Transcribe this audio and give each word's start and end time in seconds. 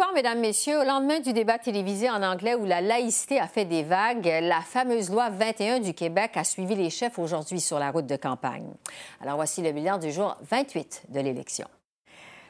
Bonsoir, 0.00 0.14
Mesdames, 0.14 0.40
Messieurs. 0.40 0.80
Au 0.80 0.84
lendemain 0.84 1.20
du 1.20 1.34
débat 1.34 1.58
télévisé 1.58 2.08
en 2.08 2.22
anglais 2.22 2.54
où 2.54 2.64
la 2.64 2.80
laïcité 2.80 3.38
a 3.38 3.46
fait 3.46 3.66
des 3.66 3.82
vagues, 3.82 4.32
la 4.40 4.62
fameuse 4.62 5.10
loi 5.10 5.28
21 5.28 5.80
du 5.80 5.92
Québec 5.92 6.30
a 6.36 6.44
suivi 6.44 6.74
les 6.74 6.88
chefs 6.88 7.18
aujourd'hui 7.18 7.60
sur 7.60 7.78
la 7.78 7.90
route 7.90 8.06
de 8.06 8.16
campagne. 8.16 8.72
Alors 9.20 9.36
voici 9.36 9.60
le 9.60 9.72
bilan 9.72 9.98
du 9.98 10.10
jour 10.10 10.38
28 10.50 11.02
de 11.10 11.20
l'élection. 11.20 11.66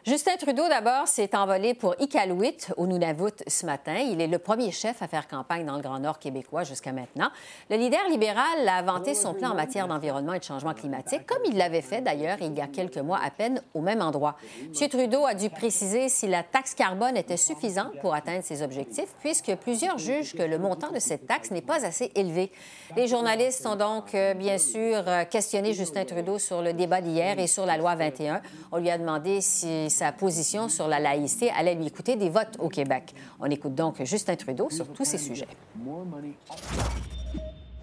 Justin 0.06 0.36
Trudeau, 0.38 0.66
d'abord, 0.66 1.06
s'est 1.06 1.36
envolé 1.36 1.74
pour 1.74 1.94
Iqaluit, 2.00 2.56
au 2.78 2.86
Nunavut, 2.86 3.34
ce 3.46 3.66
matin. 3.66 3.96
Il 3.96 4.22
est 4.22 4.28
le 4.28 4.38
premier 4.38 4.70
chef 4.70 5.02
à 5.02 5.08
faire 5.08 5.28
campagne 5.28 5.66
dans 5.66 5.76
le 5.76 5.82
Grand 5.82 5.98
Nord 5.98 6.18
québécois 6.18 6.64
jusqu'à 6.64 6.92
maintenant. 6.92 7.28
Le 7.68 7.76
leader 7.76 8.08
libéral 8.08 8.66
a 8.66 8.80
vanté 8.80 9.12
son 9.12 9.34
plan 9.34 9.50
en 9.50 9.54
matière 9.54 9.88
d'environnement 9.88 10.32
et 10.32 10.38
de 10.38 10.44
changement 10.44 10.72
climatique, 10.72 11.26
comme 11.26 11.42
il 11.44 11.58
l'avait 11.58 11.82
fait 11.82 12.00
d'ailleurs 12.00 12.38
il 12.40 12.56
y 12.56 12.62
a 12.62 12.66
quelques 12.66 12.96
mois 12.96 13.20
à 13.22 13.30
peine 13.30 13.60
au 13.74 13.82
même 13.82 14.00
endroit. 14.00 14.36
M. 14.62 14.88
Trudeau 14.88 15.26
a 15.26 15.34
dû 15.34 15.50
préciser 15.50 16.08
si 16.08 16.26
la 16.26 16.44
taxe 16.44 16.74
carbone 16.74 17.18
était 17.18 17.36
suffisante 17.36 17.92
pour 18.00 18.14
atteindre 18.14 18.42
ses 18.42 18.62
objectifs, 18.62 19.14
puisque 19.20 19.54
plusieurs 19.56 19.98
jugent 19.98 20.34
que 20.34 20.42
le 20.42 20.58
montant 20.58 20.92
de 20.92 20.98
cette 20.98 21.26
taxe 21.26 21.50
n'est 21.50 21.60
pas 21.60 21.84
assez 21.84 22.10
élevé. 22.14 22.50
Les 22.96 23.06
journalistes 23.06 23.66
ont 23.66 23.76
donc, 23.76 24.14
euh, 24.14 24.32
bien 24.32 24.56
sûr, 24.56 25.02
euh, 25.06 25.24
questionné 25.26 25.74
Justin 25.74 26.06
Trudeau 26.06 26.38
sur 26.38 26.62
le 26.62 26.72
débat 26.72 27.02
d'hier 27.02 27.38
et 27.38 27.46
sur 27.46 27.66
la 27.66 27.76
loi 27.76 27.94
21. 27.96 28.40
On 28.72 28.78
lui 28.78 28.88
a 28.88 28.96
demandé 28.96 29.42
si 29.42 29.89
sa 29.90 30.12
position 30.12 30.68
sur 30.68 30.88
la 30.88 30.98
laïcité 30.98 31.50
allait 31.50 31.74
lui 31.74 31.90
coûter 31.90 32.16
des 32.16 32.30
votes 32.30 32.56
au 32.58 32.68
Québec. 32.68 33.14
On 33.40 33.46
écoute 33.46 33.74
donc 33.74 34.02
Justin 34.04 34.36
Trudeau 34.36 34.70
sur 34.70 34.88
tous 34.88 35.04
ces 35.04 35.18
sujets. 35.18 35.48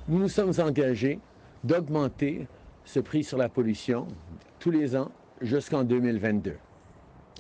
Nous 0.08 0.20
nous 0.20 0.30
sommes 0.30 0.54
engagés 0.60 1.20
d'augmenter 1.64 2.48
ce 2.86 3.00
prix 3.00 3.24
sur 3.24 3.38
la 3.38 3.50
pollution 3.50 4.08
tous 4.60 4.72
les 4.72 4.96
ans 4.96 5.12
jusqu'en 5.42 5.84
2022. 5.84 6.56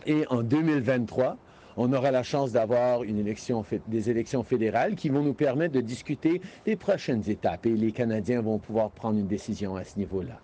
Et 0.05 0.25
en 0.29 0.43
2023, 0.43 1.37
on 1.77 1.93
aura 1.93 2.11
la 2.11 2.23
chance 2.23 2.51
d'avoir 2.51 3.03
une 3.03 3.19
élection, 3.19 3.63
des 3.87 4.09
élections 4.09 4.43
fédérales 4.43 4.95
qui 4.95 5.09
vont 5.09 5.21
nous 5.21 5.33
permettre 5.33 5.73
de 5.75 5.81
discuter 5.81 6.41
des 6.65 6.75
prochaines 6.75 7.29
étapes 7.29 7.65
et 7.65 7.75
les 7.75 7.91
Canadiens 7.91 8.41
vont 8.41 8.57
pouvoir 8.57 8.89
prendre 8.89 9.19
une 9.19 9.27
décision 9.27 9.75
à 9.75 9.83
ce 9.83 9.97
niveau-là. 9.97 10.39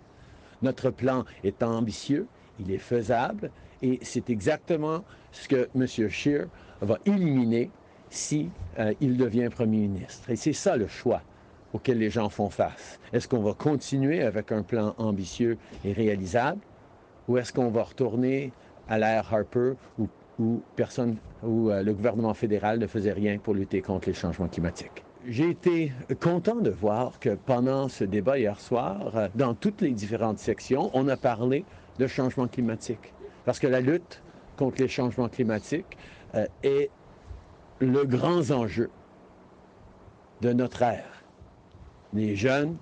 Notre 0.62 0.90
plan 0.90 1.24
est 1.42 1.62
ambitieux, 1.62 2.26
il 2.60 2.70
est 2.70 2.78
faisable 2.78 3.50
et 3.82 3.98
c'est 4.02 4.30
exactement 4.30 5.04
ce 5.32 5.48
que 5.48 5.68
M. 5.74 5.86
Scheer 5.86 6.46
va 6.80 6.98
éliminer 7.06 7.70
si 8.10 8.50
euh, 8.78 8.94
il 9.00 9.16
devient 9.16 9.48
premier 9.50 9.78
ministre. 9.78 10.30
Et 10.30 10.36
c'est 10.36 10.52
ça 10.52 10.76
le 10.76 10.86
choix 10.86 11.22
auquel 11.72 11.98
les 11.98 12.10
gens 12.10 12.28
font 12.28 12.50
face. 12.50 13.00
Est-ce 13.12 13.26
qu'on 13.26 13.42
va 13.42 13.52
continuer 13.52 14.22
avec 14.22 14.52
un 14.52 14.62
plan 14.62 14.94
ambitieux 14.98 15.58
et 15.84 15.92
réalisable 15.92 16.60
ou 17.26 17.38
est-ce 17.38 17.52
qu'on 17.52 17.70
va 17.70 17.82
retourner 17.82 18.52
à 18.88 18.98
l'ère 18.98 19.32
Harper 19.32 19.72
où, 19.98 20.60
personne, 20.76 21.16
où 21.42 21.70
euh, 21.70 21.82
le 21.82 21.94
gouvernement 21.94 22.34
fédéral 22.34 22.78
ne 22.78 22.86
faisait 22.86 23.12
rien 23.12 23.38
pour 23.38 23.54
lutter 23.54 23.80
contre 23.80 24.08
les 24.08 24.14
changements 24.14 24.48
climatiques? 24.48 25.04
J'ai 25.26 25.50
été 25.50 25.92
content 26.20 26.56
de 26.56 26.70
voir 26.70 27.18
que 27.18 27.30
pendant 27.30 27.88
ce 27.88 28.04
débat 28.04 28.38
hier 28.38 28.60
soir, 28.60 29.16
euh, 29.16 29.28
dans 29.34 29.54
toutes 29.54 29.80
les 29.80 29.92
différentes 29.92 30.38
sections, 30.38 30.90
on 30.92 31.08
a 31.08 31.16
parlé 31.16 31.64
de 31.98 32.06
changement 32.06 32.46
climatique. 32.46 33.14
Parce 33.44 33.58
que 33.58 33.66
la 33.66 33.80
lutte 33.80 34.22
contre 34.56 34.80
les 34.80 34.88
changements 34.88 35.28
climatiques 35.28 35.98
euh, 36.34 36.46
est 36.62 36.90
le 37.80 38.04
grand 38.04 38.50
enjeu 38.50 38.90
de 40.40 40.52
notre 40.52 40.82
ère. 40.82 41.24
Les 42.12 42.36
jeunes, 42.36 42.76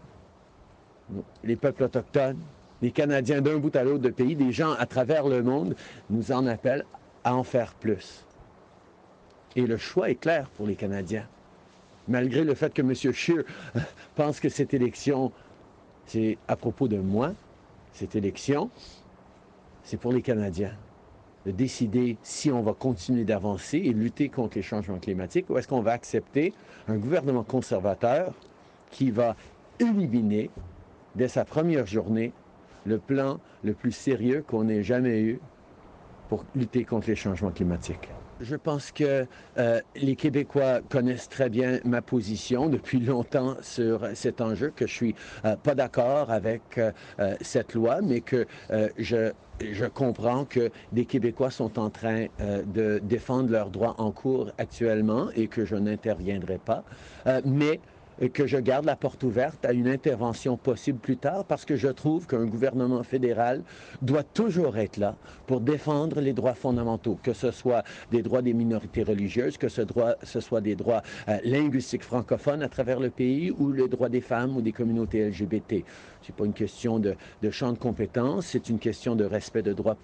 les 1.42 1.56
peuples 1.56 1.84
autochtones, 1.84 2.40
les 2.82 2.90
Canadiens 2.90 3.40
d'un 3.40 3.58
bout 3.58 3.74
à 3.76 3.84
l'autre 3.84 4.02
de 4.02 4.10
pays, 4.10 4.36
des 4.36 4.52
gens 4.52 4.72
à 4.72 4.86
travers 4.86 5.28
le 5.28 5.42
monde 5.42 5.76
nous 6.10 6.32
en 6.32 6.46
appellent 6.46 6.84
à 7.24 7.34
en 7.34 7.44
faire 7.44 7.74
plus. 7.74 8.24
Et 9.54 9.66
le 9.66 9.76
choix 9.76 10.10
est 10.10 10.16
clair 10.16 10.48
pour 10.50 10.66
les 10.66 10.74
Canadiens. 10.74 11.26
Malgré 12.08 12.42
le 12.42 12.54
fait 12.54 12.74
que 12.74 12.82
M. 12.82 12.94
Scheer 12.94 13.44
pense 14.16 14.40
que 14.40 14.48
cette 14.48 14.74
élection, 14.74 15.32
c'est 16.06 16.38
à 16.48 16.56
propos 16.56 16.88
de 16.88 16.98
moi, 16.98 17.32
cette 17.92 18.16
élection, 18.16 18.70
c'est 19.84 19.96
pour 19.96 20.12
les 20.12 20.22
Canadiens 20.22 20.72
de 21.44 21.50
décider 21.50 22.16
si 22.22 22.50
on 22.50 22.62
va 22.62 22.72
continuer 22.72 23.24
d'avancer 23.24 23.78
et 23.78 23.92
lutter 23.92 24.28
contre 24.28 24.56
les 24.56 24.62
changements 24.62 24.98
climatiques 24.98 25.50
ou 25.50 25.58
est-ce 25.58 25.66
qu'on 25.66 25.82
va 25.82 25.92
accepter 25.92 26.54
un 26.88 26.96
gouvernement 26.96 27.42
conservateur 27.42 28.32
qui 28.90 29.10
va 29.10 29.34
éliminer 29.80 30.50
dès 31.16 31.28
sa 31.28 31.44
première 31.44 31.86
journée 31.86 32.32
le 32.86 32.98
plan 32.98 33.40
le 33.64 33.74
plus 33.74 33.92
sérieux 33.92 34.44
qu'on 34.46 34.68
ait 34.68 34.82
jamais 34.82 35.20
eu 35.20 35.40
pour 36.28 36.44
lutter 36.54 36.84
contre 36.84 37.08
les 37.08 37.16
changements 37.16 37.50
climatiques? 37.50 38.08
Je 38.42 38.56
pense 38.56 38.90
que 38.90 39.26
euh, 39.56 39.80
les 39.94 40.16
Québécois 40.16 40.80
connaissent 40.90 41.28
très 41.28 41.48
bien 41.48 41.78
ma 41.84 42.02
position 42.02 42.68
depuis 42.68 42.98
longtemps 42.98 43.56
sur 43.62 44.08
cet 44.14 44.40
enjeu, 44.40 44.72
que 44.74 44.86
je 44.86 44.92
suis 44.92 45.14
euh, 45.44 45.56
pas 45.56 45.76
d'accord 45.76 46.30
avec 46.30 46.78
euh, 46.78 46.90
cette 47.40 47.74
loi, 47.74 48.00
mais 48.02 48.20
que 48.20 48.46
je 48.98 49.32
je 49.70 49.84
comprends 49.84 50.44
que 50.44 50.70
des 50.90 51.04
Québécois 51.04 51.52
sont 51.52 51.78
en 51.78 51.88
train 51.88 52.26
de 52.40 52.98
défendre 53.00 53.52
leurs 53.52 53.70
droits 53.70 53.94
en 53.98 54.10
cours 54.10 54.50
actuellement 54.58 55.28
et 55.36 55.46
que 55.46 55.64
je 55.64 55.76
n'interviendrai 55.76 56.58
pas. 56.58 56.82
mais 57.44 57.78
que 58.28 58.46
je 58.46 58.56
garde 58.56 58.84
la 58.84 58.96
porte 58.96 59.22
ouverte 59.24 59.64
à 59.64 59.72
une 59.72 59.88
intervention 59.88 60.56
possible 60.56 60.98
plus 60.98 61.16
tard 61.16 61.44
parce 61.44 61.64
que 61.64 61.76
je 61.76 61.88
trouve 61.88 62.26
qu'un 62.26 62.46
gouvernement 62.46 63.02
fédéral 63.02 63.62
doit 64.00 64.22
toujours 64.22 64.76
être 64.76 64.96
là 64.96 65.16
pour 65.46 65.60
défendre 65.60 66.20
les 66.20 66.32
droits 66.32 66.54
fondamentaux, 66.54 67.18
que 67.22 67.32
ce 67.32 67.50
soit 67.50 67.84
des 68.10 68.22
droits 68.22 68.42
des 68.42 68.54
minorités 68.54 69.02
religieuses, 69.02 69.58
que 69.58 69.68
ce, 69.68 69.82
droit, 69.82 70.14
soit 70.22 70.60
des 70.60 70.74
droits 70.74 71.02
euh, 71.28 71.38
linguistiques 71.44 72.04
francophones 72.04 72.62
à 72.62 72.68
travers 72.68 73.00
le 73.00 73.10
pays 73.10 73.50
ou 73.50 73.72
les 73.72 73.88
droits 73.88 74.08
des 74.08 74.20
femmes 74.20 74.56
ou 74.56 74.62
des 74.62 74.72
communautés 74.72 75.28
LGBT. 75.28 75.84
Ce 76.22 76.28
n'est 76.30 76.36
pas 76.36 76.44
une 76.44 76.52
question 76.52 76.98
de, 76.98 77.16
champ 77.50 77.72
de 77.72 77.78
compétences, 77.78 78.46
c'est 78.46 78.68
une 78.68 78.78
question 78.78 79.16
de 79.16 79.24
respect 79.24 79.62
de 79.62 79.72
droits 79.72 79.96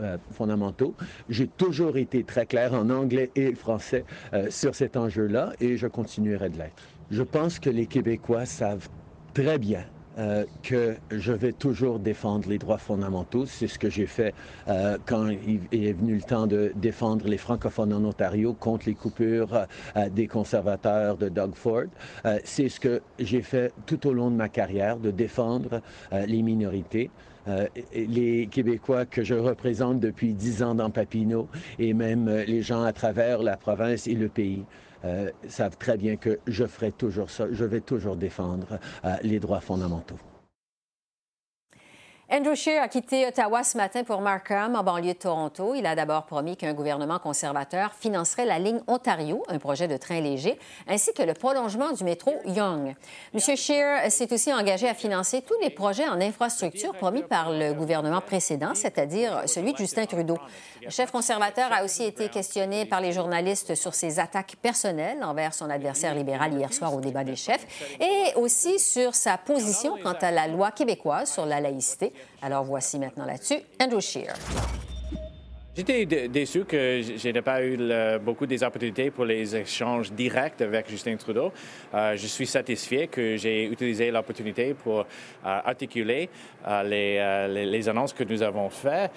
euh, 0.00 0.18
fondamentaux. 0.32 0.94
J'ai 1.28 1.48
toujours 1.48 1.96
été 1.96 2.22
très 2.24 2.46
clair 2.46 2.74
en 2.74 2.90
anglais 2.90 3.30
et 3.34 3.54
français 3.54 4.04
euh, 4.32 4.50
sur 4.50 4.74
cet 4.74 4.96
enjeu-là 4.96 5.52
et 5.60 5.76
je 5.76 5.86
continuerai 5.86 6.50
de 6.50 6.58
l'être. 6.58 6.95
Je 7.10 7.22
pense 7.22 7.60
que 7.60 7.70
les 7.70 7.86
Québécois 7.86 8.46
savent 8.46 8.88
très 9.32 9.58
bien 9.58 9.84
euh, 10.18 10.44
que 10.64 10.96
je 11.12 11.32
vais 11.32 11.52
toujours 11.52 12.00
défendre 12.00 12.48
les 12.48 12.58
droits 12.58 12.78
fondamentaux. 12.78 13.46
C'est 13.46 13.68
ce 13.68 13.78
que 13.78 13.88
j'ai 13.88 14.06
fait 14.06 14.34
euh, 14.66 14.98
quand 15.06 15.28
il 15.28 15.60
est 15.72 15.92
venu 15.92 16.16
le 16.16 16.22
temps 16.22 16.48
de 16.48 16.72
défendre 16.74 17.28
les 17.28 17.36
francophones 17.36 17.92
en 17.92 18.04
Ontario 18.04 18.54
contre 18.54 18.86
les 18.86 18.94
coupures 18.94 19.66
euh, 19.96 20.08
des 20.08 20.26
conservateurs 20.26 21.16
de 21.16 21.28
Doug 21.28 21.54
Ford. 21.54 21.84
C'est 22.42 22.68
ce 22.68 22.80
que 22.80 23.02
j'ai 23.20 23.42
fait 23.42 23.72
tout 23.86 24.04
au 24.08 24.12
long 24.12 24.30
de 24.30 24.36
ma 24.36 24.48
carrière, 24.48 24.96
de 24.96 25.10
défendre 25.10 25.80
les 26.12 26.42
minorités. 26.42 27.10
les 27.94 28.48
Québécois 28.48 29.04
que 29.04 29.22
je 29.22 29.34
représente 29.34 30.00
depuis 30.00 30.34
dix 30.34 30.62
ans 30.62 30.74
dans 30.74 30.90
Papineau 30.90 31.48
et 31.78 31.94
même 31.94 32.28
les 32.28 32.62
gens 32.62 32.82
à 32.82 32.92
travers 32.92 33.42
la 33.42 33.56
province 33.56 34.06
et 34.08 34.14
le 34.14 34.28
pays 34.28 34.64
savent 35.48 35.76
très 35.76 35.96
bien 35.96 36.16
que 36.16 36.38
je 36.46 36.64
ferai 36.64 36.92
toujours 36.92 37.30
ça, 37.30 37.46
je 37.50 37.64
vais 37.64 37.80
toujours 37.80 38.16
défendre 38.16 38.78
euh, 39.04 39.14
les 39.22 39.40
droits 39.40 39.60
fondamentaux. 39.60 40.18
Andrew 42.28 42.56
Scheer 42.56 42.82
a 42.82 42.88
quitté 42.88 43.24
Ottawa 43.24 43.62
ce 43.62 43.76
matin 43.76 44.02
pour 44.02 44.20
Markham, 44.20 44.74
en 44.74 44.82
banlieue 44.82 45.12
de 45.12 45.18
Toronto. 45.18 45.76
Il 45.76 45.86
a 45.86 45.94
d'abord 45.94 46.26
promis 46.26 46.56
qu'un 46.56 46.74
gouvernement 46.74 47.20
conservateur 47.20 47.92
financerait 47.94 48.44
la 48.44 48.58
ligne 48.58 48.80
Ontario, 48.88 49.44
un 49.46 49.60
projet 49.60 49.86
de 49.86 49.96
train 49.96 50.20
léger, 50.20 50.58
ainsi 50.88 51.14
que 51.14 51.22
le 51.22 51.34
prolongement 51.34 51.92
du 51.92 52.02
métro 52.02 52.34
Young. 52.44 52.96
M. 53.32 53.56
Scheer 53.56 54.10
s'est 54.10 54.32
aussi 54.32 54.52
engagé 54.52 54.88
à 54.88 54.94
financer 54.94 55.40
tous 55.40 55.54
les 55.62 55.70
projets 55.70 56.08
en 56.08 56.20
infrastructure 56.20 56.94
promis 56.94 57.22
par 57.22 57.52
le 57.52 57.72
gouvernement 57.74 58.20
précédent, 58.20 58.74
c'est-à-dire 58.74 59.44
celui 59.46 59.72
de 59.72 59.78
Justin 59.78 60.06
Trudeau. 60.06 60.36
Le 60.82 60.90
chef 60.90 61.12
conservateur 61.12 61.72
a 61.72 61.84
aussi 61.84 62.02
été 62.02 62.28
questionné 62.28 62.86
par 62.86 63.00
les 63.00 63.12
journalistes 63.12 63.76
sur 63.76 63.94
ses 63.94 64.18
attaques 64.18 64.56
personnelles 64.60 65.22
envers 65.22 65.54
son 65.54 65.70
adversaire 65.70 66.16
libéral 66.16 66.52
hier 66.54 66.72
soir 66.72 66.92
au 66.92 67.00
débat 67.00 67.22
des 67.22 67.36
chefs 67.36 67.66
et 68.00 68.34
aussi 68.34 68.80
sur 68.80 69.14
sa 69.14 69.38
position 69.38 69.96
quant 70.02 70.16
à 70.20 70.32
la 70.32 70.48
loi 70.48 70.72
québécoise 70.72 71.30
sur 71.30 71.46
la 71.46 71.60
laïcité. 71.60 72.12
Alors 72.42 72.64
voici 72.64 72.98
maintenant 72.98 73.24
là-dessus 73.24 73.60
Andrew 73.80 74.00
Scheer. 74.00 74.34
J'étais 75.76 76.06
déçu 76.06 76.64
que 76.64 77.02
je 77.02 77.28
n'ai 77.28 77.42
pas 77.42 77.62
eu 77.62 77.76
beaucoup 78.24 78.46
des 78.46 78.64
opportunités 78.64 79.10
pour 79.10 79.26
les 79.26 79.54
échanges 79.54 80.10
directs 80.10 80.62
avec 80.62 80.88
Justin 80.88 81.16
Trudeau. 81.16 81.52
Euh, 81.92 82.16
je 82.16 82.26
suis 82.26 82.46
satisfait 82.46 83.08
que 83.08 83.36
j'ai 83.36 83.66
utilisé 83.66 84.10
l'opportunité 84.10 84.72
pour 84.72 85.00
euh, 85.00 85.04
articuler 85.42 86.30
euh, 86.66 87.48
les, 87.52 87.88
annonces 87.90 88.14
que 88.14 88.24
nous 88.24 88.40
avons 88.42 88.70
faites, 88.70 89.10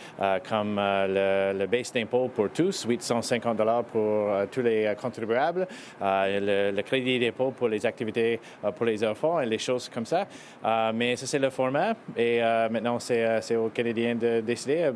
comme 0.50 0.76
le, 0.76 1.54
le 1.58 1.66
base 1.66 1.94
d'impôt 1.94 2.28
pour 2.28 2.50
tous, 2.50 2.84
850 2.84 3.56
dollars 3.56 3.86
pour 3.86 4.30
tous 4.52 4.62
les 4.62 4.94
contribuables, 5.02 5.66
le, 6.02 6.82
crédit 6.82 7.20
d'impôt 7.20 7.52
pour 7.52 7.70
les 7.70 7.86
activités 7.86 8.38
pour 8.76 8.86
les 8.86 9.02
enfants 9.06 9.40
et 9.40 9.46
les 9.46 9.60
choses 9.60 9.88
comme 9.88 10.06
ça. 10.06 10.28
mais 10.94 11.16
ça, 11.16 11.26
c'est 11.26 11.40
le 11.40 11.52
format 11.52 11.96
et 12.18 12.42
maintenant, 12.70 13.00
c'est 13.00 13.56
aux 13.56 13.70
Canadiens 13.70 14.16
de 14.16 14.42
décider. 14.42 14.92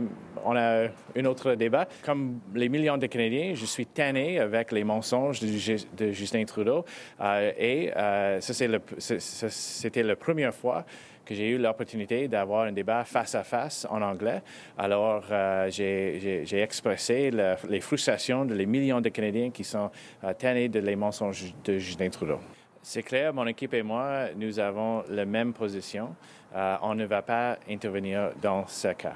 On 0.46 0.58
a 0.58 0.88
une 1.16 1.28
autre 1.28 1.53
débat. 1.56 1.88
Comme 2.04 2.40
les 2.54 2.70
millions 2.70 2.98
de 2.98 3.08
Canadiens, 3.08 3.54
je 3.56 3.66
suis 3.66 3.86
tanné 3.86 4.40
avec 4.40 4.72
les 4.72 4.84
mensonges 4.84 5.40
de, 5.40 6.12
Justin 6.12 6.46
Trudeau. 6.46 6.86
Euh, 7.22 7.52
et 7.58 7.92
euh, 7.96 8.40
c'était 8.42 10.04
la 10.04 10.16
première 10.16 10.54
fois 10.54 10.86
que 11.26 11.34
j'ai 11.34 11.50
eu 11.50 11.58
l'opportunité 11.58 12.28
d'avoir 12.28 12.66
un 12.66 12.74
débat 12.74 13.06
face 13.06 13.34
à 13.36 13.44
face 13.44 13.88
en 13.90 14.02
anglais. 14.02 14.42
Alors, 14.78 15.24
euh, 15.32 15.70
j'ai 15.70 16.62
expressé 16.62 17.32
les 17.70 17.80
frustrations 17.80 18.44
de 18.44 18.54
les 18.54 18.66
millions 18.66 19.00
de 19.00 19.10
Canadiens 19.10 19.50
qui 19.50 19.64
sont 19.64 19.90
tannés 20.38 20.68
de 20.68 20.80
les 20.80 20.98
mensonges 20.98 21.54
de 21.64 21.78
Justin 21.78 22.10
Trudeau. 22.10 22.40
C'est 22.82 23.04
clair, 23.04 23.34
mon 23.34 23.48
équipe 23.48 23.74
et 23.74 23.84
moi, 23.84 24.26
nous 24.36 24.60
avons 24.60 25.04
la 25.10 25.24
même 25.24 25.54
position. 25.54 26.14
on 26.54 26.94
ne 26.94 27.06
va 27.06 27.22
pas 27.22 27.58
intervenir 27.70 28.32
dans 28.42 28.68
ce 28.68 28.90
cas 28.90 29.16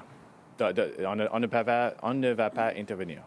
on, 0.62 1.40
ne, 1.40 2.34
va 2.34 2.50
pas 2.50 2.74
intervenir. 2.78 3.24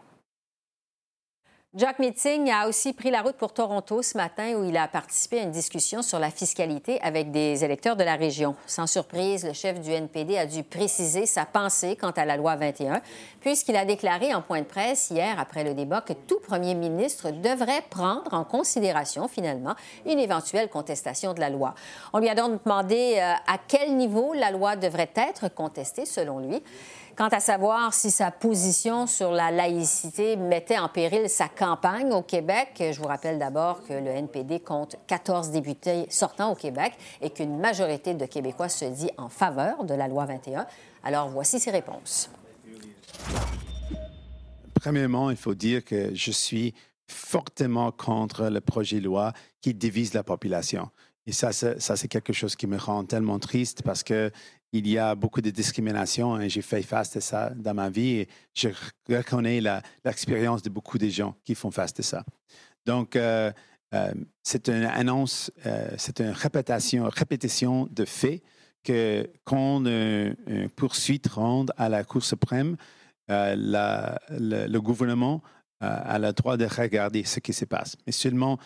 Jack 1.73 1.99
Meeting 1.99 2.51
a 2.51 2.67
aussi 2.67 2.91
pris 2.91 3.11
la 3.11 3.21
route 3.21 3.37
pour 3.37 3.53
Toronto 3.53 4.01
ce 4.01 4.17
matin 4.17 4.55
où 4.55 4.65
il 4.65 4.75
a 4.75 4.89
participé 4.89 5.39
à 5.39 5.43
une 5.43 5.51
discussion 5.51 6.01
sur 6.01 6.19
la 6.19 6.29
fiscalité 6.29 6.99
avec 7.01 7.31
des 7.31 7.63
électeurs 7.63 7.95
de 7.95 8.03
la 8.03 8.17
région. 8.17 8.57
Sans 8.67 8.87
surprise, 8.87 9.45
le 9.45 9.53
chef 9.53 9.79
du 9.79 9.89
NPD 9.89 10.37
a 10.37 10.45
dû 10.45 10.63
préciser 10.63 11.25
sa 11.25 11.45
pensée 11.45 11.95
quant 11.95 12.11
à 12.11 12.25
la 12.25 12.35
loi 12.35 12.57
21, 12.57 13.01
puisqu'il 13.39 13.77
a 13.77 13.85
déclaré 13.85 14.33
en 14.33 14.41
point 14.41 14.59
de 14.59 14.65
presse 14.65 15.11
hier 15.11 15.39
après 15.39 15.63
le 15.63 15.73
débat 15.73 16.01
que 16.01 16.11
tout 16.11 16.41
premier 16.45 16.75
ministre 16.75 17.31
devrait 17.31 17.83
prendre 17.89 18.33
en 18.33 18.43
considération 18.43 19.29
finalement 19.29 19.75
une 20.05 20.19
éventuelle 20.19 20.67
contestation 20.67 21.33
de 21.33 21.39
la 21.39 21.49
loi. 21.49 21.73
On 22.11 22.19
lui 22.19 22.27
a 22.27 22.35
donc 22.35 22.61
demandé 22.65 23.15
euh, 23.15 23.31
à 23.47 23.57
quel 23.65 23.95
niveau 23.95 24.33
la 24.33 24.51
loi 24.51 24.75
devrait 24.75 25.13
être 25.15 25.47
contestée 25.47 26.05
selon 26.05 26.39
lui. 26.39 26.61
Quant 27.17 27.27
à 27.27 27.39
savoir 27.39 27.93
si 27.93 28.09
sa 28.09 28.31
position 28.31 29.05
sur 29.05 29.31
la 29.31 29.51
laïcité 29.51 30.37
mettait 30.37 30.77
en 30.77 30.87
péril 30.87 31.29
sa 31.29 31.49
campagne 31.49 32.11
au 32.13 32.21
Québec, 32.21 32.69
je 32.79 32.97
vous 32.99 33.07
rappelle 33.07 33.37
d'abord 33.37 33.83
que 33.85 33.93
le 33.93 34.07
NPD 34.07 34.61
compte 34.61 34.95
14 35.07 35.51
députés 35.51 36.05
sortant 36.09 36.51
au 36.51 36.55
Québec 36.55 36.93
et 37.21 37.29
qu'une 37.29 37.59
majorité 37.59 38.13
de 38.13 38.25
Québécois 38.25 38.69
se 38.69 38.85
dit 38.85 39.09
en 39.17 39.29
faveur 39.29 39.83
de 39.83 39.93
la 39.93 40.07
loi 40.07 40.25
21. 40.25 40.65
Alors 41.03 41.29
voici 41.29 41.59
ses 41.59 41.71
réponses. 41.71 42.29
Premièrement, 44.75 45.29
il 45.29 45.37
faut 45.37 45.53
dire 45.53 45.83
que 45.83 46.15
je 46.15 46.31
suis 46.31 46.73
fortement 47.07 47.91
contre 47.91 48.45
le 48.45 48.61
projet 48.61 48.99
de 48.99 49.05
loi 49.05 49.33
qui 49.59 49.73
divise 49.73 50.13
la 50.13 50.23
population. 50.23 50.89
Et 51.27 51.33
ça 51.33 51.51
c'est 51.51 52.07
quelque 52.07 52.33
chose 52.33 52.55
qui 52.55 52.67
me 52.67 52.77
rend 52.77 53.03
tellement 53.03 53.37
triste 53.37 53.83
parce 53.83 54.01
que 54.01 54.31
il 54.73 54.87
y 54.87 54.97
a 54.97 55.15
beaucoup 55.15 55.41
de 55.41 55.49
discrimination 55.49 56.39
et 56.39 56.49
j'ai 56.49 56.61
fait 56.61 56.81
face 56.81 57.15
à 57.15 57.21
ça 57.21 57.51
dans 57.55 57.73
ma 57.73 57.89
vie 57.89 58.19
et 58.19 58.29
je 58.53 58.69
reconnais 59.09 59.61
l'expérience 60.05 60.61
de 60.61 60.69
beaucoup 60.69 60.97
de 60.97 61.09
gens 61.09 61.35
qui 61.43 61.55
font 61.55 61.71
face 61.71 61.93
à 61.99 62.03
ça. 62.03 62.23
Donc, 62.85 63.15
euh, 63.15 63.51
euh, 63.93 64.13
c'est 64.43 64.69
une 64.69 64.85
annonce, 64.85 65.51
euh, 65.65 65.89
c'est 65.97 66.21
une 66.21 66.29
répétition, 66.29 67.09
répétition 67.09 67.87
de 67.91 68.05
faits 68.05 68.41
que 68.83 69.29
quand 69.43 69.85
une, 69.85 70.35
poursuite 70.75 71.27
rentre 71.27 71.73
à 71.77 71.89
la 71.89 72.03
Cour 72.03 72.23
suprême, 72.23 72.77
le, 73.27 74.77
gouvernement 74.79 75.41
a 75.79 76.19
le 76.19 76.33
droit 76.33 76.57
de 76.57 76.65
regarder 76.65 77.23
ce 77.23 77.39
qui 77.39 77.53
se 77.53 77.65
passe. 77.65 77.95
Mais 78.05 78.11
seulement, 78.11 78.57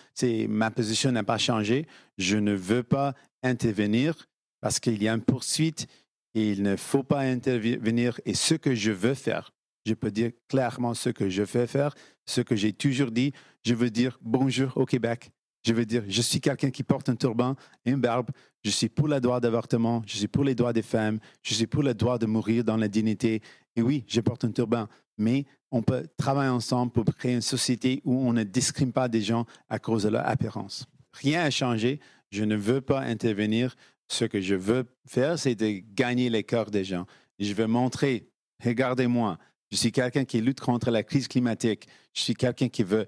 ma 0.50 0.72
position 0.72 1.12
n'a 1.12 1.24
pas 1.24 1.38
changé. 1.38 1.88
Je 2.18 2.38
ne 2.38 2.54
veux 2.54 2.84
pas 2.84 3.14
intervenir 3.44 4.28
parce 4.66 4.80
qu'il 4.80 5.04
y 5.04 5.08
a 5.08 5.14
une 5.14 5.22
poursuite 5.22 5.86
et 6.34 6.50
il 6.54 6.64
ne 6.64 6.76
faut 6.76 7.04
pas 7.04 7.20
intervenir. 7.20 8.20
Et 8.26 8.34
ce 8.34 8.56
que 8.56 8.74
je 8.74 8.90
veux 8.90 9.14
faire, 9.14 9.54
je 9.86 9.94
peux 9.94 10.10
dire 10.10 10.32
clairement 10.50 10.96
ce 10.96 11.12
que 11.12 11.30
je 11.30 11.44
veux 11.44 11.68
faire, 11.68 11.94
ce 12.26 12.42
que 12.42 12.56
j'ai 12.56 12.74
toujours 12.74 13.12
dit, 13.12 13.32
je 13.64 13.76
veux 13.76 13.92
dire 13.92 14.18
bonjour 14.24 14.76
au 14.76 14.88
Québec. 14.88 15.30
Je 15.64 15.72
veux 15.72 15.86
dire, 15.86 16.04
je 16.08 16.20
suis 16.20 16.42
quelqu'un 16.42 16.72
qui 16.72 16.82
porte 16.82 17.10
un 17.10 17.16
turban, 17.16 17.56
une 17.86 17.98
barbe. 17.98 18.32
Je 18.64 18.72
suis 18.72 18.90
pour 18.90 19.08
le 19.08 19.22
droit 19.22 19.40
d'avortement, 19.40 20.02
je 20.08 20.18
suis 20.18 20.28
pour 20.28 20.44
les 20.44 20.56
droits 20.56 20.74
des 20.74 20.82
femmes, 20.82 21.20
je 21.44 21.54
suis 21.54 21.68
pour 21.68 21.84
le 21.84 21.94
droit 21.94 22.18
de 22.18 22.26
mourir 22.26 22.64
dans 22.64 22.78
la 22.78 22.88
dignité. 22.88 23.44
Et 23.76 23.84
oui, 23.84 24.04
je 24.08 24.20
porte 24.20 24.46
un 24.46 24.52
turban, 24.52 24.88
mais 25.20 25.46
on 25.70 25.84
peut 25.84 26.08
travailler 26.18 26.50
ensemble 26.50 26.92
pour 26.92 27.06
créer 27.06 27.36
une 27.36 27.42
société 27.42 28.02
où 28.04 28.28
on 28.28 28.34
ne 28.34 28.42
discrimine 28.42 28.94
pas 28.94 29.10
des 29.10 29.22
gens 29.22 29.46
à 29.70 29.78
cause 29.78 30.02
de 30.02 30.10
leur 30.10 30.28
apparence. 30.28 30.88
Rien 31.14 31.44
n'a 31.44 31.52
changé. 31.52 32.00
Je 32.32 32.44
ne 32.44 32.56
veux 32.56 32.82
pas 32.82 33.02
intervenir 33.02 33.76
ce 34.08 34.26
que 34.26 34.42
je 34.42 34.56
veux 34.56 34.86
faire, 35.08 35.40
c'est 35.40 35.56
de 35.56 35.82
gagner 35.94 36.30
les 36.30 36.44
cœurs 36.44 36.72
des 36.72 36.84
gens. 36.84 37.06
je 37.40 37.54
veux 37.54 37.68
montrer, 37.68 38.28
regardez-moi, 38.64 39.38
je 39.72 39.78
suis 39.78 39.92
quelqu'un 39.92 40.26
qui 40.26 40.42
lutte 40.42 40.62
contre 40.62 40.92
la 40.92 41.04
crise 41.04 41.28
climatique. 41.28 41.88
Je 42.14 42.22
suis 42.22 42.34
quelqu'un 42.34 42.70
qui 42.70 42.84
veut 42.84 43.06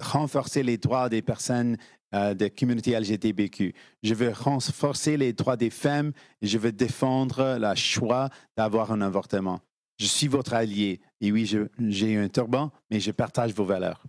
renforcer 0.00 0.62
les 0.62 0.78
droits 0.78 1.08
des 1.08 1.22
personnes 1.22 1.76
euh, 2.14 2.34
de 2.34 2.48
communauté 2.48 2.98
LGBTQ. 2.98 3.74
Je 4.02 4.14
veux 4.14 4.30
renforcer 4.30 5.16
les 5.16 5.32
droits 5.32 5.56
des 5.56 5.70
femmes 5.70 6.12
et 6.40 6.46
je 6.46 6.56
veux 6.56 6.72
défendre 6.72 7.58
le 7.60 7.74
choix 7.74 8.30
d'avoir 8.56 8.92
un 8.92 9.00
avortement. 9.02 9.60
Je 9.98 10.06
suis 10.06 10.28
votre 10.28 10.54
allié. 10.54 11.00
Et 11.20 11.32
oui, 11.32 11.52
j'ai 11.78 12.16
un 12.16 12.28
turban, 12.28 12.70
mais 12.90 13.00
je 13.00 13.10
partage 13.10 13.52
vos 13.52 13.64
valeurs. 13.64 14.02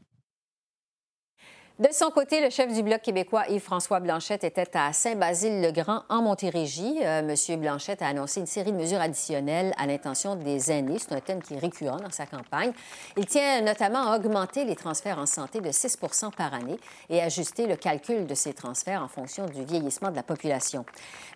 De 1.79 1.87
son 1.93 2.09
côté, 2.09 2.41
le 2.41 2.49
chef 2.49 2.73
du 2.73 2.83
Bloc 2.83 3.01
québécois, 3.01 3.45
Yves-François 3.47 4.01
Blanchette, 4.01 4.43
était 4.43 4.67
à 4.73 4.91
Saint-Basile-le-Grand, 4.91 6.03
en 6.09 6.21
Montérégie. 6.21 6.97
Euh, 7.01 7.21
Monsieur 7.21 7.55
Blanchette 7.55 8.01
a 8.01 8.07
annoncé 8.07 8.41
une 8.41 8.47
série 8.47 8.73
de 8.73 8.77
mesures 8.77 8.99
additionnelles 8.99 9.73
à 9.77 9.87
l'intention 9.87 10.35
des 10.35 10.73
aînés. 10.73 10.97
C'est 10.99 11.13
un 11.13 11.21
thème 11.21 11.41
qui 11.41 11.53
est 11.53 11.57
récurrent 11.57 12.01
dans 12.01 12.11
sa 12.11 12.25
campagne. 12.25 12.73
Il 13.15 13.25
tient 13.27 13.61
notamment 13.61 14.11
à 14.11 14.17
augmenter 14.17 14.65
les 14.65 14.75
transferts 14.75 15.19
en 15.19 15.25
santé 15.25 15.61
de 15.61 15.69
6% 15.69 16.33
par 16.33 16.53
année 16.53 16.77
et 17.09 17.21
ajuster 17.21 17.65
le 17.65 17.77
calcul 17.77 18.27
de 18.27 18.35
ces 18.35 18.51
transferts 18.51 19.01
en 19.01 19.07
fonction 19.07 19.45
du 19.45 19.63
vieillissement 19.63 20.11
de 20.11 20.17
la 20.17 20.23
population. 20.23 20.83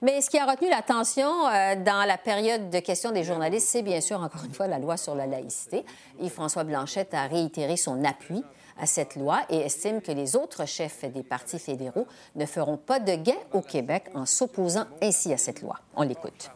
Mais 0.01 0.19
ce 0.19 0.29
qui 0.29 0.39
a 0.39 0.45
retenu 0.45 0.69
l'attention 0.69 1.47
euh, 1.47 1.75
dans 1.77 2.05
la 2.05 2.17
période 2.17 2.69
de 2.69 2.79
questions 2.79 3.11
des 3.11 3.23
journalistes, 3.23 3.69
c'est 3.69 3.81
bien 3.81 4.01
sûr, 4.01 4.21
encore 4.21 4.43
une 4.43 4.53
fois, 4.53 4.67
la 4.67 4.79
loi 4.79 4.97
sur 4.97 5.15
la 5.15 5.25
laïcité. 5.25 5.85
Yves-François 6.19 6.65
Blanchette 6.65 7.13
a 7.13 7.27
réitéré 7.27 7.77
son 7.77 8.03
appui 8.03 8.43
à 8.77 8.85
cette 8.85 9.15
loi 9.15 9.41
et 9.49 9.57
estime 9.57 10.01
que 10.01 10.11
les 10.11 10.35
autres 10.35 10.67
chefs 10.67 11.05
des 11.11 11.23
partis 11.23 11.59
fédéraux 11.59 12.07
ne 12.35 12.45
feront 12.45 12.77
pas 12.77 12.99
de 12.99 13.15
gain 13.15 13.39
au 13.51 13.61
Québec 13.61 14.05
en 14.13 14.25
s'opposant 14.25 14.87
ainsi 15.01 15.33
à 15.33 15.37
cette 15.37 15.61
loi. 15.61 15.79
On 15.95 16.03
l'écoute. 16.03 16.51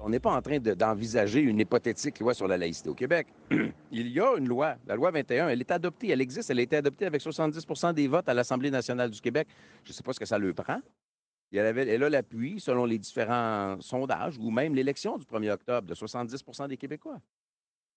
On 0.00 0.08
n'est 0.08 0.20
pas 0.20 0.32
en 0.32 0.40
train 0.40 0.60
d'envisager 0.60 1.40
une 1.40 1.58
hypothétique 1.58 2.20
loi 2.20 2.32
sur 2.32 2.46
la 2.46 2.56
laïcité 2.56 2.88
au 2.88 2.94
Québec. 2.94 3.26
Il 3.90 4.08
y 4.08 4.20
a 4.20 4.36
une 4.36 4.46
loi, 4.46 4.76
la 4.86 4.94
loi 4.94 5.10
21, 5.10 5.48
elle 5.48 5.60
est 5.60 5.70
adoptée, 5.72 6.10
elle 6.10 6.20
existe, 6.20 6.48
elle 6.48 6.60
a 6.60 6.62
été 6.62 6.76
adoptée 6.76 7.06
avec 7.06 7.20
70 7.20 7.66
des 7.92 8.06
votes 8.06 8.28
à 8.28 8.34
l'Assemblée 8.34 8.70
nationale 8.70 9.10
du 9.10 9.20
Québec. 9.20 9.48
Je 9.82 9.90
ne 9.90 9.94
sais 9.94 10.04
pas 10.04 10.12
ce 10.12 10.20
que 10.20 10.26
ça 10.26 10.38
le 10.38 10.54
prend. 10.54 10.78
Elle, 11.52 11.66
avait, 11.66 11.88
elle 11.88 12.04
a 12.04 12.08
l'appui, 12.08 12.60
selon 12.60 12.84
les 12.84 12.98
différents 12.98 13.80
sondages, 13.80 14.38
ou 14.38 14.50
même 14.50 14.74
l'élection 14.74 15.18
du 15.18 15.24
1er 15.24 15.50
octobre, 15.50 15.88
de 15.88 15.94
70 15.94 16.44
des 16.68 16.76
Québécois. 16.76 17.20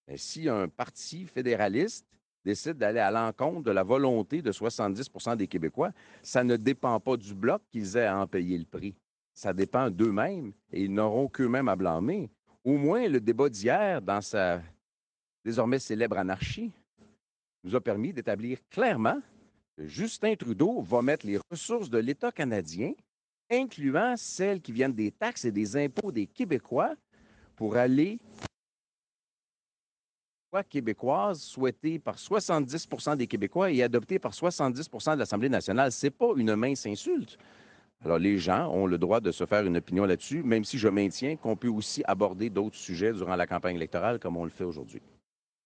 Mais 0.07 0.17
si 0.17 0.49
un 0.49 0.67
parti 0.67 1.25
fédéraliste 1.25 2.07
décide 2.49 2.77
d'aller 2.77 2.99
à 2.99 3.11
l'encontre 3.11 3.61
de 3.61 3.71
la 3.71 3.83
volonté 3.83 4.41
de 4.41 4.51
70% 4.51 5.35
des 5.37 5.47
Québécois, 5.47 5.91
ça 6.23 6.43
ne 6.43 6.57
dépend 6.57 6.99
pas 6.99 7.15
du 7.15 7.35
bloc 7.35 7.61
qu'ils 7.69 7.95
aient 7.95 8.07
à 8.07 8.17
en 8.17 8.25
payer 8.25 8.57
le 8.57 8.65
prix. 8.65 8.95
Ça 9.35 9.53
dépend 9.53 9.91
d'eux-mêmes 9.91 10.51
et 10.71 10.83
ils 10.83 10.91
n'auront 10.91 11.27
qu'eux-mêmes 11.27 11.69
à 11.69 11.75
blâmer. 11.75 12.31
Au 12.63 12.75
moins, 12.75 13.07
le 13.07 13.19
débat 13.19 13.49
d'hier, 13.49 14.01
dans 14.01 14.21
sa 14.21 14.61
désormais 15.45 15.77
célèbre 15.77 16.17
anarchie, 16.17 16.71
nous 17.63 17.75
a 17.75 17.81
permis 17.81 18.13
d'établir 18.13 18.57
clairement 18.71 19.19
que 19.77 19.85
Justin 19.85 20.35
Trudeau 20.35 20.81
va 20.81 21.03
mettre 21.03 21.27
les 21.27 21.39
ressources 21.51 21.89
de 21.89 21.99
l'État 21.99 22.31
canadien, 22.31 22.93
incluant 23.51 24.15
celles 24.17 24.59
qui 24.59 24.71
viennent 24.71 24.93
des 24.93 25.11
taxes 25.11 25.45
et 25.45 25.51
des 25.51 25.77
impôts 25.77 26.11
des 26.11 26.25
Québécois, 26.25 26.95
pour 27.55 27.77
aller 27.77 28.19
québécoise 30.69 31.41
souhaitée 31.41 31.99
par 31.99 32.17
70 32.17 32.87
des 33.17 33.27
Québécois 33.27 33.71
et 33.71 33.83
adoptée 33.83 34.19
par 34.19 34.31
70% 34.31 35.13
de 35.13 35.19
l'Assemblée 35.19 35.49
nationale. 35.49 35.91
Ce 35.91 36.07
n'est 36.07 36.11
pas 36.11 36.29
une 36.35 36.55
mince 36.55 36.85
insulte. 36.85 37.37
Alors, 38.03 38.17
les 38.17 38.37
gens 38.37 38.69
ont 38.71 38.87
le 38.87 38.97
droit 38.97 39.19
de 39.19 39.31
se 39.31 39.45
faire 39.45 39.65
une 39.65 39.77
opinion 39.77 40.05
là-dessus, 40.05 40.41
même 40.41 40.63
si 40.63 40.77
je 40.77 40.87
maintiens 40.87 41.35
qu'on 41.35 41.55
peut 41.55 41.67
aussi 41.67 42.01
aborder 42.05 42.49
d'autres 42.49 42.77
sujets 42.77 43.13
durant 43.13 43.35
la 43.35 43.45
campagne 43.45 43.75
électorale 43.75 44.19
comme 44.19 44.37
on 44.37 44.45
le 44.45 44.49
fait 44.49 44.63
aujourd'hui. 44.63 45.01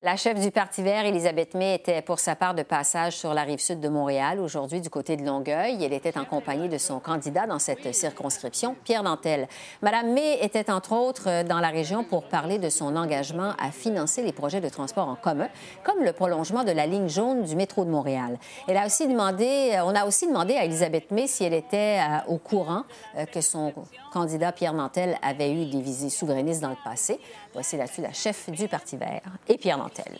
La 0.05 0.17
chef 0.17 0.37
du 0.37 0.51
Parti 0.51 0.81
vert, 0.81 1.05
Elisabeth 1.05 1.53
May, 1.53 1.75
était 1.75 2.01
pour 2.01 2.19
sa 2.19 2.35
part 2.35 2.53
de 2.53 2.63
passage 2.63 3.15
sur 3.15 3.33
la 3.33 3.43
rive 3.43 3.61
sud 3.61 3.79
de 3.79 3.87
Montréal, 3.87 4.41
aujourd'hui 4.41 4.81
du 4.81 4.89
côté 4.89 5.15
de 5.15 5.25
Longueuil. 5.25 5.81
Elle 5.81 5.93
était 5.93 6.17
en 6.17 6.25
compagnie 6.25 6.67
de 6.67 6.77
son 6.77 6.99
candidat 6.99 7.47
dans 7.47 7.57
cette 7.57 7.95
circonscription, 7.95 8.75
Pierre 8.83 9.03
Nantel. 9.03 9.47
Madame 9.81 10.11
May 10.11 10.39
était 10.41 10.69
entre 10.69 10.91
autres 10.91 11.47
dans 11.47 11.61
la 11.61 11.69
région 11.69 12.03
pour 12.03 12.25
parler 12.25 12.57
de 12.57 12.67
son 12.67 12.97
engagement 12.97 13.53
à 13.57 13.71
financer 13.71 14.23
les 14.23 14.33
projets 14.33 14.59
de 14.59 14.67
transport 14.67 15.07
en 15.07 15.15
commun, 15.15 15.47
comme 15.85 16.03
le 16.03 16.11
prolongement 16.11 16.65
de 16.65 16.71
la 16.71 16.85
ligne 16.85 17.07
jaune 17.07 17.43
du 17.43 17.55
métro 17.55 17.85
de 17.85 17.89
Montréal. 17.89 18.37
Elle 18.67 18.75
a 18.75 18.85
aussi 18.85 19.07
demandé, 19.07 19.79
on 19.85 19.95
a 19.95 20.05
aussi 20.05 20.27
demandé 20.27 20.55
à 20.55 20.65
Elisabeth 20.65 21.11
May 21.11 21.27
si 21.27 21.45
elle 21.45 21.53
était 21.53 21.99
euh, 22.01 22.33
au 22.33 22.39
courant 22.39 22.83
euh, 23.17 23.25
que 23.25 23.39
son 23.39 23.71
candidat 24.11 24.51
Pierre 24.51 24.73
Nantel 24.73 25.17
avait 25.21 25.53
eu 25.53 25.63
des 25.63 25.79
visées 25.79 26.09
souverainistes 26.09 26.61
dans 26.61 26.71
le 26.71 26.83
passé. 26.83 27.21
Voici 27.53 27.77
là-dessus 27.77 28.01
la 28.01 28.11
chef 28.11 28.49
du 28.49 28.67
Parti 28.67 28.97
vert 28.97 29.21
et 29.47 29.57
Pierre 29.57 29.77
Nantel. 29.77 30.17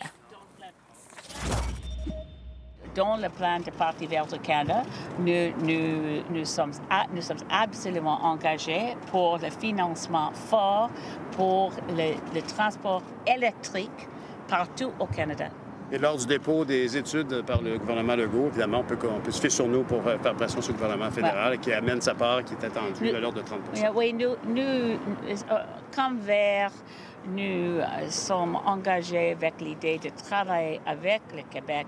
Dans 2.94 3.16
le 3.16 3.28
plan 3.28 3.58
du 3.58 3.72
Parti 3.72 4.06
vert 4.06 4.26
du 4.26 4.38
Canada, 4.38 4.82
nous, 5.18 5.50
nous, 5.58 6.22
nous, 6.30 6.44
sommes, 6.44 6.70
nous 7.12 7.22
sommes 7.22 7.38
absolument 7.50 8.22
engagés 8.22 8.96
pour 9.10 9.38
le 9.38 9.50
financement 9.50 10.30
fort 10.32 10.90
pour 11.32 11.72
le, 11.88 12.14
le 12.32 12.42
transport 12.42 13.02
électrique 13.26 14.08
partout 14.46 14.92
au 15.00 15.06
Canada. 15.06 15.48
Et 15.92 15.98
lors 15.98 16.16
du 16.16 16.26
dépôt 16.26 16.64
des 16.64 16.96
études 16.96 17.42
par 17.42 17.60
le 17.60 17.78
gouvernement 17.78 18.16
Legault, 18.16 18.46
évidemment, 18.46 18.80
on 18.80 18.84
peut, 18.84 18.96
on 19.08 19.20
peut 19.20 19.30
se 19.30 19.40
fier 19.40 19.50
sur 19.50 19.68
nous 19.68 19.82
pour 19.82 20.06
euh, 20.06 20.16
faire 20.18 20.34
pression 20.34 20.62
sur 20.62 20.72
le 20.72 20.78
gouvernement 20.78 21.10
fédéral 21.10 21.52
ouais. 21.52 21.58
qui 21.58 21.72
amène 21.72 22.00
sa 22.00 22.14
part 22.14 22.42
qui 22.42 22.54
est 22.54 22.64
attendue 22.64 23.14
à 23.14 23.20
l'ordre 23.20 23.42
de 23.42 23.46
30 23.46 23.60
Oui, 23.94 24.12
nous, 24.12 24.30
nous 24.46 24.62
euh, 24.62 24.96
comme 25.94 26.18
Vert, 26.20 26.72
nous 27.26 27.80
euh, 27.80 28.10
sommes 28.10 28.56
engagés 28.66 29.32
avec 29.32 29.60
l'idée 29.60 29.98
de 29.98 30.10
travailler 30.10 30.80
avec 30.86 31.22
le 31.34 31.42
Québec 31.50 31.86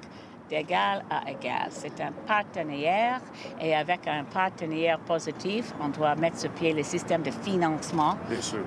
d'égal 0.49 1.05
à 1.11 1.29
égal. 1.31 1.69
C'est 1.71 2.01
un 2.01 2.13
partenaire 2.27 3.21
et 3.61 3.75
avec 3.75 4.07
un 4.07 4.25
partenaire 4.25 4.99
positif, 5.01 5.73
on 5.81 5.89
doit 5.89 6.15
mettre 6.15 6.39
sur 6.39 6.51
pied 6.51 6.73
le 6.73 6.83
système 6.83 7.23
de 7.23 7.31
financement 7.31 8.17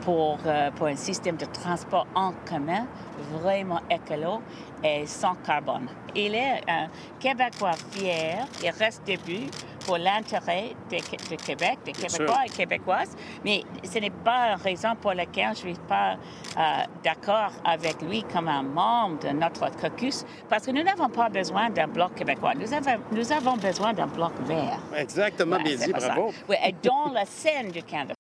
pour, 0.02 0.40
euh, 0.46 0.72
pour 0.72 0.88
un 0.88 0.96
système 0.96 1.38
de 1.38 1.46
transport 1.46 2.08
en 2.16 2.34
commun 2.46 2.86
vraiment 3.32 3.82
écolo 3.90 4.42
et 4.84 5.06
sans 5.06 5.36
carbone. 5.36 5.88
Il 6.16 6.36
est 6.36 6.62
un 6.68 6.88
Québécois 7.20 7.74
fier, 7.92 8.46
il 8.64 8.70
reste 8.72 9.04
début 9.06 9.48
pour 9.90 9.98
l'intérêt 9.98 10.76
du 10.92 11.38
Québec, 11.38 11.80
des 11.84 11.94
Québécois 11.94 12.42
et 12.46 12.50
Québécoises, 12.50 13.16
mais 13.44 13.64
ce 13.84 13.98
n'est 13.98 14.12
pas 14.12 14.52
une 14.52 14.62
raison 14.62 14.90
pour 15.02 15.14
laquelle 15.14 15.56
je 15.56 15.68
ne 15.68 15.74
suis 15.74 15.84
pas 15.88 16.12
euh, 16.14 16.62
d'accord 17.04 17.52
avec 17.66 18.00
lui 18.04 18.24
comme 18.32 18.50
un 18.50 18.62
membre 18.62 19.28
de 19.28 19.30
notre 19.30 19.72
caucus, 19.82 20.26
parce 20.48 20.68
que 20.68 20.72
nous 20.72 20.84
n'avons 20.84 21.10
pas 21.10 21.30
besoin 21.30 21.72
d'un 21.72 21.88
bloc 21.88 22.14
québécois, 22.14 22.54
nous 22.54 22.72
avons, 22.72 23.02
nous 23.12 23.32
avons 23.32 23.58
besoin 23.58 23.94
d'un 23.94 24.06
bloc 24.06 24.34
vert. 24.46 24.78
Exactement, 24.96 25.56
Ouais, 25.56 25.64
bien 25.64 25.76
dit, 25.78 25.92
bravo. 25.92 26.34
Oui, 26.48 26.56
et 26.64 26.76
dans 26.84 27.10
la 27.14 27.26
scène 27.26 27.72
du 27.72 27.82
Canada. 27.82 28.14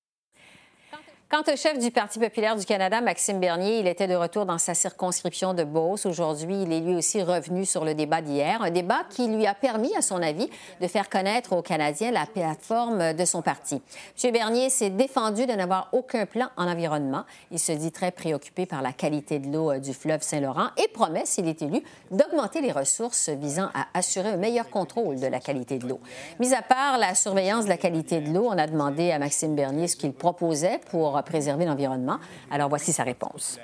Quant 1.31 1.43
au 1.47 1.55
chef 1.55 1.77
du 1.77 1.91
Parti 1.91 2.17
populaire 2.17 2.55
du 2.55 2.65
Canada, 2.65 3.01
Maxime 3.01 3.39
Bernier, 3.39 3.81
il 3.81 3.87
était 3.87 4.07
de 4.07 4.15
retour 4.15 4.47
dans 4.47 4.57
sa 4.57 4.73
circonscription 4.73 5.53
de 5.53 5.63
Beauce. 5.63 6.07
Aujourd'hui, 6.07 6.63
il 6.63 6.73
est 6.73 6.79
lui 6.79 6.95
aussi 6.95 7.21
revenu 7.21 7.67
sur 7.67 7.85
le 7.85 7.93
débat 7.93 8.23
d'hier, 8.23 8.63
un 8.63 8.71
débat 8.71 9.01
qui 9.11 9.27
lui 9.27 9.45
a 9.45 9.53
permis, 9.53 9.95
à 9.95 10.01
son 10.01 10.23
avis, 10.23 10.49
de 10.81 10.87
faire 10.87 11.07
connaître 11.07 11.53
aux 11.53 11.61
Canadiens 11.61 12.09
la 12.09 12.25
plateforme 12.25 13.13
de 13.13 13.25
son 13.25 13.43
parti. 13.43 13.79
M. 14.23 14.31
Bernier 14.33 14.71
s'est 14.71 14.89
défendu 14.89 15.45
de 15.45 15.51
n'avoir 15.51 15.89
aucun 15.91 16.25
plan 16.25 16.47
en 16.57 16.67
environnement. 16.67 17.25
Il 17.51 17.59
se 17.59 17.73
dit 17.73 17.91
très 17.91 18.09
préoccupé 18.09 18.65
par 18.65 18.81
la 18.81 18.91
qualité 18.91 19.37
de 19.37 19.53
l'eau 19.53 19.69
euh, 19.69 19.77
du 19.77 19.93
fleuve 19.93 20.23
Saint-Laurent 20.23 20.69
et 20.83 20.87
promet, 20.87 21.27
s'il 21.27 21.47
est 21.47 21.61
élu, 21.61 21.83
d'augmenter 22.09 22.61
les 22.61 22.71
ressources 22.71 23.29
visant 23.29 23.69
à 23.75 23.85
assurer 23.93 24.29
un 24.29 24.37
meilleur 24.37 24.67
contrôle 24.71 25.19
de 25.19 25.27
la 25.27 25.39
qualité 25.39 25.77
de 25.77 25.87
l'eau. 25.87 25.99
Mis 26.39 26.55
à 26.55 26.63
part 26.63 26.97
la 26.97 27.13
surveillance 27.13 27.65
de 27.65 27.69
la 27.69 27.77
qualité 27.77 28.19
de 28.19 28.33
l'eau, 28.33 28.47
on 28.49 28.57
a 28.57 28.65
demandé 28.65 29.11
à 29.11 29.19
Maxime 29.19 29.55
Bernier 29.55 29.87
ce 29.87 29.95
qu'il 29.95 30.13
proposait 30.13 30.79
pour 30.89 31.18
préserver 31.23 31.65
l'environnement. 31.65 32.19
Alors 32.51 32.69
voici 32.69 32.91
sa 32.93 33.03
réponse. 33.03 33.59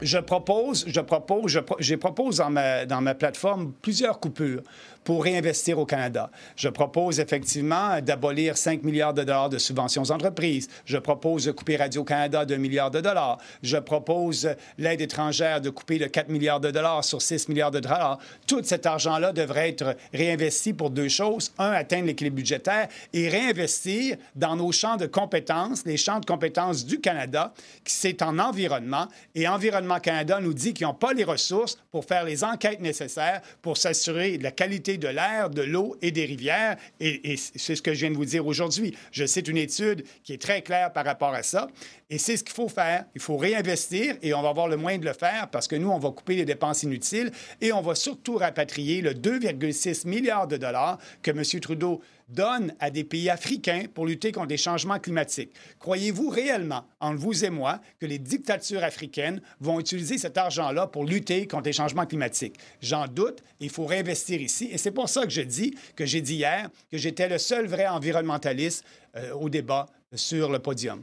Je 0.00 0.18
propose, 0.18 0.84
je 0.86 1.00
propose, 1.00 1.50
je, 1.50 1.58
pro- 1.58 1.76
propose 1.96 2.36
dans 2.36 3.00
ma 3.00 3.14
plateforme 3.14 3.72
plusieurs 3.82 4.20
coupures 4.20 4.62
pour 5.08 5.24
réinvestir 5.24 5.78
au 5.78 5.86
Canada. 5.86 6.30
Je 6.54 6.68
propose 6.68 7.18
effectivement 7.18 7.98
d'abolir 8.02 8.58
5 8.58 8.82
milliards 8.82 9.14
de 9.14 9.24
dollars 9.24 9.48
de 9.48 9.56
subventions 9.56 10.02
aux 10.02 10.12
entreprises. 10.12 10.68
Je 10.84 10.98
propose 10.98 11.46
de 11.46 11.50
couper 11.50 11.76
Radio-Canada 11.76 12.44
d'un 12.44 12.58
milliard 12.58 12.90
de 12.90 13.00
dollars. 13.00 13.38
Je 13.62 13.78
propose 13.78 14.50
l'aide 14.76 15.00
étrangère 15.00 15.62
de 15.62 15.70
couper 15.70 15.98
de 15.98 16.04
4 16.04 16.28
milliards 16.28 16.60
de 16.60 16.70
dollars 16.70 17.04
sur 17.04 17.22
6 17.22 17.48
milliards 17.48 17.70
de 17.70 17.80
dollars. 17.80 18.18
Tout 18.46 18.60
cet 18.62 18.84
argent-là 18.84 19.32
devrait 19.32 19.70
être 19.70 19.96
réinvesti 20.12 20.74
pour 20.74 20.90
deux 20.90 21.08
choses. 21.08 21.52
Un, 21.56 21.70
atteindre 21.70 22.04
l'équilibre 22.04 22.36
budgétaire 22.36 22.88
et 23.14 23.30
réinvestir 23.30 24.18
dans 24.36 24.56
nos 24.56 24.72
champs 24.72 24.98
de 24.98 25.06
compétences, 25.06 25.86
les 25.86 25.96
champs 25.96 26.20
de 26.20 26.26
compétences 26.26 26.84
du 26.84 27.00
Canada, 27.00 27.54
qui 27.82 27.94
c'est 27.94 28.20
en 28.20 28.38
environnement. 28.38 29.06
Et 29.34 29.48
Environnement 29.48 30.00
Canada 30.00 30.38
nous 30.42 30.52
dit 30.52 30.74
qu'ils 30.74 30.86
n'ont 30.86 30.92
pas 30.92 31.14
les 31.14 31.24
ressources 31.24 31.78
pour 31.90 32.04
faire 32.04 32.24
les 32.24 32.44
enquêtes 32.44 32.80
nécessaires 32.80 33.40
pour 33.62 33.78
s'assurer 33.78 34.36
de 34.36 34.42
la 34.42 34.50
qualité 34.50 34.97
de 34.98 35.08
l'air, 35.08 35.50
de 35.50 35.62
l'eau 35.62 35.96
et 36.02 36.10
des 36.10 36.24
rivières. 36.24 36.76
Et, 37.00 37.32
et 37.32 37.36
c'est 37.36 37.76
ce 37.76 37.82
que 37.82 37.94
je 37.94 38.00
viens 38.00 38.10
de 38.10 38.16
vous 38.16 38.24
dire 38.24 38.46
aujourd'hui. 38.46 38.94
Je 39.12 39.24
cite 39.24 39.48
une 39.48 39.56
étude 39.56 40.04
qui 40.24 40.32
est 40.32 40.42
très 40.42 40.62
claire 40.62 40.92
par 40.92 41.04
rapport 41.04 41.34
à 41.34 41.42
ça. 41.42 41.68
Et 42.10 42.16
c'est 42.16 42.38
ce 42.38 42.44
qu'il 42.44 42.54
faut 42.54 42.68
faire. 42.68 43.04
Il 43.14 43.20
faut 43.20 43.36
réinvestir 43.36 44.16
et 44.22 44.32
on 44.32 44.40
va 44.40 44.48
avoir 44.48 44.66
le 44.66 44.78
moyen 44.78 44.96
de 44.96 45.04
le 45.04 45.12
faire 45.12 45.48
parce 45.50 45.68
que 45.68 45.76
nous, 45.76 45.90
on 45.90 45.98
va 45.98 46.10
couper 46.10 46.36
les 46.36 46.46
dépenses 46.46 46.82
inutiles 46.82 47.30
et 47.60 47.70
on 47.72 47.82
va 47.82 47.94
surtout 47.94 48.36
rapatrier 48.36 49.02
le 49.02 49.12
2,6 49.12 50.08
milliards 50.08 50.48
de 50.48 50.56
dollars 50.56 50.98
que 51.22 51.30
M. 51.30 51.42
Trudeau 51.60 52.00
donne 52.30 52.74
à 52.80 52.90
des 52.90 53.04
pays 53.04 53.28
africains 53.28 53.84
pour 53.92 54.06
lutter 54.06 54.32
contre 54.32 54.48
les 54.48 54.56
changements 54.56 54.98
climatiques. 54.98 55.52
Croyez-vous 55.80 56.30
réellement, 56.30 56.84
entre 57.00 57.18
vous 57.18 57.44
et 57.44 57.50
moi, 57.50 57.80
que 58.00 58.06
les 58.06 58.18
dictatures 58.18 58.84
africaines 58.84 59.42
vont 59.60 59.78
utiliser 59.78 60.16
cet 60.16 60.38
argent-là 60.38 60.86
pour 60.86 61.04
lutter 61.04 61.46
contre 61.46 61.64
les 61.64 61.72
changements 61.74 62.06
climatiques? 62.06 62.56
J'en 62.80 63.06
doute. 63.06 63.42
Il 63.60 63.70
faut 63.70 63.86
réinvestir 63.86 64.40
ici. 64.40 64.68
Et 64.72 64.78
c'est 64.78 64.92
pour 64.92 65.10
ça 65.10 65.24
que 65.24 65.30
je 65.30 65.42
dis, 65.42 65.74
que 65.94 66.06
j'ai 66.06 66.22
dit 66.22 66.36
hier, 66.36 66.70
que 66.90 66.96
j'étais 66.96 67.28
le 67.28 67.36
seul 67.36 67.66
vrai 67.66 67.86
environnementaliste 67.86 68.84
euh, 69.16 69.32
au 69.32 69.50
débat 69.50 69.86
sur 70.14 70.50
le 70.50 70.58
podium. 70.58 71.02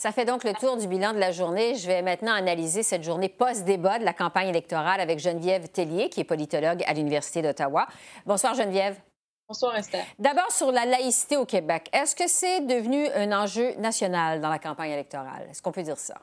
Ça 0.00 0.12
fait 0.12 0.24
donc 0.24 0.44
le 0.44 0.54
tour 0.54 0.78
du 0.78 0.88
bilan 0.88 1.12
de 1.12 1.18
la 1.18 1.30
journée. 1.30 1.74
Je 1.74 1.86
vais 1.86 2.00
maintenant 2.00 2.32
analyser 2.32 2.82
cette 2.82 3.02
journée 3.02 3.28
post-débat 3.28 3.98
de 3.98 4.04
la 4.06 4.14
campagne 4.14 4.48
électorale 4.48 4.98
avec 4.98 5.18
Geneviève 5.18 5.68
Tellier, 5.68 6.08
qui 6.08 6.20
est 6.20 6.24
politologue 6.24 6.82
à 6.86 6.94
l'Université 6.94 7.42
d'Ottawa. 7.42 7.86
Bonsoir, 8.24 8.54
Geneviève. 8.54 8.98
Bonsoir, 9.46 9.76
Esther. 9.76 10.02
D'abord, 10.18 10.50
sur 10.52 10.72
la 10.72 10.86
laïcité 10.86 11.36
au 11.36 11.44
Québec, 11.44 11.90
est-ce 11.92 12.16
que 12.16 12.26
c'est 12.28 12.62
devenu 12.62 13.08
un 13.10 13.30
enjeu 13.38 13.74
national 13.74 14.40
dans 14.40 14.48
la 14.48 14.58
campagne 14.58 14.92
électorale? 14.92 15.46
Est-ce 15.50 15.60
qu'on 15.60 15.70
peut 15.70 15.82
dire 15.82 15.98
ça? 15.98 16.14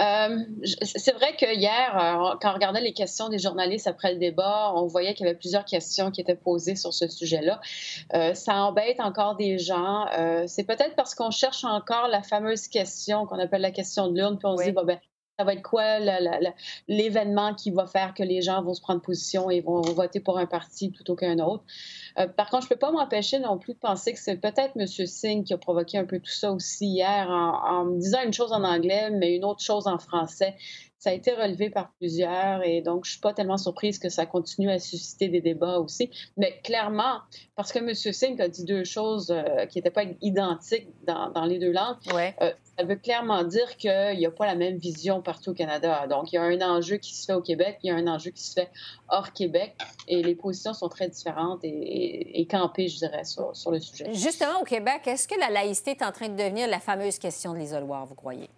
Euh, 0.00 0.38
c'est 0.82 1.12
vrai 1.12 1.36
que 1.36 1.54
hier, 1.54 1.96
euh, 1.96 2.36
quand 2.40 2.50
on 2.50 2.54
regardait 2.54 2.80
les 2.80 2.92
questions 2.92 3.28
des 3.28 3.38
journalistes 3.38 3.86
après 3.86 4.12
le 4.12 4.18
débat, 4.18 4.72
on 4.74 4.86
voyait 4.86 5.14
qu'il 5.14 5.26
y 5.26 5.28
avait 5.28 5.38
plusieurs 5.38 5.64
questions 5.64 6.10
qui 6.10 6.20
étaient 6.20 6.34
posées 6.34 6.76
sur 6.76 6.92
ce 6.92 7.08
sujet-là. 7.08 7.60
Euh, 8.14 8.34
ça 8.34 8.54
embête 8.64 9.00
encore 9.00 9.36
des 9.36 9.58
gens. 9.58 10.06
Euh, 10.18 10.44
c'est 10.46 10.64
peut-être 10.64 10.96
parce 10.96 11.14
qu'on 11.14 11.30
cherche 11.30 11.64
encore 11.64 12.08
la 12.08 12.22
fameuse 12.22 12.68
question 12.68 13.26
qu'on 13.26 13.38
appelle 13.38 13.62
la 13.62 13.70
question 13.70 14.08
de 14.08 14.16
l'urne, 14.16 14.38
puis 14.38 14.46
on 14.46 14.56
se 14.56 14.64
dit, 14.64 14.72
bon, 14.72 14.84
ben, 14.84 14.98
ça 15.38 15.44
va 15.44 15.54
être 15.54 15.62
quoi 15.62 15.98
l'événement 16.86 17.54
qui 17.54 17.70
va 17.70 17.86
faire 17.86 18.14
que 18.14 18.22
les 18.22 18.40
gens 18.40 18.62
vont 18.62 18.74
se 18.74 18.80
prendre 18.80 19.00
position 19.00 19.50
et 19.50 19.60
vont 19.60 19.80
voter 19.80 20.20
pour 20.20 20.38
un 20.38 20.46
parti 20.46 20.90
plutôt 20.90 21.16
qu'un 21.16 21.38
autre? 21.40 21.64
Euh, 22.18 22.28
par 22.28 22.50
contre, 22.50 22.64
je 22.64 22.68
peux 22.68 22.78
pas 22.78 22.92
m'empêcher 22.92 23.40
non 23.40 23.58
plus 23.58 23.74
de 23.74 23.78
penser 23.78 24.12
que 24.12 24.18
c'est 24.18 24.36
peut-être 24.36 24.76
M. 24.76 24.86
Singh 24.86 25.44
qui 25.44 25.52
a 25.52 25.58
provoqué 25.58 25.98
un 25.98 26.04
peu 26.04 26.20
tout 26.20 26.30
ça 26.30 26.52
aussi 26.52 26.86
hier 26.86 27.28
en, 27.28 27.80
en 27.80 27.86
disant 27.86 28.22
une 28.24 28.32
chose 28.32 28.52
en 28.52 28.62
anglais, 28.62 29.10
mais 29.10 29.34
une 29.34 29.44
autre 29.44 29.62
chose 29.62 29.88
en 29.88 29.98
français. 29.98 30.54
Ça 31.04 31.10
a 31.10 31.12
été 31.12 31.32
relevé 31.32 31.68
par 31.68 31.92
plusieurs 31.98 32.62
et 32.64 32.80
donc 32.80 33.04
je 33.04 33.10
suis 33.10 33.20
pas 33.20 33.34
tellement 33.34 33.58
surprise 33.58 33.98
que 33.98 34.08
ça 34.08 34.24
continue 34.24 34.70
à 34.70 34.78
susciter 34.78 35.28
des 35.28 35.42
débats 35.42 35.78
aussi. 35.78 36.10
Mais 36.38 36.58
clairement, 36.64 37.18
parce 37.56 37.72
que 37.72 37.78
M. 37.80 37.92
Singh 37.94 38.40
a 38.40 38.48
dit 38.48 38.64
deux 38.64 38.84
choses 38.84 39.30
euh, 39.30 39.66
qui 39.66 39.76
n'étaient 39.76 39.90
pas 39.90 40.04
identiques 40.22 40.88
dans, 41.06 41.28
dans 41.30 41.44
les 41.44 41.58
deux 41.58 41.72
langues, 41.72 41.96
euh, 42.40 42.52
ça 42.78 42.84
veut 42.84 42.96
clairement 42.96 43.44
dire 43.44 43.76
qu'il 43.76 44.16
n'y 44.16 44.24
a 44.24 44.30
pas 44.30 44.46
la 44.46 44.54
même 44.54 44.78
vision 44.78 45.20
partout 45.20 45.50
au 45.50 45.54
Canada. 45.54 46.06
Donc, 46.08 46.32
il 46.32 46.36
y 46.36 46.38
a 46.38 46.42
un 46.42 46.60
enjeu 46.62 46.96
qui 46.96 47.14
se 47.14 47.26
fait 47.26 47.34
au 47.34 47.42
Québec, 47.42 47.78
il 47.82 47.88
y 47.88 47.90
a 47.90 47.96
un 47.96 48.06
enjeu 48.06 48.30
qui 48.30 48.42
se 48.42 48.54
fait 48.54 48.70
hors 49.10 49.30
Québec, 49.34 49.76
et 50.08 50.22
les 50.22 50.34
positions 50.34 50.72
sont 50.72 50.88
très 50.88 51.08
différentes 51.10 51.62
et, 51.64 51.68
et- 51.68 52.40
et 52.40 52.46
campées, 52.46 52.88
je 52.88 52.96
dirais, 52.96 53.24
sur, 53.24 53.54
sur 53.54 53.70
le 53.72 53.78
sujet. 53.78 54.06
Justement, 54.14 54.58
au 54.62 54.64
Québec, 54.64 55.02
est-ce 55.06 55.28
que 55.28 55.38
la 55.38 55.50
laïcité 55.50 55.90
est 55.90 56.02
en 56.02 56.12
train 56.12 56.30
de 56.30 56.36
devenir 56.36 56.66
la 56.66 56.80
fameuse 56.80 57.18
question 57.18 57.52
de 57.52 57.58
l'isoloir, 57.58 58.06
vous 58.06 58.14
croyez? 58.14 58.48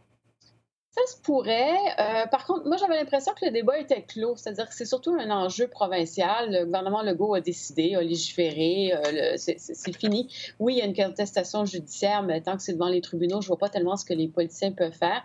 Ça 0.97 1.13
se 1.13 1.21
pourrait. 1.21 1.77
Euh, 1.99 2.27
par 2.27 2.47
contre, 2.47 2.67
moi, 2.67 2.79
j'avais 2.79 2.97
l'impression 2.97 3.33
que 3.39 3.45
le 3.45 3.51
débat 3.51 3.79
était 3.79 4.01
clos, 4.01 4.35
c'est-à-dire 4.37 4.67
que 4.67 4.75
c'est 4.75 4.87
surtout 4.87 5.13
un 5.13 5.31
enjeu 5.31 5.69
provincial. 5.69 6.51
Le 6.51 6.65
gouvernement 6.65 7.03
Legault 7.03 7.35
a 7.35 7.43
décidé, 7.43 7.95
a 7.97 8.01
légiféré, 8.01 8.95
euh, 8.95 9.35
c'est 9.37 9.93
fini. 9.95 10.33
Oui, 10.59 10.75
il 10.75 10.79
y 10.79 10.81
a 10.81 10.87
une 10.87 10.97
contestation 10.97 11.67
judiciaire, 11.67 12.23
mais 12.23 12.41
tant 12.41 12.57
que 12.57 12.63
c'est 12.63 12.73
devant 12.73 12.89
les 12.89 13.03
tribunaux, 13.03 13.43
je 13.43 13.49
vois 13.49 13.59
pas 13.59 13.69
tellement 13.69 13.99
ce 13.99 14.07
que 14.07 14.15
les 14.15 14.29
politiciens 14.29 14.73
peuvent 14.73 14.97
faire. 14.97 15.23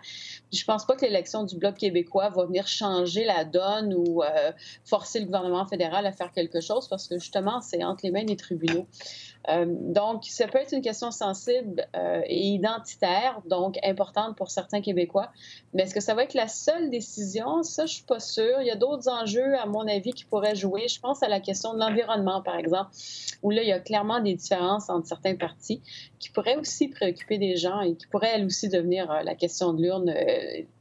Je 0.52 0.62
pense 0.64 0.84
pas 0.84 0.94
que 0.94 1.06
l'élection 1.06 1.44
du 1.44 1.56
Bloc 1.56 1.76
québécois 1.76 2.28
va 2.28 2.44
venir 2.44 2.68
changer 2.68 3.24
la 3.24 3.46
donne 3.46 3.94
ou 3.94 4.22
euh, 4.22 4.52
forcer 4.84 5.20
le 5.20 5.24
gouvernement 5.24 5.66
fédéral 5.66 6.04
à 6.04 6.12
faire 6.12 6.32
quelque 6.32 6.60
chose, 6.60 6.86
parce 6.86 7.08
que 7.08 7.18
justement, 7.18 7.62
c'est 7.62 7.82
entre 7.82 8.04
les 8.04 8.10
mains 8.10 8.24
des 8.24 8.36
tribunaux. 8.36 8.86
Donc, 9.66 10.22
ça 10.26 10.46
peut 10.46 10.58
être 10.58 10.72
une 10.72 10.82
question 10.82 11.10
sensible 11.10 11.84
et 12.26 12.46
identitaire, 12.46 13.42
donc 13.44 13.76
importante 13.82 14.36
pour 14.36 14.52
certains 14.52 14.80
Québécois. 14.80 15.32
Mais 15.72 15.84
est-ce 15.84 15.94
que 15.94 16.00
ça 16.00 16.14
va 16.14 16.24
être 16.24 16.34
la 16.34 16.48
seule 16.48 16.90
décision? 16.90 17.62
Ça, 17.62 17.86
je 17.86 17.94
suis 17.94 18.04
pas 18.04 18.20
sûre. 18.20 18.60
Il 18.60 18.66
y 18.66 18.70
a 18.70 18.76
d'autres 18.76 19.08
enjeux, 19.08 19.56
à 19.58 19.64
mon 19.64 19.86
avis, 19.88 20.12
qui 20.12 20.24
pourraient 20.24 20.54
jouer. 20.54 20.86
Je 20.86 21.00
pense 21.00 21.22
à 21.22 21.28
la 21.28 21.40
question 21.40 21.72
de 21.72 21.78
l'environnement, 21.78 22.42
par 22.42 22.56
exemple, 22.56 22.90
où 23.42 23.50
là, 23.50 23.62
il 23.62 23.68
y 23.68 23.72
a 23.72 23.80
clairement 23.80 24.20
des 24.20 24.34
différences 24.34 24.90
entre 24.90 25.06
certains 25.06 25.34
partis 25.34 25.80
qui 26.18 26.30
pourraient 26.30 26.56
aussi 26.56 26.88
préoccuper 26.88 27.38
des 27.38 27.56
gens 27.56 27.80
et 27.80 27.94
qui 27.94 28.06
pourraient, 28.06 28.32
elles 28.34 28.44
aussi, 28.44 28.68
devenir 28.68 29.10
euh, 29.10 29.22
la 29.22 29.34
question 29.34 29.72
de 29.72 29.82
l'urne 29.82 30.14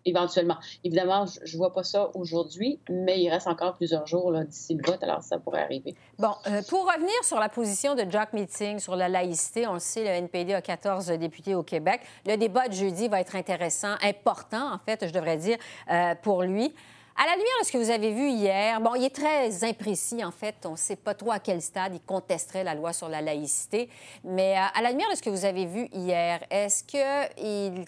éventuellement. 0.05 0.58
Évidemment, 0.84 1.25
je 1.25 1.53
ne 1.53 1.58
vois 1.58 1.74
pas 1.74 1.84
ça 1.84 2.10
aujourd'hui, 2.15 2.79
mais 2.89 3.20
il 3.20 3.29
reste 3.29 3.48
encore 3.48 3.75
plusieurs 3.75 4.08
jours 4.08 4.34
d'ici 4.46 4.75
le 4.75 4.89
vote, 4.89 5.03
alors 5.03 5.22
ça 5.24 5.39
pourrait 5.39 5.62
arriver. 5.62 5.96
Bon, 6.17 6.34
pour 6.70 6.86
revenir 6.86 7.24
sur 7.24 7.39
la 7.39 7.50
position 7.50 7.96
de 7.96 8.05
Jack 8.10 8.34
Meeting, 8.34 8.79
sur 8.79 8.96
la 8.96 9.10
laïcité. 9.10 9.67
On 9.67 9.74
le 9.74 9.79
sait, 9.79 10.03
le 10.03 10.10
NPD 10.10 10.53
a 10.53 10.62
14 10.62 11.08
députés 11.08 11.55
au 11.55 11.63
Québec. 11.63 12.01
Le 12.25 12.36
débat 12.36 12.67
de 12.67 12.74
jeudi 12.74 13.08
va 13.08 13.22
être 13.22 13.36
intéressant, 13.36 13.96
important, 14.01 14.74
en 14.74 14.79
fait, 14.79 15.08
je 15.08 15.13
devrais 15.13 15.38
dire, 15.38 15.58
euh, 15.89 16.15
pour 16.22 16.43
lui. 16.43 16.74
À 17.17 17.25
la 17.25 17.34
lumière 17.34 17.53
de 17.62 17.65
ce 17.65 17.72
que 17.72 17.77
vous 17.77 17.89
avez 17.89 18.12
vu 18.12 18.29
hier, 18.29 18.79
bon, 18.79 18.96
il 18.96 19.03
est 19.03 19.13
très 19.15 19.63
imprécis, 19.63 20.24
en 20.24 20.31
fait. 20.31 20.55
On 20.65 20.72
ne 20.72 20.77
sait 20.77 20.96
pas 20.96 21.13
trop 21.13 21.31
à 21.31 21.39
quel 21.39 21.62
stade 21.62 21.93
il 21.93 22.01
contesterait 22.01 22.63
la 22.63 22.74
loi 22.74 22.93
sur 22.93 23.10
la 23.10 23.22
laïcité. 23.22 23.89
Mais 24.24 24.58
euh, 24.58 24.62
à 24.74 24.81
la 24.81 24.91
lumière 24.91 25.10
de 25.12 25.15
ce 25.15 25.22
que 25.22 25.29
vous 25.29 25.46
avez 25.46 25.65
vu 25.65 25.88
hier, 25.91 26.39
est-ce 26.50 26.84
qu'il 26.84 27.86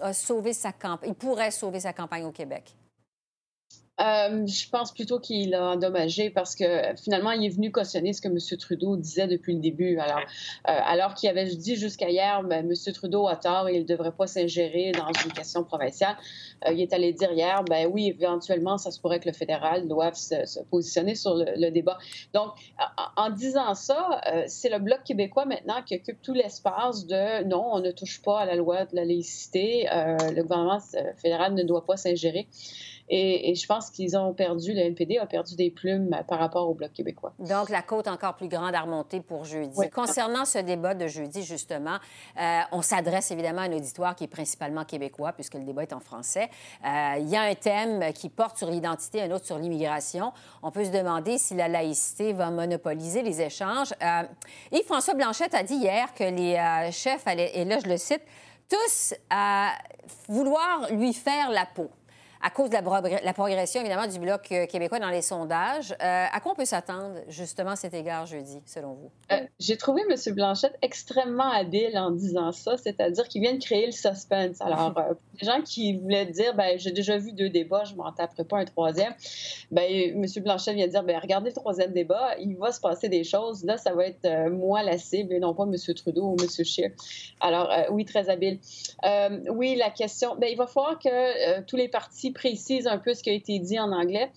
a 0.00 0.12
sa 0.52 0.72
campagne, 0.72 1.10
il 1.10 1.14
pourrait 1.14 1.50
sauver 1.50 1.80
sa 1.80 1.92
campagne 1.92 2.24
au 2.24 2.32
Québec? 2.32 2.74
Euh, 4.00 4.46
je 4.46 4.68
pense 4.70 4.92
plutôt 4.92 5.18
qu'il 5.18 5.54
a 5.54 5.70
endommagé 5.70 6.30
parce 6.30 6.54
que 6.54 6.64
finalement, 7.02 7.32
il 7.32 7.44
est 7.44 7.48
venu 7.48 7.72
cautionner 7.72 8.12
ce 8.12 8.20
que 8.20 8.28
M. 8.28 8.38
Trudeau 8.58 8.96
disait 8.96 9.26
depuis 9.26 9.54
le 9.54 9.60
début. 9.60 9.98
Alors, 9.98 10.20
euh, 10.20 10.22
alors 10.84 11.14
qu'il 11.14 11.28
avait 11.28 11.46
dit 11.46 11.74
jusqu'à 11.74 12.08
hier, 12.08 12.42
ben, 12.44 12.70
M. 12.70 12.92
Trudeau 12.92 13.26
a 13.26 13.36
tort, 13.36 13.68
il 13.68 13.80
ne 13.80 13.86
devrait 13.86 14.12
pas 14.12 14.28
s'ingérer 14.28 14.92
dans 14.92 15.08
une 15.24 15.32
question 15.32 15.64
provinciale. 15.64 16.16
Euh, 16.66 16.72
il 16.72 16.80
est 16.80 16.92
allé 16.92 17.12
dire 17.12 17.32
hier, 17.32 17.64
ben 17.64 17.90
oui, 17.92 18.14
éventuellement, 18.20 18.78
ça 18.78 18.92
se 18.92 19.00
pourrait 19.00 19.18
que 19.18 19.28
le 19.28 19.34
fédéral 19.34 19.88
doive 19.88 20.14
se, 20.14 20.62
positionner 20.70 21.16
sur 21.16 21.34
le, 21.34 21.70
débat. 21.70 21.98
Donc, 22.34 22.52
en, 23.16 23.30
disant 23.30 23.74
ça, 23.74 24.20
c'est 24.46 24.70
le 24.70 24.78
Bloc 24.78 25.02
québécois 25.04 25.44
maintenant 25.44 25.82
qui 25.84 25.96
occupe 25.96 26.22
tout 26.22 26.32
l'espace 26.32 27.06
de 27.06 27.44
non, 27.44 27.64
on 27.72 27.80
ne 27.80 27.90
touche 27.90 28.22
pas 28.22 28.40
à 28.40 28.46
la 28.46 28.54
loi 28.54 28.84
de 28.86 28.96
la 28.96 29.04
laïcité, 29.04 29.86
le 29.90 30.42
gouvernement 30.42 30.78
fédéral 31.16 31.54
ne 31.54 31.62
doit 31.62 31.84
pas 31.84 31.96
s'ingérer. 31.96 32.48
Et, 33.10 33.54
je 33.54 33.66
pense 33.66 33.90
qu'ils 33.90 34.16
ont 34.16 34.34
perdu, 34.34 34.72
le 34.72 34.80
NPD 34.80 35.18
a 35.18 35.26
perdu 35.26 35.56
des 35.56 35.70
plumes 35.70 36.10
par 36.28 36.38
rapport 36.38 36.68
au 36.68 36.74
Bloc 36.74 36.92
québécois. 36.92 37.32
Donc, 37.38 37.70
la 37.70 37.82
côte 37.82 38.06
encore 38.06 38.34
plus 38.34 38.48
grande 38.48 38.74
à 38.74 38.82
remonter 38.82 39.20
pour 39.20 39.44
jeudi. 39.44 39.88
Concernant 39.90 40.44
ce 40.44 40.58
débat 40.58 40.94
de 40.94 41.06
jeudi, 41.06 41.42
justement, 41.42 41.96
euh, 42.38 42.60
on 42.72 42.82
s'adresse 42.82 43.30
évidemment 43.30 43.62
à 43.62 43.64
un 43.64 43.72
auditoire 43.72 44.14
qui 44.14 44.24
est 44.24 44.28
principalement 44.28 44.84
québécois, 44.84 45.32
puisque 45.32 45.54
le 45.54 45.64
débat 45.64 45.82
est 45.82 45.92
en 45.92 46.00
français. 46.00 46.50
Euh, 46.84 47.14
il 47.18 47.28
y 47.28 47.36
a 47.36 47.42
un 47.42 47.54
thème 47.54 48.12
qui 48.12 48.28
porte 48.28 48.58
sur 48.58 48.70
l'identité, 48.70 49.22
un 49.22 49.30
autre 49.30 49.46
sur 49.46 49.58
l'immigration. 49.58 50.32
On 50.62 50.70
peut 50.70 50.84
se 50.84 50.90
demander 50.90 51.38
si 51.38 51.54
la 51.54 51.68
laïcité 51.68 52.32
va 52.32 52.50
monopoliser 52.50 53.22
les 53.22 53.40
échanges. 53.40 53.94
Euh, 54.02 54.22
Yves-François 54.72 55.14
Blanchette 55.14 55.54
a 55.54 55.62
dit 55.62 55.76
hier 55.76 56.12
que 56.14 56.24
les 56.24 56.92
chefs 56.92 57.26
allaient, 57.26 57.52
et 57.54 57.64
là 57.64 57.78
je 57.82 57.88
le 57.88 57.96
cite, 57.96 58.22
tous 58.68 59.14
à 59.30 59.72
vouloir 60.28 60.88
lui 60.90 61.14
faire 61.14 61.50
la 61.50 61.64
peau 61.64 61.90
à 62.40 62.50
cause 62.50 62.70
de 62.70 62.76
la, 63.24 63.32
progression, 63.32 63.80
évidemment, 63.80 64.06
du 64.06 64.18
Bloc 64.18 64.52
euh, 64.52 64.66
québécois 64.66 65.00
dans 65.00 65.10
les 65.10 65.22
sondages. 65.22 65.92
Euh, 65.92 66.26
à 66.32 66.40
quoi 66.40 66.52
on 66.52 66.54
peut 66.54 66.64
s'attendre, 66.64 67.16
justement, 67.28 67.70
à 67.70 67.76
cet 67.76 67.94
égard 67.94 68.26
jeudi, 68.26 68.60
selon 68.64 68.92
vous? 68.94 69.10
Euh, 69.32 69.40
j'ai 69.58 69.76
trouvé 69.76 70.02
M. 70.08 70.34
Blanchette 70.34 70.78
extrêmement 70.80 71.50
habile 71.50 71.98
en 71.98 72.12
disant 72.12 72.52
ça, 72.52 72.76
c'est-à-dire 72.76 73.26
qu'il 73.26 73.42
vient 73.42 73.54
de 73.54 73.62
créer 73.62 73.86
le 73.86 73.92
suspense. 73.92 74.60
Alors, 74.60 74.94
pour 74.94 75.04
les 75.40 75.46
gens 75.46 75.60
qui 75.62 75.96
voulaient 75.96 76.26
dire, 76.26 76.54
ben 76.54 76.78
j'ai 76.78 76.92
déjà 76.92 77.18
vu 77.18 77.32
deux 77.32 77.48
débats, 77.48 77.84
je 77.84 77.94
m'en 77.94 78.12
taperai 78.12 78.44
pas 78.44 78.58
un 78.58 78.64
troisième, 78.64 79.14
ben 79.72 79.84
M. 79.90 80.24
Blanchette 80.42 80.76
vient 80.76 80.86
de 80.86 80.92
dire, 80.92 81.02
ben 81.02 81.18
regardez 81.20 81.50
le 81.50 81.56
troisième 81.56 81.92
débat, 81.92 82.36
il 82.38 82.56
va 82.56 82.70
se 82.70 82.80
passer 82.80 83.08
des 83.08 83.24
choses. 83.24 83.64
Là, 83.64 83.78
ça 83.78 83.92
va 83.94 84.06
être 84.06 84.48
moi 84.50 84.82
la 84.82 84.98
cible 84.98 85.32
et 85.32 85.40
non 85.40 85.54
pas 85.54 85.64
M. 85.64 85.74
Trudeau 85.94 86.28
ou 86.28 86.36
M. 86.40 86.64
Scheer. 86.64 86.92
Alors, 87.40 87.72
oui, 87.90 88.04
très 88.04 88.30
habile. 88.30 88.58
oui, 89.50 89.74
la 89.74 89.90
question, 89.90 90.36
ben 90.36 90.48
il 90.50 90.56
va 90.56 90.66
falloir 90.66 90.98
que 90.98 91.60
tous 91.62 91.76
les 91.76 91.88
partis 91.88 92.27
précise 92.32 92.86
un 92.86 92.98
peu 92.98 93.14
ce 93.14 93.22
qui 93.22 93.30
a 93.30 93.32
été 93.32 93.58
dit 93.58 93.78
en 93.78 93.92
anglais. 93.92 94.30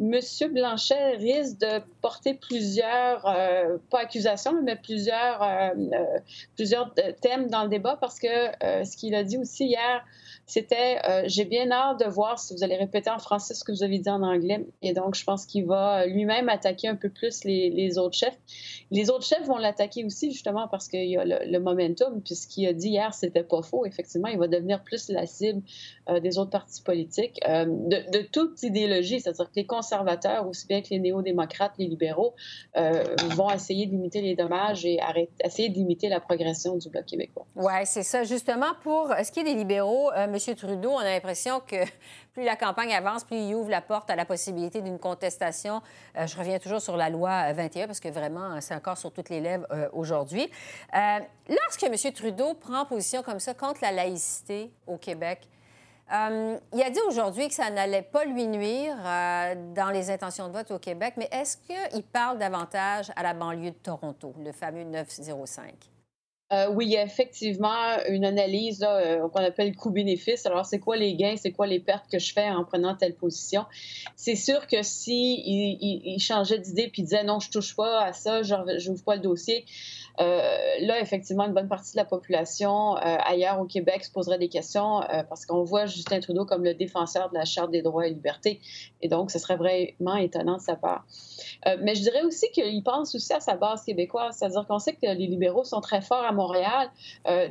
Monsieur 0.00 0.48
Blanchet 0.48 1.16
risque 1.16 1.58
de 1.58 1.80
porter 2.00 2.34
plusieurs, 2.34 3.26
euh, 3.26 3.78
pas 3.90 4.00
accusations, 4.00 4.62
mais 4.62 4.76
plusieurs, 4.76 5.42
euh, 5.42 5.70
euh, 5.74 6.18
plusieurs 6.54 6.94
thèmes 7.20 7.48
dans 7.50 7.64
le 7.64 7.68
débat 7.68 7.96
parce 8.00 8.20
que 8.20 8.28
ce 8.62 8.96
qu'il 8.96 9.14
a 9.16 9.24
dit 9.24 9.38
aussi 9.38 9.66
hier, 9.66 10.04
c'était 10.48 10.98
J'ai 11.26 11.44
bien 11.44 11.70
hâte 11.70 12.00
de 12.00 12.06
voir 12.06 12.38
si 12.38 12.54
vous 12.54 12.64
allez 12.64 12.76
répéter 12.76 13.10
en 13.10 13.18
français 13.18 13.54
ce 13.54 13.64
que 13.64 13.72
vous 13.72 13.82
avez 13.82 13.98
dit 13.98 14.10
en 14.10 14.22
anglais. 14.22 14.66
Et 14.82 14.92
donc, 14.92 15.14
je 15.14 15.24
pense 15.24 15.46
qu'il 15.46 15.66
va 15.66 16.06
lui-même 16.06 16.48
attaquer 16.48 16.88
un 16.88 16.96
peu 16.96 17.08
plus 17.08 17.44
les, 17.44 17.98
autres 17.98 18.16
chefs. 18.16 18.36
Les 18.90 19.10
autres 19.10 19.24
chefs 19.24 19.46
vont 19.46 19.58
l'attaquer 19.58 20.04
aussi, 20.04 20.32
justement, 20.32 20.66
parce 20.68 20.88
qu'il 20.88 21.08
y 21.08 21.16
a 21.16 21.24
le, 21.24 21.58
momentum. 21.58 22.20
Puis 22.22 22.34
ce 22.34 22.48
qu'il 22.48 22.66
a 22.66 22.72
dit 22.72 22.88
hier, 22.88 23.14
c'était 23.14 23.44
pas 23.44 23.62
faux. 23.62 23.86
Effectivement, 23.86 24.28
il 24.28 24.38
va 24.38 24.48
devenir 24.48 24.82
plus 24.82 25.08
la 25.08 25.26
cible 25.26 25.62
des 26.22 26.38
autres 26.38 26.50
partis 26.50 26.82
politiques, 26.82 27.40
de, 27.46 28.22
toute 28.22 28.62
idéologie, 28.62 29.20
c'est-à-dire 29.20 29.46
que 29.46 29.56
les 29.56 29.66
conservateurs, 29.66 30.48
aussi 30.48 30.66
bien 30.66 30.82
que 30.82 30.88
les 30.90 30.98
néo-démocrates, 30.98 31.72
les 31.78 31.86
libéraux, 31.86 32.34
euh, 32.76 33.04
vont 33.30 33.50
essayer 33.50 33.86
de 33.86 33.92
limiter 33.92 34.20
les 34.20 34.34
dommages 34.34 34.84
et 34.84 34.98
essayer 35.44 35.68
de 35.68 35.74
limiter 35.74 36.08
la 36.08 36.20
progression 36.20 36.76
du 36.76 36.88
Bloc 36.88 37.06
québécois. 37.06 37.46
Oui, 37.56 37.72
c'est 37.84 38.02
ça. 38.02 38.24
Justement, 38.24 38.72
pour 38.82 39.12
ce 39.22 39.30
qui 39.30 39.40
est 39.40 39.44
des 39.44 39.54
libéraux, 39.54 40.10
euh, 40.12 40.26
M. 40.46 40.54
Trudeau, 40.54 40.90
on 40.92 40.98
a 40.98 41.04
l'impression 41.04 41.60
que 41.60 41.76
plus 42.32 42.44
la 42.44 42.56
campagne 42.56 42.94
avance, 42.94 43.24
plus 43.24 43.36
il 43.36 43.54
ouvre 43.54 43.70
la 43.70 43.80
porte 43.80 44.10
à 44.10 44.16
la 44.16 44.24
possibilité 44.24 44.80
d'une 44.80 44.98
contestation. 44.98 45.82
Euh, 46.16 46.26
je 46.26 46.36
reviens 46.36 46.58
toujours 46.58 46.80
sur 46.80 46.96
la 46.96 47.10
loi 47.10 47.52
21 47.52 47.86
parce 47.86 48.00
que 48.00 48.08
vraiment, 48.08 48.60
c'est 48.60 48.74
encore 48.74 48.98
sur 48.98 49.12
toutes 49.12 49.28
les 49.28 49.40
lèvres 49.40 49.66
aujourd'hui. 49.92 50.50
lorsque 51.48 51.82
M. 51.82 52.12
Trudeau 52.12 52.54
prend 52.54 52.84
position 52.86 53.22
comme 53.22 53.40
ça 53.40 53.54
contre 53.54 53.80
la 53.82 53.92
laïcité 53.92 54.70
au 54.86 54.96
Québec, 54.96 55.48
euh, 56.12 56.58
il 56.72 56.82
a 56.82 56.90
dit 56.90 57.00
aujourd'hui 57.06 57.48
que 57.48 57.54
ça 57.54 57.70
n'allait 57.70 58.02
pas 58.02 58.24
lui 58.24 58.46
nuire 58.46 58.96
euh, 59.04 59.54
dans 59.74 59.90
les 59.90 60.10
intentions 60.10 60.48
de 60.48 60.52
vote 60.52 60.70
au 60.70 60.78
Québec, 60.78 61.14
mais 61.18 61.28
est-ce 61.30 61.58
qu'il 61.58 62.02
parle 62.02 62.38
davantage 62.38 63.12
à 63.14 63.22
la 63.22 63.34
banlieue 63.34 63.70
de 63.70 63.76
Toronto, 63.76 64.34
le 64.42 64.52
fameux 64.52 64.84
905? 64.84 65.74
Euh, 66.50 66.70
oui, 66.70 66.86
il 66.86 66.92
y 66.92 66.96
a 66.96 67.02
effectivement 67.02 67.98
une 68.08 68.24
analyse 68.24 68.86
qu'on 69.32 69.44
appelle 69.44 69.76
coût-bénéfice. 69.76 70.46
Alors, 70.46 70.64
c'est 70.64 70.78
quoi 70.78 70.96
les 70.96 71.14
gains, 71.14 71.36
c'est 71.36 71.52
quoi 71.52 71.66
les 71.66 71.78
pertes 71.78 72.06
que 72.10 72.18
je 72.18 72.32
fais 72.32 72.48
en 72.48 72.64
prenant 72.64 72.94
telle 72.94 73.14
position? 73.14 73.66
C'est 74.16 74.34
sûr 74.34 74.66
que 74.66 74.82
si 74.82 75.42
il, 75.44 76.18
changeait 76.20 76.58
d'idée 76.58 76.88
puis 76.88 77.02
disait 77.02 77.24
non, 77.24 77.38
je 77.38 77.50
touche 77.50 77.76
pas 77.76 78.02
à 78.02 78.12
ça, 78.14 78.42
je 78.42 78.54
n'ouvre 78.88 79.04
pas 79.04 79.16
le 79.16 79.20
dossier, 79.20 79.66
euh, 79.66 80.07
là, 80.18 81.00
effectivement, 81.00 81.44
une 81.44 81.52
bonne 81.52 81.68
partie 81.68 81.92
de 81.92 81.96
la 81.96 82.04
population 82.04 82.96
euh, 82.96 83.16
ailleurs 83.24 83.60
au 83.60 83.64
Québec 83.64 84.04
se 84.04 84.10
poserait 84.10 84.38
des 84.38 84.48
questions 84.48 85.02
euh, 85.02 85.22
parce 85.28 85.46
qu'on 85.46 85.62
voit 85.62 85.86
Justin 85.86 86.20
Trudeau 86.20 86.44
comme 86.44 86.64
le 86.64 86.74
défenseur 86.74 87.30
de 87.30 87.34
la 87.34 87.44
Charte 87.44 87.70
des 87.70 87.82
droits 87.82 88.06
et 88.06 88.10
libertés. 88.10 88.60
Et 89.00 89.08
donc, 89.08 89.30
ce 89.30 89.38
serait 89.38 89.56
vraiment 89.56 90.16
étonnant 90.16 90.56
de 90.56 90.62
sa 90.62 90.76
part. 90.76 91.04
mais 91.80 91.94
je 91.94 92.02
dirais 92.02 92.22
aussi 92.22 92.50
qu'il 92.50 92.82
pense 92.82 93.14
aussi 93.14 93.32
à 93.32 93.40
sa 93.40 93.54
base 93.54 93.84
québécoise, 93.84 94.36
c'est-à-dire 94.38 94.66
qu'on 94.66 94.78
sait 94.78 94.94
que 94.94 94.98
les 95.02 95.26
libéraux 95.26 95.64
sont 95.64 95.80
très 95.80 96.00
forts 96.00 96.24
à 96.24 96.32
Montréal, 96.32 96.90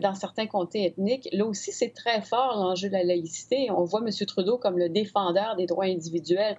dans 0.02 0.14
certains 0.14 0.48
comtés 0.48 0.86
ethniques. 0.86 1.30
Là 1.32 1.46
aussi, 1.46 1.72
c'est 1.72 1.94
très 1.94 2.22
fort 2.22 2.56
l'enjeu 2.58 2.90
de 2.90 2.94
la 2.94 3.04
laïcité. 3.04 3.70
On 3.72 3.84
voit 3.84 4.02
M. 4.02 4.10
Trudeau 4.26 4.58
comme 4.58 4.78
le 4.78 4.90
défendeur 4.90 5.56
des 5.56 5.66
droits 5.66 5.86
individuels. 5.86 6.58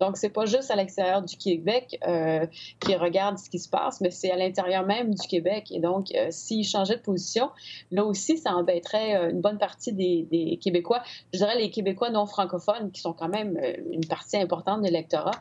Donc, 0.00 0.16
c'est 0.16 0.30
pas 0.30 0.44
juste 0.44 0.70
à 0.70 0.76
l'extérieur 0.76 1.22
du 1.22 1.36
Québec 1.36 1.98
euh, 2.06 2.46
qui 2.80 2.96
regarde 2.96 3.38
ce 3.38 3.48
qui 3.48 3.58
se 3.58 3.68
passe, 3.68 4.00
mais 4.00 4.10
c'est 4.10 4.30
à 4.30 4.36
l'intérieur 4.36 4.84
même 4.84 5.14
du 5.14 5.26
Québec. 5.26 5.43
Et 5.70 5.80
donc, 5.80 6.14
euh, 6.14 6.28
s'il 6.30 6.64
changeait 6.64 6.96
de 6.96 7.02
position, 7.02 7.50
là 7.90 8.04
aussi, 8.04 8.38
ça 8.38 8.54
embêterait 8.54 9.16
euh, 9.16 9.30
une 9.30 9.40
bonne 9.40 9.58
partie 9.58 9.92
des, 9.92 10.58
Québécois. 10.60 11.02
Je 11.32 11.38
dirais 11.38 11.56
les 11.56 11.70
Québécois 11.70 12.10
non 12.10 12.26
francophones, 12.26 12.90
qui 12.90 13.00
sont 13.00 13.12
quand 13.12 13.28
même 13.28 13.58
une 13.90 14.06
partie 14.06 14.36
importante 14.36 14.80
de 14.80 14.86
l'électorat 14.86 15.32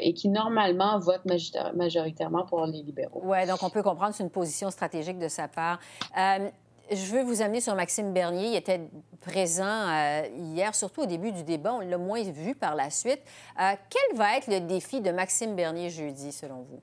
et 0.00 0.14
qui, 0.14 0.28
normalement, 0.28 0.98
votent 0.98 1.26
majoritairement 1.74 2.44
pour 2.44 2.64
les 2.66 2.82
libéraux. 2.82 3.22
Oui, 3.24 3.46
donc 3.46 3.62
on 3.62 3.70
peut 3.70 3.82
comprendre 3.82 4.14
c'est 4.14 4.22
une 4.22 4.30
position 4.30 4.70
stratégique 4.70 5.18
de 5.18 5.28
sa 5.28 5.48
part. 5.48 5.78
je 6.14 7.12
veux 7.12 7.22
vous 7.22 7.42
amener 7.42 7.60
sur 7.60 7.74
Maxime 7.74 8.12
Bernier. 8.12 8.48
Il 8.48 8.56
était 8.56 8.80
présent 9.20 9.64
euh, 9.64 10.22
hier, 10.36 10.74
surtout 10.74 11.02
au 11.02 11.06
début 11.06 11.32
du 11.32 11.42
débat. 11.42 11.74
On 11.74 11.80
l'a 11.80 11.98
moins 11.98 12.22
vu 12.22 12.54
par 12.54 12.74
la 12.74 12.90
suite. 12.90 13.20
Euh, 13.60 13.74
quel 13.90 14.16
va 14.16 14.36
être 14.36 14.48
le 14.48 14.60
défi 14.60 15.00
de 15.00 15.10
Maxime 15.10 15.54
Bernier 15.54 15.90
jeudi, 15.90 16.32
selon 16.32 16.62
vous? 16.62 16.80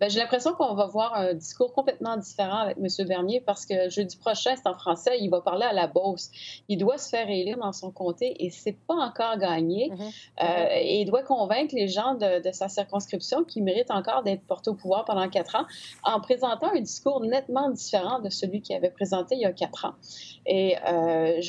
Ben, 0.00 0.10
j'ai 0.10 0.18
l'impression 0.18 0.52
qu'on 0.54 0.74
va 0.74 0.86
voir 0.86 1.14
un 1.14 1.34
discours 1.34 1.72
complètement 1.72 2.16
différent 2.16 2.58
avec 2.58 2.76
M. 2.78 3.06
Bernier 3.06 3.40
parce 3.40 3.64
que 3.64 3.88
jeudi 3.88 4.16
prochain, 4.16 4.54
c'est 4.56 4.66
en 4.66 4.74
français, 4.74 5.18
il 5.20 5.30
va 5.30 5.40
parler 5.40 5.64
à 5.64 5.72
la 5.72 5.86
Beauce. 5.86 6.30
Il 6.68 6.78
doit 6.78 6.98
se 6.98 7.08
faire 7.08 7.28
élire 7.30 7.58
dans 7.58 7.72
son 7.72 7.92
comté 7.92 8.34
et 8.44 8.50
c'est 8.50 8.76
pas 8.86 8.94
encore 8.94 9.38
gagné. 9.38 9.90
Mm-hmm. 9.90 10.12
Euh, 10.42 10.66
et 10.80 11.00
il 11.00 11.04
doit 11.06 11.22
convaincre 11.22 11.74
les 11.74 11.86
gens 11.88 12.14
de, 12.14 12.40
sa 12.52 12.68
circonscription 12.68 13.44
qui 13.44 13.62
méritent 13.62 13.90
encore 13.90 14.22
d'être 14.22 14.42
portés 14.42 14.70
au 14.70 14.74
pouvoir 14.74 15.04
pendant 15.04 15.28
quatre 15.28 15.54
ans 15.56 15.64
en 16.02 16.20
présentant 16.20 16.72
un 16.74 16.80
discours 16.80 17.20
nettement 17.20 17.70
différent 17.70 18.18
de 18.20 18.30
celui 18.30 18.62
qu'il 18.62 18.74
avait 18.74 18.90
présenté 18.90 19.36
il 19.36 19.42
y 19.42 19.46
a 19.46 19.52
quatre 19.52 19.84
ans. 19.84 19.94
Et, 20.46 20.76
euh, 20.86 21.40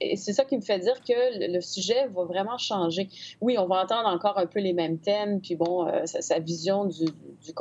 et 0.00 0.16
c'est 0.16 0.32
ça 0.32 0.44
qui 0.44 0.56
me 0.56 0.62
fait 0.62 0.78
dire 0.78 1.00
que 1.02 1.52
le, 1.52 1.60
sujet 1.60 2.06
va 2.06 2.24
vraiment 2.24 2.56
changer. 2.58 3.08
Oui, 3.40 3.58
on 3.58 3.66
va 3.66 3.82
entendre 3.82 4.08
encore 4.08 4.38
un 4.38 4.46
peu 4.46 4.60
les 4.60 4.72
mêmes 4.72 4.98
thèmes, 4.98 5.40
puis 5.40 5.56
bon, 5.56 5.86
euh, 5.86 6.06
sa, 6.06 6.38
vision 6.38 6.84
du, 6.84 7.06
du 7.44 7.52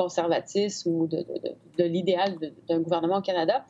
ou 0.85 1.07
de, 1.07 1.83
l'idéal 1.83 2.35
d'un 2.67 2.79
gouvernement 2.79 3.17
au 3.17 3.21
Canada, 3.21 3.65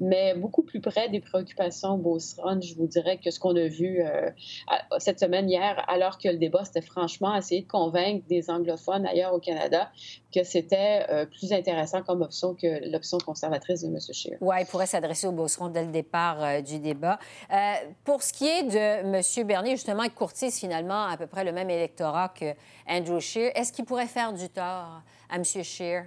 mais 0.00 0.34
beaucoup 0.34 0.62
plus 0.62 0.80
près 0.80 1.08
des 1.08 1.20
préoccupations 1.20 1.98
Beauceron, 1.98 2.60
je 2.60 2.74
vous 2.74 2.86
dirais, 2.86 3.18
que 3.18 3.30
ce 3.30 3.38
qu'on 3.38 3.54
a 3.56 3.68
vu 3.68 4.00
euh, 4.00 4.30
cette 4.98 5.20
semaine 5.20 5.48
hier, 5.48 5.84
alors 5.88 6.18
que 6.18 6.28
le 6.28 6.38
débat, 6.38 6.64
c'était 6.64 6.80
franchement 6.80 7.36
essayer 7.36 7.62
de 7.62 7.68
convaincre 7.68 8.24
des 8.28 8.50
anglophones 8.50 9.06
ailleurs 9.06 9.34
au 9.34 9.40
Canada 9.40 9.90
que 10.34 10.44
c'était 10.44 11.06
euh, 11.10 11.26
plus 11.26 11.52
intéressant 11.52 12.02
comme 12.02 12.22
option 12.22 12.54
que 12.54 12.90
l'option 12.90 13.18
conservatrice 13.18 13.82
de 13.82 13.88
M. 13.88 13.98
Scheer. 14.12 14.38
Oui, 14.40 14.56
il 14.60 14.66
pourrait 14.66 14.86
s'adresser 14.86 15.26
au 15.26 15.32
Beauceron 15.32 15.68
dès 15.68 15.84
le 15.84 15.90
départ 15.90 16.42
euh, 16.42 16.60
du 16.60 16.78
débat. 16.78 17.18
pour 18.04 18.22
ce 18.22 18.32
qui 18.32 18.46
est 18.46 18.62
de 18.62 19.16
M. 19.16 19.46
Bernier, 19.46 19.72
justement, 19.72 20.04
il 20.04 20.12
courtise 20.12 20.58
finalement 20.58 21.04
à 21.04 21.16
peu 21.16 21.26
près 21.26 21.44
le 21.44 21.52
même 21.52 21.68
électorat 21.68 22.28
que 22.28 22.54
Andrew 22.88 23.20
Scheer. 23.20 23.50
Est-ce 23.54 23.72
qu'il 23.72 23.84
pourrait 23.84 24.06
faire 24.06 24.32
du 24.32 24.48
tort 24.48 25.02
à 25.30 25.36
M. 25.36 25.44
Scheer, 25.44 26.06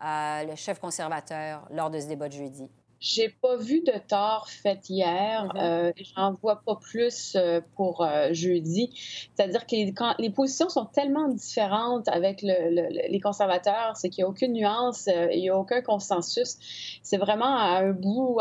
le 0.00 0.54
chef 0.56 0.78
conservateur, 0.80 1.66
lors 1.70 1.90
de 1.90 2.00
ce 2.00 2.06
débat 2.06 2.28
de 2.28 2.34
jeudi? 2.34 2.70
J'ai 3.04 3.28
pas 3.28 3.56
vu 3.58 3.82
de 3.82 3.92
tort 4.08 4.48
fait 4.48 4.88
hier. 4.88 5.44
Mm-hmm. 5.44 5.60
Euh, 5.60 5.92
j'en 6.16 6.32
vois 6.32 6.62
pas 6.64 6.76
plus 6.76 7.36
euh, 7.36 7.60
pour 7.76 8.00
euh, 8.00 8.32
jeudi. 8.32 8.88
C'est-à-dire 9.34 9.66
que 9.66 9.90
quand 9.90 10.14
les 10.18 10.30
positions 10.30 10.70
sont 10.70 10.86
tellement 10.86 11.28
différentes 11.28 12.08
avec 12.08 12.40
les 12.40 13.20
conservateurs, 13.22 13.94
c'est 13.94 14.08
qu'il 14.08 14.24
n'y 14.24 14.26
a 14.26 14.30
aucune 14.30 14.54
nuance, 14.54 15.10
il 15.32 15.38
n'y 15.38 15.50
a 15.50 15.58
aucun 15.58 15.82
consensus. 15.82 16.56
C'est 17.02 17.18
vraiment 17.18 17.54
à 17.54 17.80
un 17.80 17.92
bout 17.92 18.38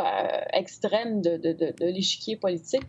extrême 0.54 1.22
de, 1.22 1.36
de, 1.36 1.74
l'échiquier 1.86 2.38
politique 2.38 2.84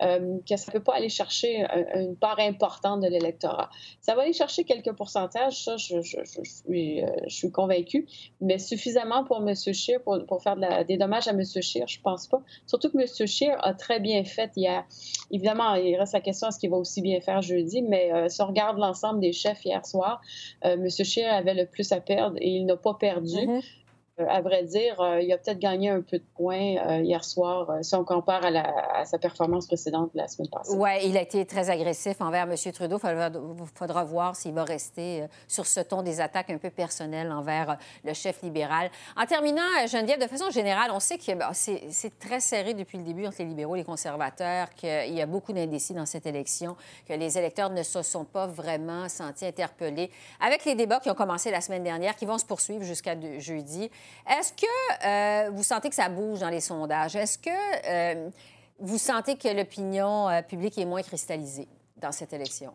que 0.00 0.56
ça 0.56 0.64
ne 0.68 0.72
peut 0.72 0.82
pas 0.82 0.94
aller 0.94 1.10
chercher 1.10 1.66
une 1.94 2.16
part 2.16 2.38
importante 2.38 3.02
de 3.02 3.08
l'électorat. 3.08 3.68
Ça 4.00 4.14
va 4.14 4.22
aller 4.22 4.32
chercher 4.32 4.64
quelques 4.64 4.92
pourcentages, 4.92 5.64
ça, 5.64 5.76
je, 5.76 6.00
je, 6.00 6.18
je, 6.24 6.42
suis, 6.42 7.02
je 7.26 7.34
suis 7.34 7.50
convaincue, 7.50 8.06
mais 8.40 8.58
suffisamment 8.58 9.24
pour 9.24 9.46
M. 9.46 9.54
Scheer 9.54 10.02
pour, 10.02 10.24
pour 10.26 10.42
faire 10.42 10.56
de 10.56 10.62
la, 10.62 10.84
des 10.84 10.96
dommages 10.96 11.17
à 11.26 11.32
M. 11.32 11.42
Scheer, 11.44 11.88
je 11.88 12.00
pense 12.00 12.26
pas. 12.26 12.40
Surtout 12.66 12.90
que 12.90 12.98
M. 12.98 13.26
Scheer 13.26 13.56
a 13.64 13.74
très 13.74 13.98
bien 13.98 14.22
fait 14.24 14.52
hier. 14.56 14.84
Évidemment, 15.30 15.74
il 15.74 15.96
reste 15.96 16.12
la 16.12 16.20
question 16.20 16.48
est-ce 16.48 16.58
qu'il 16.58 16.70
va 16.70 16.76
aussi 16.76 17.02
bien 17.02 17.20
faire 17.20 17.42
jeudi, 17.42 17.82
mais 17.82 18.12
euh, 18.12 18.28
si 18.28 18.40
on 18.42 18.46
regarde 18.46 18.78
l'ensemble 18.78 19.20
des 19.20 19.32
chefs 19.32 19.64
hier 19.64 19.84
soir, 19.84 20.20
euh, 20.64 20.74
M. 20.74 20.88
Scheer 20.90 21.32
avait 21.32 21.54
le 21.54 21.66
plus 21.66 21.90
à 21.90 22.00
perdre 22.00 22.36
et 22.38 22.48
il 22.48 22.66
n'a 22.66 22.76
pas 22.76 22.94
perdu. 22.94 23.34
Mm-hmm. 23.34 23.62
À 24.28 24.40
vrai 24.40 24.64
dire, 24.64 25.00
euh, 25.00 25.20
il 25.20 25.32
a 25.32 25.38
peut-être 25.38 25.58
gagné 25.58 25.90
un 25.90 26.00
peu 26.00 26.18
de 26.18 26.24
points 26.34 26.76
euh, 26.76 27.00
hier 27.00 27.24
soir 27.24 27.72
si 27.82 27.94
on 27.94 28.04
compare 28.04 28.42
à, 28.44 29.04
sa 29.04 29.18
performance 29.18 29.66
précédente 29.66 30.10
la 30.14 30.28
semaine 30.28 30.48
passée. 30.48 30.74
Oui, 30.76 30.90
il 31.04 31.16
a 31.16 31.22
été 31.22 31.44
très 31.46 31.70
agressif 31.70 32.20
envers 32.20 32.44
M. 32.44 32.54
Trudeau. 32.72 32.98
Il 33.02 33.66
faudra, 33.74 34.04
voir 34.04 34.36
s'il 34.36 34.54
va 34.54 34.64
rester 34.64 35.24
sur 35.46 35.66
ce 35.66 35.80
ton 35.80 36.02
des 36.02 36.20
attaques 36.20 36.50
un 36.50 36.58
peu 36.58 36.70
personnelles 36.70 37.30
envers 37.30 37.76
le 38.04 38.14
chef 38.14 38.42
libéral. 38.42 38.90
En 39.16 39.26
terminant, 39.26 39.62
Geneviève, 39.86 40.20
de 40.20 40.26
façon 40.26 40.50
générale, 40.50 40.90
on 40.92 41.00
sait 41.00 41.18
que 41.18 41.32
c'est 41.52 42.18
très 42.18 42.40
serré 42.40 42.74
depuis 42.74 42.98
le 42.98 43.04
début 43.04 43.26
entre 43.26 43.36
les 43.40 43.46
libéraux 43.46 43.76
et 43.76 43.80
les 43.80 43.84
conservateurs, 43.84 44.70
qu'il 44.74 45.14
y 45.14 45.20
a 45.20 45.26
beaucoup 45.26 45.52
d'indécis 45.52 45.94
dans 45.94 46.06
cette 46.06 46.26
élection, 46.26 46.76
que 47.06 47.12
les 47.12 47.38
électeurs 47.38 47.70
ne 47.70 47.82
se 47.82 48.02
sont 48.02 48.24
pas 48.24 48.46
vraiment 48.46 49.08
sentis 49.08 49.46
interpellés. 49.46 50.10
Avec 50.40 50.64
les 50.64 50.74
débats 50.74 51.00
qui 51.00 51.10
ont 51.10 51.14
commencé 51.14 51.50
la 51.50 51.60
semaine 51.60 51.82
dernière, 51.82 52.16
qui 52.16 52.26
vont 52.26 52.38
se 52.38 52.46
poursuivre 52.46 52.84
jusqu'à 52.84 53.16
jeudi, 53.38 53.90
est-ce 54.28 54.52
que 54.52 55.06
euh, 55.06 55.50
vous 55.50 55.62
sentez 55.62 55.88
que 55.88 55.94
ça 55.94 56.08
bouge 56.08 56.40
dans 56.40 56.50
les 56.50 56.60
sondages? 56.60 57.16
Est-ce 57.16 57.38
que 57.38 57.50
euh, 57.50 58.30
vous 58.78 58.98
sentez 58.98 59.36
que 59.36 59.48
l'opinion 59.48 60.28
euh, 60.28 60.42
publique 60.42 60.78
est 60.78 60.84
moins 60.84 61.02
cristallisée 61.02 61.68
dans 61.96 62.12
cette 62.12 62.32
élection? 62.32 62.72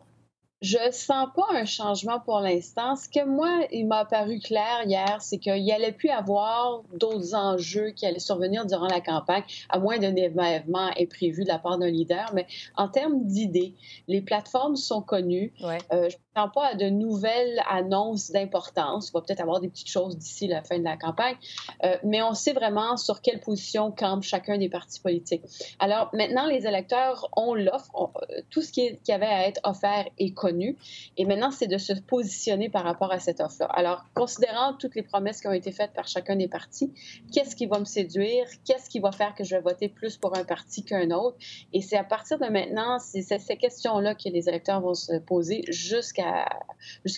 Je 0.63 0.78
sens 0.91 1.28
pas 1.36 1.48
un 1.52 1.65
changement 1.65 2.22
pour 2.22 2.39
l'instant. 2.39 2.96
Ce 2.96 3.10
que 3.10 3.26
moi, 3.26 3.67
il 3.74 3.86
m'a 3.86 4.06
paru 4.06 4.39
clair 4.39 4.84
hier, 4.86 5.17
c'est 5.19 5.38
qu'il 5.38 5.69
allait 5.69 5.91
plus 5.91 6.10
avoir 6.10 6.84
d'autres 6.93 7.36
enjeux 7.36 7.89
qui 7.89 8.06
allaient 8.06 8.19
survenir 8.19 8.65
durant 8.65 8.88
la 8.88 9.02
campagne, 9.02 9.43
à 9.67 9.78
moins 9.78 9.98
d'un 9.98 10.15
événement 10.15 10.89
imprévu 10.98 11.43
de 11.43 11.50
la 11.50 11.60
part 11.60 11.80
d'un 11.80 11.89
leader. 11.89 12.32
Mais 12.34 12.48
en 12.78 12.88
termes 12.88 13.26
d'idées, 13.26 13.74
les 14.08 14.22
plateformes 14.22 14.78
sont 14.78 15.02
connues. 15.02 15.52
Ouais. 15.62 15.80
Euh, 15.91 16.10
je 16.10 16.15
ne 16.36 16.50
pas 16.50 16.76
de 16.76 16.89
nouvelles 16.89 17.62
annonces 17.69 18.32
d'importance. 18.32 19.10
Il 19.10 19.13
va 19.13 19.22
peut-être 19.22 19.41
avoir 19.41 19.60
des 19.60 19.69
petites 19.69 19.89
choses 19.89 20.17
d'ici 20.17 20.48
la 20.48 20.63
fin 20.63 20.78
de 20.80 20.84
la 20.84 20.98
campagne. 20.98 21.36
Euh, 21.84 21.98
mais 22.04 22.22
on 22.22 22.34
sait 22.34 22.54
vraiment 22.54 22.98
sur 22.98 23.22
quelle 23.22 23.39
position 23.39 23.91
campe 23.91 24.24
chacun 24.24 24.58
des 24.58 24.69
partis 24.69 25.00
politiques. 25.00 25.43
Alors 25.80 26.10
maintenant, 26.13 26.48
les 26.48 26.65
électeurs 26.67 27.30
ont 27.36 27.54
l'offre. 27.54 28.12
Tout 28.50 28.62
ce 28.62 28.72
qui, 28.72 28.98
qui 29.04 29.12
avait 29.12 29.26
à 29.26 29.48
être 29.48 29.60
offert 29.63 30.06
est 30.17 30.34
connu 30.34 30.78
et 31.17 31.26
maintenant, 31.26 31.52
c'est 31.52 31.67
de 31.67 31.78
se 31.78 31.93
positionner 31.93 32.69
par 32.69 32.84
rapport 32.84 33.12
à 33.12 33.19
cette 33.19 33.39
offre-là. 33.39 33.67
Alors, 33.74 34.04
considérant 34.13 34.74
toutes 34.74 34.96
les 34.96 35.04
promesses 35.04 35.41
qui 35.41 35.48
ont 35.48 35.54
été 35.54 35.72
faites 35.72 35.93
par 35.93 36.08
chacun 36.08 36.36
des 36.36 36.48
partis, 36.48 36.93
qu'est-ce 37.32 37.56
qui 37.56 37.65
va 37.65 37.80
me 37.80 37.86
séduire? 37.86 38.46
Qu'est-ce 38.65 38.89
qui 38.89 39.00
va 39.00 39.12
faire 39.12 39.36
que 39.36 39.43
je 39.43 39.56
vais 39.56 39.62
voter 39.62 39.89
plus 39.89 40.17
pour 40.17 40.36
un 40.36 40.43
parti 40.43 40.84
qu'un 40.84 41.12
autre? 41.12 41.38
Et 41.72 41.82
c'est 41.82 41.98
à 41.98 42.04
partir 42.04 42.39
de 42.39 42.46
maintenant, 42.46 43.00
c'est 43.00 43.22
ces 43.22 43.58
questions-là 43.58 44.15
que 44.15 44.30
les 44.30 44.50
électeurs 44.50 44.82
vont 44.82 44.93
se 44.93 45.17
poser 45.19 45.63
jusqu'à, 45.69 46.23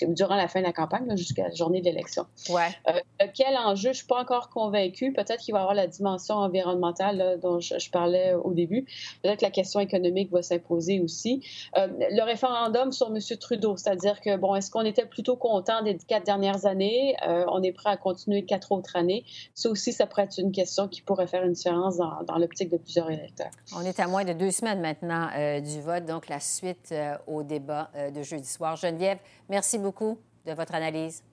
durant 0.10 0.36
la 0.36 0.48
fin 0.48 0.62
de 0.62 0.66
la 0.66 0.74
campagne, 0.74 1.16
jusqu'à 1.16 1.48
la 1.48 1.54
journée 1.54 1.80
de 1.80 1.86
l'élection. 1.86 2.26
Ouais. 2.50 2.70
Euh, 2.88 3.28
quel 3.34 3.56
enjeu? 3.58 3.92
Je 3.92 3.98
suis 3.98 4.08
pas 4.08 4.20
encore 4.20 4.50
convaincue. 4.50 5.14
Peut-être 5.14 5.38
qu'il 5.38 5.54
va 5.54 5.60
y 5.60 5.62
avoir 5.62 5.76
la 5.76 5.88
dimension 5.88 6.36
environnementale 6.36 7.40
dont 7.42 7.60
je, 7.60 7.90
parlais 7.90 8.34
au 8.34 8.54
début. 8.54 8.86
Peut-être 9.22 9.40
que 9.40 9.46
la 9.46 9.52
question 9.52 9.80
économique 9.80 10.32
va 10.32 10.42
s'imposer 10.42 11.00
aussi. 11.00 11.42
Euh, 11.78 11.88
le 11.90 12.24
référendum 12.24 12.92
sur 12.92 13.08
M. 13.08 13.20
Trudeau, 13.40 13.78
c'est-à-dire 13.78 14.20
que, 14.22 14.36
bon, 14.38 14.56
est-ce 14.56 14.72
qu'on 14.72 14.86
était 14.86 15.06
plutôt 15.06 15.36
content 15.36 15.84
des 15.84 15.98
quatre 15.98 16.26
dernières 16.26 16.66
années? 16.66 17.16
Euh, 17.28 17.46
on 17.52 17.62
est 17.64 17.72
prêt 17.72 17.90
à 17.90 17.98
continuer 17.98 18.44
quatre 18.44 18.72
autres 18.72 18.96
années. 18.96 19.24
Ça 19.54 19.70
aussi, 19.70 19.94
ça 19.94 20.08
pourrait 20.08 20.24
être 20.24 20.40
une 20.40 20.52
question 20.52 20.88
qui 20.88 21.02
pourrait 21.02 21.28
faire 21.28 21.44
une 21.44 21.54
différence 21.54 21.98
dans, 21.98 22.38
l'optique 22.38 22.70
de 22.70 22.78
plusieurs 22.78 23.10
électeurs. 23.10 23.52
On 23.76 23.82
est 23.82 24.00
à 24.00 24.08
moins 24.08 24.26
de 24.26 24.34
deux 24.34 24.52
semaines 24.52 24.82
maintenant 24.82 25.30
du 25.62 25.82
vote, 25.82 26.06
donc 26.06 26.28
la 26.28 26.40
suite 26.40 26.94
au 27.28 27.44
débat 27.44 27.90
de 28.14 28.22
jeudi 28.24 28.48
soir. 28.48 28.76
Geneviève, 28.96 29.20
merci 29.50 29.78
beaucoup 29.78 30.18
de 30.46 30.54
votre 30.54 30.74
analyse. 30.74 31.24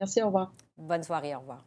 Merci, 0.00 0.22
au 0.22 0.26
revoir. 0.26 0.52
Bonne 0.76 1.02
soirée, 1.02 1.34
au 1.34 1.40
revoir. 1.40 1.64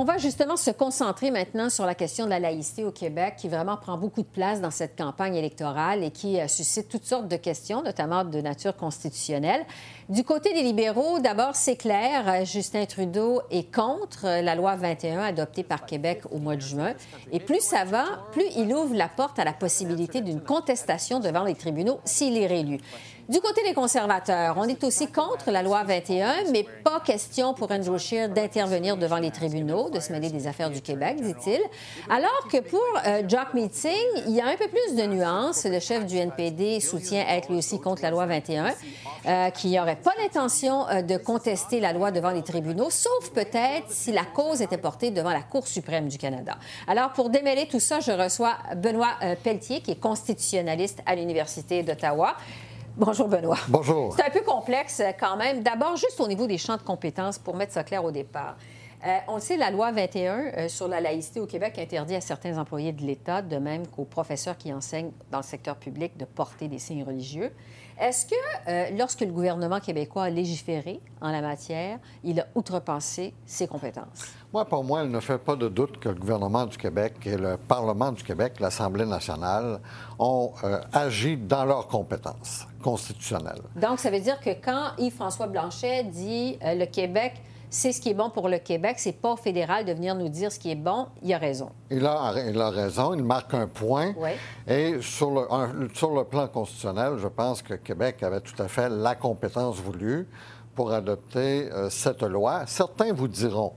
On 0.00 0.04
va 0.04 0.16
justement 0.16 0.56
se 0.56 0.70
concentrer 0.70 1.32
maintenant 1.32 1.70
sur 1.70 1.84
la 1.84 1.96
question 1.96 2.24
de 2.24 2.30
la 2.30 2.38
laïcité 2.38 2.84
au 2.84 2.92
Québec, 2.92 3.34
qui 3.36 3.48
vraiment 3.48 3.76
prend 3.76 3.98
beaucoup 3.98 4.22
de 4.22 4.28
place 4.28 4.60
dans 4.60 4.70
cette 4.70 4.96
campagne 4.96 5.34
électorale 5.34 6.04
et 6.04 6.12
qui 6.12 6.38
euh, 6.38 6.46
suscite 6.46 6.88
toutes 6.88 7.04
sortes 7.04 7.26
de 7.26 7.34
questions, 7.34 7.82
notamment 7.82 8.24
de 8.24 8.40
nature 8.40 8.76
constitutionnelle. 8.76 9.66
Du 10.08 10.22
côté 10.22 10.54
des 10.54 10.62
libéraux, 10.62 11.18
d'abord, 11.18 11.56
c'est 11.56 11.74
clair, 11.74 12.28
euh, 12.28 12.44
Justin 12.44 12.84
Trudeau 12.84 13.42
est 13.50 13.74
contre 13.74 14.24
euh, 14.24 14.40
la 14.40 14.54
loi 14.54 14.76
21 14.76 15.18
adoptée 15.18 15.64
par 15.64 15.84
Québec 15.84 16.22
au 16.30 16.38
mois 16.38 16.54
de 16.54 16.60
juin. 16.60 16.92
Et 17.32 17.40
plus 17.40 17.60
ça 17.60 17.84
va, 17.84 18.04
plus 18.30 18.46
il 18.56 18.72
ouvre 18.72 18.94
la 18.94 19.08
porte 19.08 19.40
à 19.40 19.44
la 19.44 19.52
possibilité 19.52 20.20
d'une 20.20 20.40
contestation 20.40 21.18
devant 21.18 21.42
les 21.42 21.56
tribunaux 21.56 21.98
s'il 22.04 22.36
est 22.36 22.46
réélu. 22.46 22.78
Du 23.28 23.40
côté 23.40 23.62
des 23.62 23.74
conservateurs, 23.74 24.54
on 24.56 24.64
est 24.64 24.82
aussi 24.84 25.06
contre 25.06 25.50
la 25.50 25.62
loi 25.62 25.84
21, 25.84 26.50
mais 26.50 26.64
pas 26.82 26.98
question 27.00 27.52
pour 27.52 27.70
Andrew 27.70 27.98
Scheer 27.98 28.30
d'intervenir 28.30 28.96
devant 28.96 29.18
les 29.18 29.30
tribunaux, 29.30 29.90
de 29.90 30.00
se 30.00 30.10
mêler 30.12 30.30
des 30.30 30.46
affaires 30.46 30.70
du 30.70 30.80
Québec, 30.80 31.20
dit-il. 31.20 31.60
Alors 32.08 32.48
que 32.50 32.58
pour 32.60 32.80
euh, 33.06 33.22
Jock 33.28 33.52
Meeting, 33.52 33.92
il 34.26 34.34
y 34.34 34.40
a 34.40 34.46
un 34.46 34.56
peu 34.56 34.66
plus 34.68 34.96
de 34.96 35.02
nuances. 35.02 35.66
Le 35.66 35.78
chef 35.78 36.06
du 36.06 36.16
NPD 36.16 36.80
soutient 36.80 37.22
être 37.28 37.50
lui 37.50 37.58
aussi 37.58 37.78
contre 37.78 38.00
la 38.00 38.10
loi 38.10 38.24
21, 38.24 38.74
euh, 39.26 39.50
qui 39.50 39.76
n'aurait 39.76 39.96
pas 39.96 40.12
l'intention 40.22 40.88
euh, 40.88 41.02
de 41.02 41.18
contester 41.18 41.80
la 41.80 41.92
loi 41.92 42.10
devant 42.10 42.30
les 42.30 42.42
tribunaux, 42.42 42.88
sauf 42.88 43.28
peut-être 43.34 43.90
si 43.90 44.10
la 44.10 44.24
cause 44.24 44.62
était 44.62 44.78
portée 44.78 45.10
devant 45.10 45.32
la 45.32 45.42
Cour 45.42 45.66
suprême 45.66 46.08
du 46.08 46.16
Canada. 46.16 46.56
Alors, 46.86 47.12
pour 47.12 47.28
démêler 47.28 47.68
tout 47.68 47.80
ça, 47.80 48.00
je 48.00 48.12
reçois 48.12 48.56
Benoît 48.74 49.16
euh, 49.22 49.34
Pelletier, 49.44 49.82
qui 49.82 49.90
est 49.90 50.00
constitutionnaliste 50.00 51.00
à 51.04 51.14
l'Université 51.14 51.82
d'Ottawa. 51.82 52.34
Bonjour, 52.98 53.28
Benoît. 53.28 53.58
Bonjour. 53.68 54.12
C'est 54.16 54.26
un 54.26 54.30
peu 54.30 54.40
complexe 54.40 55.00
quand 55.20 55.36
même. 55.36 55.62
D'abord, 55.62 55.94
juste 55.94 56.20
au 56.20 56.26
niveau 56.26 56.48
des 56.48 56.58
champs 56.58 56.76
de 56.76 56.82
compétences, 56.82 57.38
pour 57.38 57.54
mettre 57.54 57.72
ça 57.72 57.84
clair 57.84 58.04
au 58.04 58.10
départ. 58.10 58.56
Euh, 59.06 59.18
on 59.28 59.36
le 59.36 59.40
sait, 59.40 59.56
la 59.56 59.70
loi 59.70 59.92
21 59.92 60.32
euh, 60.32 60.68
sur 60.68 60.88
la 60.88 61.00
laïcité 61.00 61.38
au 61.38 61.46
Québec 61.46 61.78
interdit 61.78 62.16
à 62.16 62.20
certains 62.20 62.58
employés 62.58 62.90
de 62.90 63.02
l'État, 63.02 63.40
de 63.40 63.56
même 63.56 63.86
qu'aux 63.86 64.04
professeurs 64.04 64.58
qui 64.58 64.72
enseignent 64.72 65.12
dans 65.30 65.38
le 65.38 65.44
secteur 65.44 65.76
public, 65.76 66.16
de 66.16 66.24
porter 66.24 66.66
des 66.66 66.80
signes 66.80 67.04
religieux. 67.04 67.52
Est-ce 68.00 68.26
que, 68.26 68.34
euh, 68.66 68.90
lorsque 68.98 69.20
le 69.20 69.30
gouvernement 69.30 69.78
québécois 69.78 70.24
a 70.24 70.30
légiféré 70.30 71.00
en 71.20 71.30
la 71.30 71.40
matière, 71.40 72.00
il 72.24 72.40
a 72.40 72.46
outrepassé 72.56 73.32
ses 73.46 73.68
compétences? 73.68 74.32
Moi, 74.52 74.64
pour 74.64 74.82
moi, 74.82 75.04
il 75.04 75.10
ne 75.12 75.20
fait 75.20 75.38
pas 75.38 75.54
de 75.54 75.68
doute 75.68 76.00
que 76.00 76.08
le 76.08 76.16
gouvernement 76.16 76.66
du 76.66 76.76
Québec 76.76 77.14
et 77.26 77.36
le 77.36 77.56
Parlement 77.56 78.10
du 78.10 78.24
Québec, 78.24 78.58
l'Assemblée 78.58 79.06
nationale, 79.06 79.78
ont 80.18 80.52
agi 80.92 81.36
dans 81.36 81.64
leurs 81.64 81.86
compétences 81.86 82.66
Donc, 83.76 83.98
ça 83.98 84.10
veut 84.10 84.20
dire 84.20 84.40
que 84.40 84.50
quand 84.50 84.92
Yves-François 84.98 85.46
Blanchet 85.46 86.04
dit 86.04 86.58
le 86.62 86.84
Québec 86.86 87.34
c'est 87.70 87.92
ce 87.92 88.00
qui 88.00 88.10
est 88.10 88.14
bon 88.14 88.30
pour 88.30 88.48
le 88.48 88.58
Québec. 88.58 88.96
C'est 88.98 89.20
pas 89.20 89.36
fédéral 89.36 89.84
de 89.84 89.92
venir 89.92 90.14
nous 90.14 90.28
dire 90.28 90.50
ce 90.50 90.58
qui 90.58 90.70
est 90.70 90.74
bon. 90.74 91.06
Il 91.22 91.32
a 91.34 91.38
raison. 91.38 91.70
Il 91.90 92.06
a, 92.06 92.32
il 92.48 92.60
a 92.60 92.70
raison. 92.70 93.14
Il 93.14 93.24
marque 93.24 93.52
un 93.54 93.66
point. 93.66 94.14
Oui. 94.16 94.30
Et 94.66 95.00
sur 95.00 95.30
le, 95.30 95.88
sur 95.94 96.14
le 96.14 96.24
plan 96.24 96.48
constitutionnel, 96.48 97.14
je 97.18 97.28
pense 97.28 97.62
que 97.62 97.74
Québec 97.74 98.22
avait 98.22 98.40
tout 98.40 98.60
à 98.62 98.68
fait 98.68 98.88
la 98.88 99.14
compétence 99.14 99.76
voulue 99.76 100.26
pour 100.74 100.92
adopter 100.92 101.70
euh, 101.72 101.90
cette 101.90 102.22
loi. 102.22 102.62
Certains 102.66 103.12
vous 103.12 103.28
diront 103.28 103.72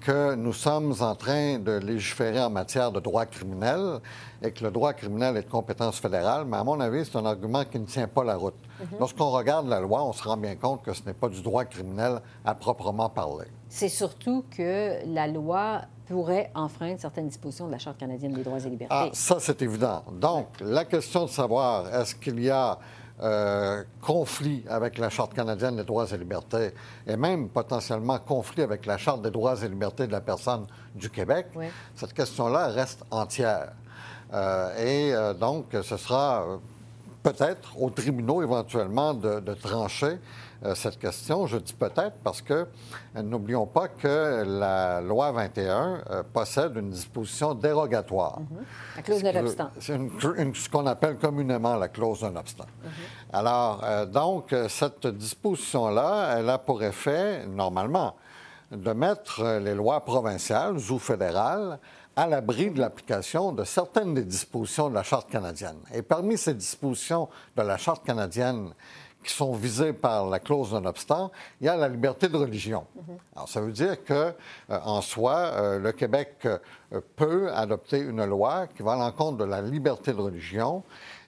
que 0.00 0.34
nous 0.34 0.52
sommes 0.52 0.94
en 1.00 1.14
train 1.14 1.58
de 1.58 1.72
légiférer 1.72 2.40
en 2.40 2.50
matière 2.50 2.92
de 2.92 3.00
droit 3.00 3.26
criminel 3.26 4.00
et 4.42 4.52
que 4.52 4.64
le 4.64 4.70
droit 4.70 4.92
criminel 4.92 5.36
est 5.36 5.42
de 5.42 5.50
compétence 5.50 5.98
fédérale, 5.98 6.44
mais 6.46 6.56
à 6.56 6.64
mon 6.64 6.78
avis, 6.80 7.04
c'est 7.04 7.16
un 7.16 7.26
argument 7.26 7.64
qui 7.64 7.78
ne 7.78 7.86
tient 7.86 8.08
pas 8.08 8.24
la 8.24 8.36
route. 8.36 8.54
Mhm. 8.80 8.98
Lorsqu'on 9.00 9.30
regarde 9.30 9.68
la 9.68 9.80
loi, 9.80 10.04
on 10.04 10.12
se 10.12 10.22
rend 10.22 10.36
bien 10.36 10.56
compte 10.56 10.82
que 10.82 10.92
ce 10.92 11.02
n'est 11.04 11.14
pas 11.14 11.28
du 11.28 11.42
droit 11.42 11.64
criminel 11.64 12.20
à 12.44 12.54
proprement 12.54 13.08
parler. 13.08 13.46
C'est 13.68 13.88
surtout 13.88 14.44
que 14.50 15.04
la 15.06 15.26
loi 15.26 15.82
pourrait 16.06 16.50
enfreindre 16.54 16.98
certaines 17.00 17.28
dispositions 17.28 17.66
de 17.66 17.72
la 17.72 17.78
Charte 17.78 17.98
canadienne 17.98 18.32
des 18.32 18.42
droits 18.42 18.58
et 18.58 18.70
libertés. 18.70 18.94
Ah, 18.94 19.08
ça, 19.12 19.36
c'est 19.40 19.60
évident. 19.60 20.02
Donc, 20.12 20.46
la 20.60 20.84
question 20.84 21.24
de 21.24 21.30
savoir 21.30 21.94
est-ce 21.94 22.14
qu'il 22.14 22.42
y 22.42 22.48
a 22.48 22.78
euh, 23.20 23.82
conflit 24.00 24.64
avec 24.68 24.96
la 24.96 25.10
Charte 25.10 25.34
canadienne 25.34 25.74
des 25.76 25.82
droits 25.82 26.06
et 26.06 26.16
libertés 26.16 26.70
et 27.04 27.16
même 27.16 27.48
potentiellement 27.48 28.18
conflit 28.20 28.62
avec 28.62 28.86
la 28.86 28.96
Charte 28.96 29.22
des 29.22 29.30
droits 29.32 29.60
et 29.60 29.68
libertés 29.68 30.06
de 30.06 30.12
la 30.12 30.20
personne 30.20 30.66
du 30.94 31.10
Québec, 31.10 31.46
cette 31.96 32.12
question-là 32.12 32.68
reste 32.68 33.04
entière. 33.10 33.72
Euh, 34.32 34.76
et 34.76 35.14
euh, 35.14 35.34
donc, 35.34 35.66
ce 35.82 35.96
sera 35.96 36.44
peut-être 37.22 37.80
aux 37.80 37.90
tribunaux 37.90 38.42
éventuellement 38.42 39.14
de, 39.14 39.54
trancher 39.54 40.18
euh, 40.64 40.74
cette 40.74 40.98
question. 40.98 41.46
Je 41.46 41.58
dis 41.58 41.72
peut-être 41.72 42.16
parce 42.22 42.42
que 42.42 42.66
n'oublions 43.14 43.66
pas 43.66 43.88
que 43.88 44.44
la 44.46 45.00
loi 45.00 45.32
21 45.32 46.02
possède 46.32 46.76
une 46.76 46.90
disposition 46.90 47.54
dérogatoire. 47.54 48.40
Mm-hmm. 48.40 48.96
La 48.96 49.02
clause 49.02 49.22
de 49.22 49.30
l'obstant. 49.30 49.70
C'est 49.78 49.98
ce 50.54 50.68
qu'on 50.68 50.86
appelle 50.86 51.16
communément 51.16 51.76
la 51.76 51.88
clause 51.88 52.20
d'un 52.20 52.36
obstant. 52.36 52.64
Mm-hmm. 52.64 53.36
Alors, 53.36 54.06
donc, 54.06 54.54
cette 54.68 55.06
disposition-là, 55.06 56.36
elle 56.38 56.50
a 56.50 56.58
pour 56.58 56.82
effet, 56.82 57.46
normalement, 57.46 58.14
de 58.70 58.92
mettre 58.92 59.58
les 59.60 59.74
lois 59.74 60.04
provinciales 60.04 60.76
ou 60.90 60.98
fédérales 60.98 61.78
à 62.18 62.26
l'abri 62.26 62.68
de 62.72 62.80
l'application 62.80 63.52
de 63.52 63.62
certaines 63.62 64.12
des 64.12 64.24
dispositions 64.24 64.90
de 64.90 64.94
la 64.94 65.04
Charte 65.04 65.30
canadienne. 65.30 65.78
Et 65.94 66.02
parmi 66.02 66.36
ces 66.36 66.52
dispositions 66.52 67.28
de 67.56 67.62
la 67.62 67.76
Charte 67.76 68.04
canadienne 68.04 68.72
qui 69.22 69.32
sont 69.32 69.52
visées 69.52 69.92
par 69.92 70.28
la 70.28 70.40
clause 70.40 70.72
d'un 70.72 70.84
obstant, 70.86 71.30
il 71.60 71.66
y 71.66 71.68
a 71.68 71.76
la 71.76 71.88
liberté 71.88 72.26
de 72.26 72.36
religion. 72.36 72.86
Mhm. 72.96 73.18
Alors, 73.36 73.48
ça 73.48 73.60
veut 73.60 73.70
dire 73.70 74.02
que, 74.02 74.12
euh, 74.12 74.32
en 74.68 75.00
soi, 75.00 75.36
euh, 75.36 75.78
le 75.78 75.92
Québec 75.92 76.38
euh, 76.44 76.58
peut 77.14 77.52
adopter 77.52 78.00
une 78.00 78.24
loi 78.24 78.66
qui 78.66 78.82
va 78.82 78.94
à 78.94 78.96
l'encontre 78.96 79.38
de 79.38 79.44
la 79.44 79.62
liberté 79.62 80.12
de 80.12 80.20
religion 80.20 80.82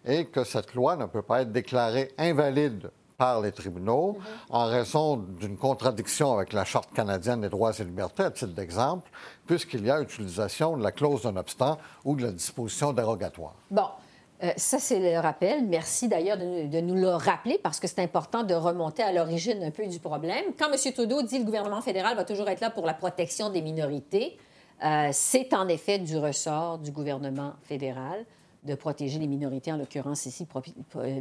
et 0.04 0.24
que 0.24 0.42
cette 0.42 0.74
loi 0.74 0.96
ne 0.96 1.06
peut 1.06 1.22
pas 1.22 1.42
être 1.42 1.52
déclarée 1.52 2.10
invalide 2.18 2.90
par 3.16 3.40
les 3.42 3.52
tribunaux 3.52 4.14
mhm. 4.14 4.24
en 4.48 4.64
raison 4.64 5.16
d'une 5.18 5.56
contradiction 5.56 6.32
avec 6.32 6.52
la 6.52 6.64
Charte 6.64 6.92
canadienne 6.92 7.42
des 7.42 7.48
droits 7.48 7.78
et 7.78 7.84
libertés, 7.84 8.24
à 8.24 8.30
titre 8.32 8.54
d'exemple, 8.54 9.08
puisqu'il 9.50 9.84
y 9.84 9.90
a 9.90 10.00
utilisation 10.00 10.76
de 10.76 10.82
la 10.84 10.92
clause 10.92 11.22
d'un 11.22 11.34
obstant 11.34 11.76
ou 12.04 12.14
de 12.14 12.22
la 12.22 12.30
disposition 12.30 12.92
dérogatoire. 12.92 13.56
Bon. 13.68 13.86
Euh, 14.44 14.52
ça, 14.56 14.78
c'est 14.78 15.00
le 15.00 15.18
rappel. 15.18 15.66
Merci 15.66 16.06
d'ailleurs 16.06 16.38
de, 16.38 16.80
nous 16.80 16.94
le 16.94 17.08
rappeler 17.08 17.58
parce 17.58 17.80
que 17.80 17.88
c'est 17.88 18.00
important 18.00 18.44
de 18.44 18.54
remonter 18.54 19.02
à 19.02 19.12
l'origine 19.12 19.60
un 19.64 19.72
peu 19.72 19.86
du 19.86 19.98
problème. 19.98 20.44
Quand 20.56 20.72
M. 20.72 20.92
Trudeau 20.94 21.22
dit 21.22 21.34
que 21.34 21.40
le 21.40 21.44
gouvernement 21.44 21.82
fédéral 21.82 22.14
va 22.16 22.24
toujours 22.24 22.48
être 22.48 22.60
là 22.60 22.70
pour 22.70 22.86
la 22.86 22.94
protection 22.94 23.50
des 23.50 23.60
minorités, 23.60 24.38
euh, 24.84 25.08
c'est 25.12 25.52
en 25.52 25.66
effet 25.66 25.98
du 25.98 26.16
ressort 26.16 26.78
du 26.78 26.92
gouvernement 26.92 27.54
fédéral 27.64 28.24
de 28.62 28.74
protéger 28.76 29.18
les 29.18 29.26
minorités, 29.26 29.72
en 29.72 29.76
l'occurrence 29.78 30.24
ici 30.26 30.46
euh, 30.96 31.20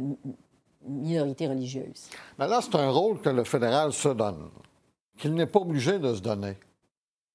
minorité 0.86 1.48
religieuse. 1.48 2.08
Mais 2.38 2.46
là, 2.46 2.60
c'est 2.62 2.76
un 2.76 2.90
rôle 2.90 3.20
que 3.20 3.28
le 3.28 3.42
fédéral 3.42 3.92
se 3.92 4.08
donne, 4.08 4.50
qu'il 5.18 5.34
n'est 5.34 5.46
pas 5.46 5.58
obligé 5.58 5.98
de 5.98 6.14
se 6.14 6.20
donner. 6.20 6.56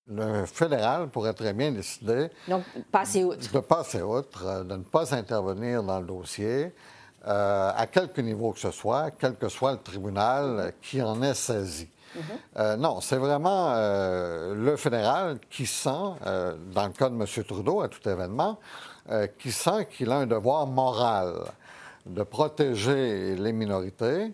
Le 0.08 0.46
fédéral 0.46 1.08
pourrait 1.08 1.34
très 1.34 1.54
bien 1.54 1.72
décider 1.72 2.30
Donc, 2.48 2.63
passer 2.91 3.24
outre. 3.24 3.52
de 3.52 3.60
passer 3.60 4.04
outre, 4.04 4.46
euh, 4.46 4.63
de 4.63 4.76
ne 4.76 4.84
pas 4.84 5.15
intervenir 5.15 5.82
dans 5.82 6.00
le 6.00 6.06
dossier, 6.06 6.76
euh, 7.28 7.72
à 7.76 7.88
quelque 7.88 8.22
niveau 8.22 8.52
que 8.52 8.60
ce 8.60 8.70
soit, 8.70 9.10
quel 9.20 9.36
que 9.36 9.50
soit 9.50 9.72
le 9.72 9.80
tribunal 9.80 10.74
qui 10.80 11.02
en 11.02 11.24
est 11.24 11.34
saisi. 11.34 11.89
Mhm. 12.15 12.22
Euh, 12.58 12.76
non, 12.78 13.02
c'est 13.02 13.18
vraiment 13.18 13.74
le 13.74 14.76
fédéral 14.78 15.39
qui 15.50 15.65
sent, 15.65 15.89
dans 15.89 16.86
le 16.86 16.94
cas 16.94 17.10
de 17.10 17.15
M. 17.15 17.26
Trudeau, 17.44 17.82
à 17.82 17.89
tout 17.89 18.08
événement, 18.08 18.60
qui 19.39 19.52
sent 19.52 19.88
qu'il 19.91 20.12
a 20.12 20.18
un 20.18 20.28
devoir 20.28 20.68
moral 20.68 21.34
de 22.06 22.22
protéger 22.24 23.36
les 23.36 23.52
minorités, 23.52 24.34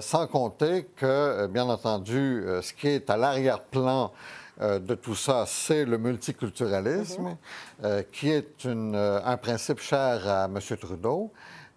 sans 0.00 0.26
compter 0.26 0.88
que, 0.96 1.46
bien 1.46 1.68
entendu, 1.68 2.44
ce 2.60 2.72
qui 2.74 2.88
est 2.88 3.08
à 3.08 3.16
l'arrière-plan 3.16 4.12
de 4.60 4.94
tout 4.94 5.14
ça, 5.14 5.44
c'est 5.46 5.84
le 5.84 5.98
multiculturalisme, 5.98 7.36
mm-hmm. 7.82 8.04
qui 8.10 8.30
est 8.30 8.66
un 8.66 9.36
principe 9.36 9.80
cher 9.80 10.26
à 10.28 10.44
M. 10.46 10.58
Trudeau. 10.78 11.30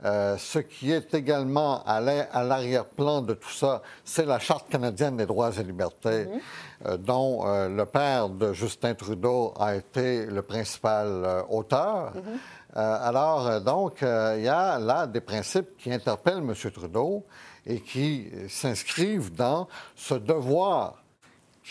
ce 0.04 0.60
qui 0.60 0.92
est 0.92 1.13
également 1.13 1.84
à 1.86 2.00
l'arrière-plan 2.00 3.22
de 3.22 3.34
tout 3.34 3.52
ça, 3.52 3.82
c'est 4.06 4.26
la 4.26 4.39
Charte 4.39 4.70
canadienne 4.70 5.18
des 5.18 5.26
droits 5.26 5.52
et 5.58 5.63
libertés, 5.63 6.28
mm-hmm. 6.86 6.98
dont 6.98 7.44
le 7.46 7.86
père 7.86 8.30
de 8.30 8.54
Justin 8.54 8.94
Trudeau 8.94 9.54
a 9.60 9.76
été 9.76 10.26
le 10.26 10.42
principal 10.42 11.44
auteur. 11.50 12.13
Euh, 12.78 12.98
alors, 13.02 13.48
euh, 13.48 13.60
donc, 13.60 14.04
euh, 14.04 14.36
il 14.38 14.44
y 14.44 14.48
a 14.48 14.78
là 14.78 15.08
des 15.08 15.22
principes 15.22 15.76
qui 15.78 15.92
interpellent 15.92 16.38
M. 16.38 16.54
Trudeau 16.72 17.26
et 17.65 17.82
qui 17.82 18.30
s'inscrivent 18.48 19.34
dans 19.34 19.68
ce 19.96 20.13
devoir 20.15 20.99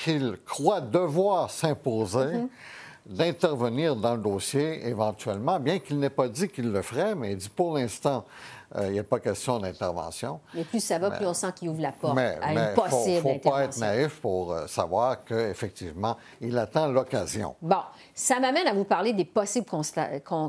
qu'il 0.03 0.37
croit 0.45 0.81
devoir 0.81 1.51
s'imposer 1.51 2.19
mm-hmm. 2.19 2.49
d'intervenir 3.07 3.97
dans 3.97 4.15
le 4.15 4.23
dossier 4.23 4.87
éventuellement, 4.87 5.59
bien 5.59 5.79
qu'il 5.79 5.99
n'ait 5.99 6.11
pas 6.11 6.29
dit 6.29 6.49
qu'il 6.49 6.71
le 6.71 6.83
ferait, 6.83 7.15
mais 7.15 7.33
il 7.33 7.39
dit 7.39 7.49
pour 7.49 7.77
l'instant, 7.77 8.25
il 8.77 8.93
n'y 8.93 8.99
a 8.99 9.05
pas 9.05 9.21
question 9.21 9.59
d'intervention. 9.59 10.41
Mais 10.55 10.65
plus 10.65 10.81
ça 10.81 10.99
va, 10.99 11.11
plus 11.11 11.27
on 11.27 11.35
sent 11.35 11.53
qu'il 11.57 11.69
ouvre 11.69 11.81
la 11.81 11.93
porte 11.93 12.19
à 12.19 12.53
une 12.53 12.75
possible 12.75 13.11
Il 13.11 13.17
ne 13.17 13.21
faut 13.21 13.51
pas 13.51 13.65
être 13.65 13.79
naïf 13.79 14.21
pour 14.21 14.55
savoir 14.69 15.25
qu'effectivement, 15.25 16.17
il 16.41 16.57
attend 16.59 16.87
l'occasion. 16.89 17.57
Bon. 17.63 17.81
Ça 18.15 18.41
m'amène 18.41 18.67
à 18.67 18.75
vous 18.75 18.85
parler 18.85 19.13
des 19.13 19.25
possibles 19.25 19.67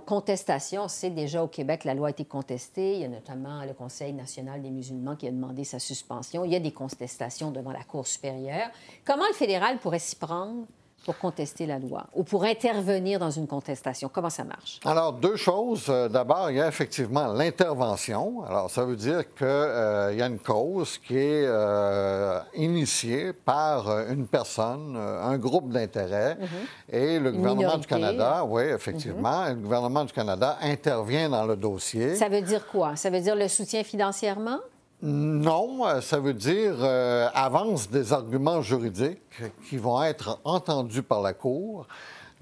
contestations. 0.05 0.87
C'est 0.87 1.11
déjà 1.11 1.43
au 1.43 1.47
Québec, 1.47 1.83
la 1.83 1.93
loi 1.93 2.07
a 2.07 2.11
été 2.11 2.25
contestée. 2.25 2.95
Il 2.95 3.01
y 3.01 3.05
a 3.05 3.07
notamment 3.07 3.63
le 3.63 3.73
Conseil 3.73 4.13
national 4.13 4.61
des 4.61 4.71
musulmans 4.71 5.15
qui 5.15 5.27
a 5.27 5.31
demandé 5.31 5.63
sa 5.63 5.79
suspension. 5.79 6.43
Il 6.45 6.51
y 6.51 6.55
a 6.55 6.59
des 6.59 6.71
contestations 6.71 7.51
devant 7.51 7.71
la 7.71 7.83
Cour 7.83 8.07
supérieure. 8.07 8.69
Comment 9.05 9.27
le 9.27 9.33
fédéral 9.33 9.77
pourrait 9.77 9.99
s'y 9.99 10.15
prendre? 10.15 10.65
Pour 11.05 11.17
contester 11.17 11.65
la 11.65 11.79
loi 11.79 12.05
ou 12.13 12.23
pour 12.23 12.43
intervenir 12.43 13.19
dans 13.19 13.31
une 13.31 13.47
contestation? 13.47 14.09
Comment 14.11 14.29
ça 14.29 14.43
marche? 14.43 14.79
Alors, 14.85 15.13
deux 15.13 15.35
choses. 15.35 15.85
Euh, 15.89 16.09
d'abord, 16.09 16.49
il 16.49 16.57
y 16.57 16.61
a 16.61 16.67
effectivement 16.67 17.33
l'intervention. 17.33 18.43
Alors, 18.43 18.69
ça 18.69 18.85
veut 18.85 18.95
dire 18.95 19.33
qu'il 19.35 19.45
euh, 19.47 20.13
y 20.15 20.21
a 20.21 20.27
une 20.27 20.39
cause 20.39 20.97
qui 20.97 21.17
est 21.17 21.45
euh, 21.45 22.39
initiée 22.55 23.33
par 23.33 24.07
une 24.09 24.27
personne, 24.27 24.95
un 24.97 25.37
groupe 25.37 25.69
d'intérêt, 25.69 26.35
mm-hmm. 26.35 26.95
et 26.95 27.19
le 27.19 27.31
gouvernement 27.31 27.77
du 27.77 27.87
Canada, 27.87 28.43
oui, 28.45 28.63
effectivement, 28.63 29.45
mm-hmm. 29.45 29.55
le 29.55 29.61
gouvernement 29.61 30.05
du 30.05 30.13
Canada 30.13 30.57
intervient 30.61 31.29
dans 31.29 31.45
le 31.45 31.55
dossier. 31.55 32.15
Ça 32.15 32.29
veut 32.29 32.41
dire 32.41 32.67
quoi? 32.67 32.95
Ça 32.95 33.09
veut 33.09 33.21
dire 33.21 33.35
le 33.35 33.47
soutien 33.47 33.83
financièrement? 33.83 34.59
Non, 35.01 35.85
euh, 35.85 36.01
ça 36.01 36.19
veut 36.19 36.33
dire 36.33 36.75
euh, 36.81 37.29
avance 37.33 37.89
des 37.89 38.11
arguments 38.11 38.61
juridiques 38.61 39.41
qui 39.69 39.77
vont 39.77 40.03
être 40.03 40.39
entendus 40.43 41.03
par 41.03 41.21
la 41.21 41.33
Cour, 41.33 41.87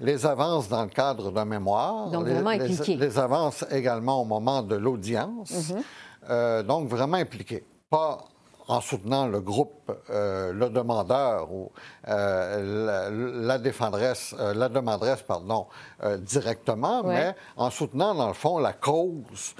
les 0.00 0.26
avances 0.26 0.68
dans 0.68 0.82
le 0.82 0.88
cadre 0.88 1.30
d'un 1.30 1.44
mémoire, 1.44 2.10
Donc, 2.10 2.26
les, 2.26 2.58
les, 2.58 2.96
les, 2.96 3.18
avances 3.18 3.64
également 3.70 4.22
au 4.22 4.24
moment 4.24 4.62
de 4.62 4.74
l'audience. 4.76 5.72
Mhm. 5.72 6.62
donc 6.64 6.88
vraiment 6.88 7.16
impliqué. 7.16 7.64
Pas 7.90 8.24
en 8.68 8.80
soutenant 8.80 9.26
le 9.26 9.40
groupe, 9.40 9.90
le 10.08 10.68
demandeur 10.68 11.50
ou 11.52 11.72
la, 12.06 13.10
la, 13.10 13.58
défendresse, 13.58 14.34
la 14.38 14.68
demanderesse, 14.68 15.22
pardon, 15.22 15.66
directement, 16.18 17.02
mais 17.02 17.34
en 17.56 17.70
soutenant, 17.70 18.14
dans 18.14 18.28
le 18.28 18.34
fond, 18.34 18.58
la 18.58 18.74
cause 18.74 19.54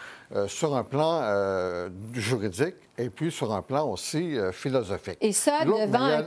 sur 0.47 0.77
un 0.77 0.85
plan 0.85 1.89
juridique 2.13 2.77
et 2.99 3.11
puis 3.11 3.31
sur 3.31 3.53
un 3.53 3.63
plan 3.63 3.89
aussi 3.89 4.37
euh, 4.37 4.53
philosophique. 4.53 5.19
Et 5.21 5.33
ça, 5.33 5.65
devant 5.65 6.23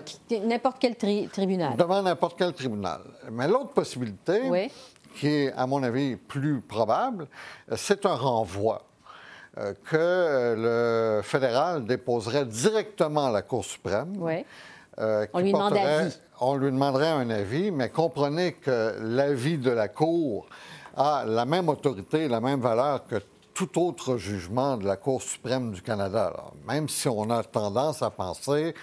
n'importe 0.45 0.77
quel 0.79 0.95
tribunal. 0.95 1.75
Devant 1.75 2.01
n'importe 2.01 2.37
quel 2.37 2.53
tribunal. 2.53 3.01
Mais 3.29 3.47
l'autre 3.47 3.73
possibilité, 3.73 4.71
qui 5.15 5.27
est, 5.27 5.53
à 5.53 5.67
mon 5.67 5.83
avis, 5.83 6.15
plus 6.15 6.61
probable, 6.61 7.27
c'est 7.75 8.05
un 8.05 8.15
renvoi 8.15 8.75
euh, 8.75 8.90
que 9.83 10.55
le 10.57 11.21
fédéral 11.23 11.85
déposerait 11.85 12.45
directement 12.45 13.27
à 13.27 13.31
la 13.31 13.41
Cour 13.41 13.65
suprême. 13.65 14.13
Oui. 14.17 14.45
Euh, 14.99 15.25
on 15.33 15.39
lui 15.39 15.51
demanderait 15.51 16.09
On 16.39 16.55
lui 16.55 16.71
demanderait 16.71 17.09
un 17.09 17.29
avis, 17.29 17.71
mais 17.71 17.89
comprenez 17.89 18.53
que 18.53 18.95
l'avis 18.99 19.57
de 19.57 19.71
la 19.71 19.87
Cour 19.87 20.47
a 20.95 21.23
la 21.25 21.45
même 21.45 21.69
autorité, 21.69 22.27
la 22.27 22.41
même 22.41 22.59
valeur 22.59 23.05
que 23.07 23.15
tout 23.53 23.79
autre 23.79 24.17
jugement 24.17 24.77
de 24.77 24.85
la 24.85 24.95
Cour 24.95 25.21
suprême 25.21 25.71
du 25.71 25.81
Canada. 25.81 26.33
Même 26.67 26.89
si 26.89 27.07
on 27.07 27.29
a 27.29 27.43
tendance 27.43 28.01
à 28.01 28.09
penser 28.09 28.73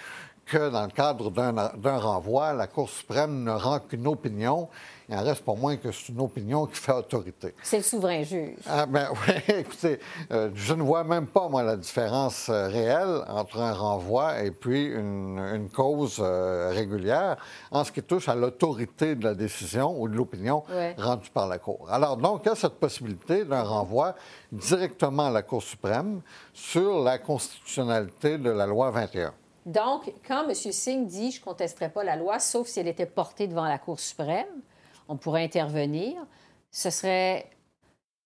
que 0.49 0.69
dans 0.69 0.83
le 0.83 0.91
cadre 0.91 1.29
d'un 1.31 1.97
renvoi, 1.97 2.53
la 2.53 2.67
Cour 2.67 2.89
suprême 2.89 3.43
ne 3.43 3.51
rend 3.51 3.79
qu'une 3.79 4.07
opinion 4.07 4.69
il 5.09 5.15
en 5.15 5.23
reste 5.23 5.43
pas 5.43 5.55
moins 5.55 5.75
que 5.75 5.91
c'est 5.91 6.09
une 6.09 6.19
opinion 6.19 6.67
qui 6.67 6.75
fait 6.75 6.91
autorité. 6.91 7.55
C'est 7.63 7.77
le 7.77 7.83
souverain 7.83 8.21
juge. 8.21 8.57
Ah, 8.67 8.85
ben 8.85 9.07
oui, 9.27 9.33
écoutez, 9.47 9.99
euh, 10.31 10.51
je 10.53 10.73
ne 10.75 10.83
vois 10.83 11.03
même 11.03 11.25
pas, 11.25 11.49
moi, 11.49 11.63
la 11.63 11.77
différence 11.77 12.47
euh, 12.49 12.67
réelle 12.67 13.23
entre 13.27 13.59
un 13.59 13.73
renvoi 13.73 14.43
et 14.43 14.51
puis 14.51 14.85
une, 14.85 15.67
cause 15.73 16.17
euh, 16.19 16.71
régulière 16.71 17.37
en 17.71 17.83
ce 17.83 17.91
qui 17.91 18.03
touche 18.03 18.29
à 18.29 18.35
l'autorité 18.35 19.15
de 19.15 19.23
la 19.23 19.33
décision 19.33 19.99
ou 19.99 20.07
de 20.07 20.15
l'opinion 20.15 20.63
rendue 20.97 21.31
par 21.31 21.47
la 21.47 21.57
Cour. 21.57 21.87
Alors, 21.89 22.15
donc, 22.15 22.41
il 22.45 22.49
y 22.49 22.51
a 22.51 22.55
cette 22.55 22.75
possibilité 22.75 23.45
d'un 23.45 23.63
renvoi 23.63 24.13
directement 24.51 25.27
à 25.27 25.31
la 25.31 25.41
Cour 25.41 25.63
suprême 25.63 26.21
sur 26.53 27.01
la 27.01 27.17
constitutionnalité 27.17 28.37
de 28.37 28.51
la 28.51 28.67
loi 28.67 28.91
21. 28.91 29.33
Donc, 29.65 30.13
quand 30.27 30.47
M. 30.47 30.53
Singh 30.53 31.05
dit 31.05 31.31
je 31.31 31.39
ne 31.39 31.45
contesterai 31.45 31.89
pas 31.89 32.03
la 32.03 32.15
loi, 32.15 32.39
sauf 32.39 32.67
si 32.67 32.79
elle 32.79 32.87
était 32.87 33.05
portée 33.05 33.47
devant 33.47 33.65
la 33.65 33.77
Cour 33.77 33.99
suprême, 33.99 34.47
on 35.07 35.17
pourrait 35.17 35.43
intervenir, 35.43 36.15
ce 36.71 36.89
serait 36.89 37.49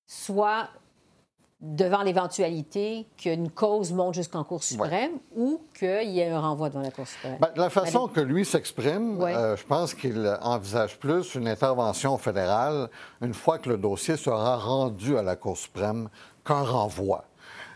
soit 0.06 0.70
devant 1.64 2.04
l'éventualité 2.04 3.08
qu'une 3.16 3.50
cause 3.50 3.94
monte 3.94 4.16
jusqu'en 4.16 4.44
Cour 4.44 4.62
suprême 4.64 5.14
ou 5.34 5.62
qu'il 5.74 6.10
y 6.10 6.20
ait 6.20 6.30
un 6.30 6.42
renvoi 6.42 6.70
devant 6.70 6.82
la 6.82 6.92
Cour 6.92 7.08
suprême. 7.08 7.38
Ben, 7.40 7.52
la 7.56 7.70
façon 7.70 8.10
que 8.10 8.20
lui 8.20 8.44
s'exprime, 8.44 9.22
euh, 9.22 9.56
je 9.56 9.64
pense 9.66 9.94
qu'il 9.94 10.38
envisage 10.42 11.00
plus 11.00 11.36
une 11.36 11.48
intervention 11.48 12.18
fédérale 12.18 12.90
une 13.22 13.34
fois 13.34 13.60
que 13.60 13.70
le 13.70 13.78
dossier 13.78 14.18
sera 14.18 14.58
rendu 14.58 15.18
à 15.18 15.22
la 15.22 15.38
Cour 15.38 15.58
suprême 15.58 16.10
qu'un 16.44 16.64
renvoi. 16.64 17.24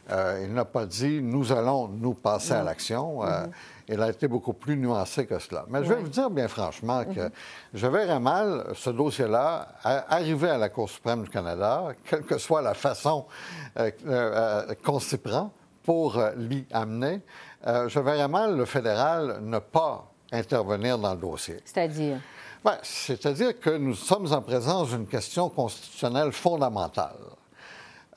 Euh, 0.10 0.46
il 0.46 0.54
n'a 0.54 0.66
pas 0.66 0.86
dit 0.86 1.22
nous 1.22 1.52
allons 1.52 1.88
nous 1.88 2.14
passer 2.14 2.54
à 2.54 2.64
l'action. 2.64 3.24
Euh, 3.24 3.28
mm-hmm. 3.28 3.50
Il 3.90 4.02
a 4.02 4.10
été 4.10 4.28
beaucoup 4.28 4.54
plus 4.54 4.78
nuancé 4.78 5.26
que 5.26 5.40
cela. 5.40 5.66
Mais 5.70 5.84
je 5.84 5.90
vais 5.90 6.02
vous 6.02 6.10
dire 6.10 6.30
bien 6.30 6.48
franchement 6.48 7.04
que 7.04 7.20
mm-hmm. 7.20 7.32
je 7.74 7.88
verrais 7.88 8.20
mal 8.20 8.66
ce 8.74 8.90
dossier-là 8.90 9.68
arriver 9.84 10.50
à 10.50 10.58
la 10.58 10.70
Cour 10.70 10.90
suprême 10.90 11.24
du 11.24 11.30
Canada, 11.30 11.90
quelle 12.06 12.24
que 12.24 12.38
soit 12.38 12.62
la 12.62 12.74
façon 12.74 13.26
euh, 13.78 14.74
qu'on 14.84 15.00
s'y 15.00 15.18
prend 15.18 15.52
pour 15.84 16.22
l'y 16.36 16.66
amener. 16.74 17.22
je 17.66 18.00
verrais 18.00 18.28
mal 18.28 18.58
le 18.58 18.66
fédéral 18.66 19.40
ne 19.42 19.60
pas 19.60 20.12
intervenir 20.34 20.98
dans 20.98 21.14
le 21.14 21.20
dossier. 21.20 21.62
C'est-à-dire? 21.64 22.18
Ben, 22.64 22.78
c'est-à-dire 22.82 23.58
que 23.58 23.70
nous 23.70 23.94
sommes 23.94 24.34
en 24.34 24.42
présence 24.42 24.90
d'une 24.90 25.08
question 25.08 25.48
constitutionnelle 25.50 26.34
fondamentale. 26.34 27.16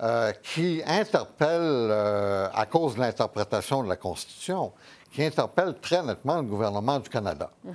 Euh, 0.02 0.32
qui 0.42 0.80
interpelle, 0.86 1.60
euh, 1.60 2.48
à 2.54 2.64
cause 2.64 2.94
de 2.94 3.00
l'interprétation 3.00 3.82
de 3.82 3.88
la 3.90 3.96
Constitution, 3.96 4.72
qui 5.12 5.22
interpelle 5.22 5.74
très 5.78 6.02
nettement 6.02 6.36
le 6.36 6.44
gouvernement 6.44 6.98
du 7.00 7.10
Canada. 7.10 7.50
Mhm. 7.62 7.74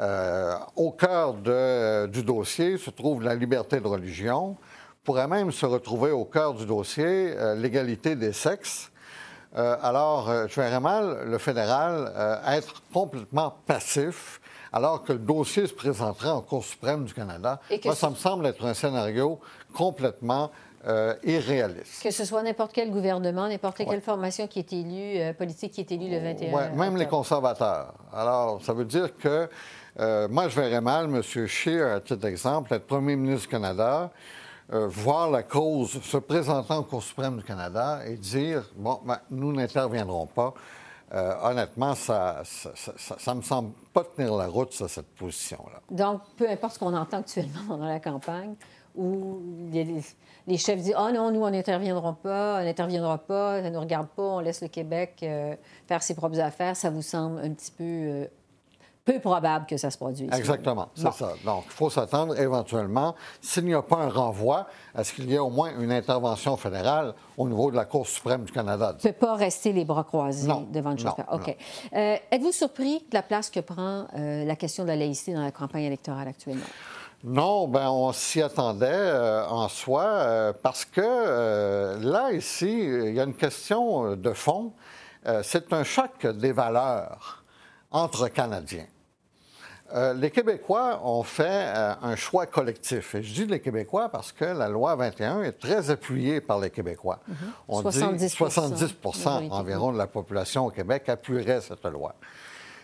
Euh, 0.00 0.54
au 0.74 0.92
cœur 0.92 1.34
du 1.34 2.22
dossier 2.22 2.78
se 2.78 2.88
trouve 2.88 3.22
la 3.22 3.34
liberté 3.34 3.78
de 3.78 3.86
religion, 3.86 4.56
pourrait 5.04 5.28
même 5.28 5.52
se 5.52 5.66
retrouver 5.66 6.12
au 6.12 6.24
cœur 6.24 6.54
du 6.54 6.64
dossier 6.64 7.34
l'égalité 7.56 8.16
des 8.16 8.32
sexes. 8.32 8.90
alors, 9.54 10.48
je 10.48 10.60
verrais 10.60 10.80
mal 10.80 11.24
le 11.26 11.38
fédéral 11.38 12.12
être 12.46 12.82
complètement 12.92 13.54
passif 13.66 14.40
alors 14.72 15.02
que 15.04 15.12
le 15.12 15.18
dossier 15.18 15.66
se 15.66 15.72
présenterait 15.72 16.30
en 16.30 16.42
Cour 16.42 16.64
suprême 16.64 17.04
du 17.04 17.14
Canada. 17.14 17.60
Moi, 17.84 17.94
ça 17.94 18.10
me 18.10 18.14
semble 18.14 18.46
être 18.46 18.64
un 18.64 18.74
scénario 18.74 19.40
complètement 19.74 20.50
euh. 20.86 21.14
Que 22.02 22.10
ce 22.10 22.24
soit 22.24 22.42
n'importe 22.42 22.72
quel 22.72 22.90
gouvernement, 22.90 23.48
n'importe 23.48 23.78
quelle 23.78 24.00
formation 24.00 24.46
qui 24.46 24.60
est 24.60 24.72
élue, 24.72 25.20
euh, 25.20 25.32
politique 25.32 25.72
qui 25.72 25.80
est 25.80 25.90
élue 25.90 26.08
le 26.08 26.20
21 26.20 26.52
ouais, 26.52 26.70
même 26.70 26.96
les 26.96 27.06
conservateurs. 27.06 27.94
Alors, 28.12 28.62
ça 28.62 28.72
veut 28.72 28.84
dire 28.84 29.16
que 29.16 29.48
euh, 29.98 30.28
moi, 30.28 30.48
je 30.48 30.60
verrais 30.60 30.80
mal 30.80 31.06
M. 31.06 31.22
Scheer, 31.22 31.92
à 31.92 32.00
titre 32.00 32.20
d'exemple, 32.20 32.72
être 32.74 32.86
premier 32.86 33.16
ministre 33.16 33.42
du 33.42 33.48
Canada, 33.48 34.10
voir 34.68 35.30
la 35.30 35.42
cause 35.42 36.02
se 36.02 36.16
présentant 36.16 36.78
au 36.78 36.82
Cour 36.82 37.02
suprême 37.02 37.38
du 37.38 37.44
Canada 37.44 38.00
et 38.04 38.16
dire, 38.16 38.62
bon, 38.76 39.00
ben, 39.04 39.18
nous 39.30 39.52
n'interviendrons 39.52 40.26
pas. 40.26 40.54
honnêtement, 41.42 41.94
ça 41.94 42.42
ne 43.28 43.34
me 43.34 43.42
semble 43.42 43.72
pas 43.92 44.04
tenir 44.04 44.34
la 44.34 44.48
route, 44.48 44.72
cette 44.72 45.14
position-là. 45.14 45.80
Donc, 45.90 46.20
peu 46.36 46.48
importe 46.48 46.74
ce 46.74 46.78
qu'on 46.78 46.94
entend 46.94 47.18
actuellement 47.18 47.60
pendant 47.68 47.86
la 47.86 48.00
campagne, 48.00 48.54
où 48.96 49.40
les 50.46 50.58
chefs 50.58 50.80
disent 50.80 50.94
Ah 50.96 51.08
oh 51.08 51.12
non, 51.12 51.30
nous, 51.30 51.42
on 51.42 51.50
n'interviendra 51.50 52.14
pas, 52.14 52.60
on 52.60 52.64
n'interviendra 52.64 53.18
pas, 53.18 53.62
ça 53.62 53.70
ne 53.70 53.74
nous 53.74 53.80
regarde 53.80 54.08
pas, 54.08 54.22
on 54.22 54.40
laisse 54.40 54.62
le 54.62 54.68
Québec 54.68 55.18
euh, 55.22 55.54
faire 55.86 56.02
ses 56.02 56.14
propres 56.14 56.40
affaires, 56.40 56.76
ça 56.76 56.90
vous 56.90 57.02
semble 57.02 57.40
un 57.40 57.50
petit 57.50 57.70
peu. 57.70 57.84
Euh, 57.84 58.26
peu 59.04 59.20
probable 59.20 59.66
que 59.66 59.76
ça 59.76 59.88
se 59.88 59.96
produise. 59.96 60.28
Exactement, 60.32 60.88
c'est 60.96 61.12
ça. 61.12 61.34
Donc, 61.44 61.62
il 61.66 61.72
faut 61.72 61.88
s'attendre 61.90 62.36
éventuellement, 62.40 63.14
s'il 63.40 63.66
n'y 63.66 63.74
a 63.74 63.80
pas 63.80 63.98
un 63.98 64.08
renvoi, 64.08 64.66
à 64.96 65.04
ce 65.04 65.12
qu'il 65.12 65.30
y 65.30 65.34
ait 65.34 65.38
au 65.38 65.48
moins 65.48 65.70
une 65.78 65.92
intervention 65.92 66.56
fédérale 66.56 67.14
au 67.38 67.48
niveau 67.48 67.70
de 67.70 67.76
la 67.76 67.84
Cour 67.84 68.04
suprême 68.04 68.42
du 68.42 68.50
Canada. 68.50 68.94
ne 68.94 68.98
peut 68.98 69.12
pas 69.12 69.36
rester 69.36 69.72
les 69.72 69.84
bras 69.84 70.02
croisés 70.02 70.50
devant 70.72 70.90
une 70.90 70.98
chose. 70.98 71.12
OK. 71.30 71.56
Euh, 71.94 72.16
êtes-vous 72.32 72.50
surpris 72.50 72.98
de 72.98 73.14
la 73.14 73.22
place 73.22 73.48
que 73.48 73.60
prend 73.60 74.08
la 74.12 74.56
question 74.56 74.82
de 74.82 74.88
la 74.88 74.96
laïcité 74.96 75.34
dans 75.34 75.44
la 75.44 75.52
campagne 75.52 75.84
électorale 75.84 76.26
actuellement? 76.26 76.66
Non, 77.24 77.66
ben 77.66 77.88
on 77.88 78.12
s'y 78.12 78.42
attendait 78.42 78.86
euh, 78.88 79.46
en 79.48 79.68
soi 79.68 80.04
euh, 80.04 80.52
parce 80.62 80.84
que 80.84 81.00
euh, 81.02 81.98
là, 81.98 82.32
ici, 82.32 82.70
il 82.70 83.14
y 83.14 83.20
a 83.20 83.24
une 83.24 83.34
question 83.34 84.14
de 84.14 84.32
fond. 84.32 84.72
c'est 85.42 85.72
un 85.72 85.82
choc 85.82 86.26
des 86.26 86.52
valeurs 86.52 87.42
entre 87.90 88.28
Canadiens. 88.28 88.86
les 90.14 90.30
Québécois 90.30 91.00
ont 91.04 91.24
fait 91.24 91.72
un 92.02 92.14
choix 92.14 92.46
collectif. 92.46 93.14
Et 93.16 93.22
je 93.22 93.34
dis 93.34 93.46
les 93.46 93.60
Québécois 93.60 94.08
parce 94.08 94.30
que 94.30 94.44
la 94.44 94.68
loi 94.68 94.94
21 94.94 95.42
est 95.42 95.58
très 95.58 95.90
appuyée 95.90 96.40
par 96.40 96.60
les 96.60 96.70
Québécois. 96.70 97.18
Mm-hmm. 97.28 97.34
On 97.68 97.82
70 97.82 98.18
dit 98.18 98.28
70 98.28 98.94
environ 99.50 99.92
de 99.92 99.98
la 99.98 100.06
population 100.06 100.66
au 100.66 100.70
Québec 100.70 101.08
appuierait 101.08 101.60
cette 101.60 101.84
loi. 101.86 102.14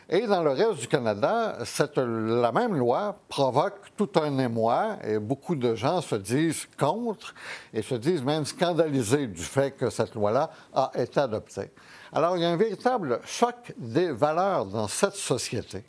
Et 0.08 0.26
dans 0.26 0.42
le 0.42 0.50
reste 0.50 0.80
du 0.80 0.88
Canada, 0.88 1.58
cette, 1.64 1.96
la 1.96 2.52
même 2.52 2.76
loi 2.76 3.16
provoque 3.28 3.80
tout 3.96 4.10
un 4.16 4.38
émoi 4.38 4.96
et 5.04 5.18
beaucoup 5.18 5.54
de 5.54 5.74
gens 5.74 6.00
se 6.00 6.16
disent 6.16 6.66
contre 6.78 7.34
et 7.72 7.82
se 7.82 7.94
disent 7.94 8.22
même 8.22 8.44
scandalisés 8.44 9.26
du 9.26 9.42
fait 9.42 9.70
que 9.70 9.90
cette 9.90 10.14
loi-là 10.14 10.50
a 10.74 10.90
été 10.96 11.20
adoptée. 11.20 11.70
Alors, 12.12 12.36
il 12.36 12.42
y 12.42 12.44
a 12.44 12.50
un 12.50 12.56
véritable 12.56 13.20
choc 13.24 13.72
des 13.78 14.12
valeurs 14.12 14.66
dans 14.66 14.88
cette 14.88 15.14
société. 15.14 15.84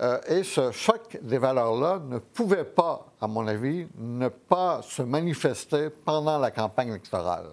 Euh, 0.00 0.18
et 0.28 0.44
ce 0.44 0.70
choc 0.70 1.18
des 1.22 1.38
valeurs-là 1.38 2.00
ne 2.04 2.18
pouvait 2.18 2.64
pas, 2.64 3.06
à 3.20 3.26
mon 3.26 3.46
avis, 3.46 3.86
ne 3.96 4.28
pas 4.28 4.80
se 4.82 5.02
manifester 5.02 5.90
pendant 5.90 6.38
la 6.38 6.50
campagne 6.50 6.88
électorale. 6.88 7.50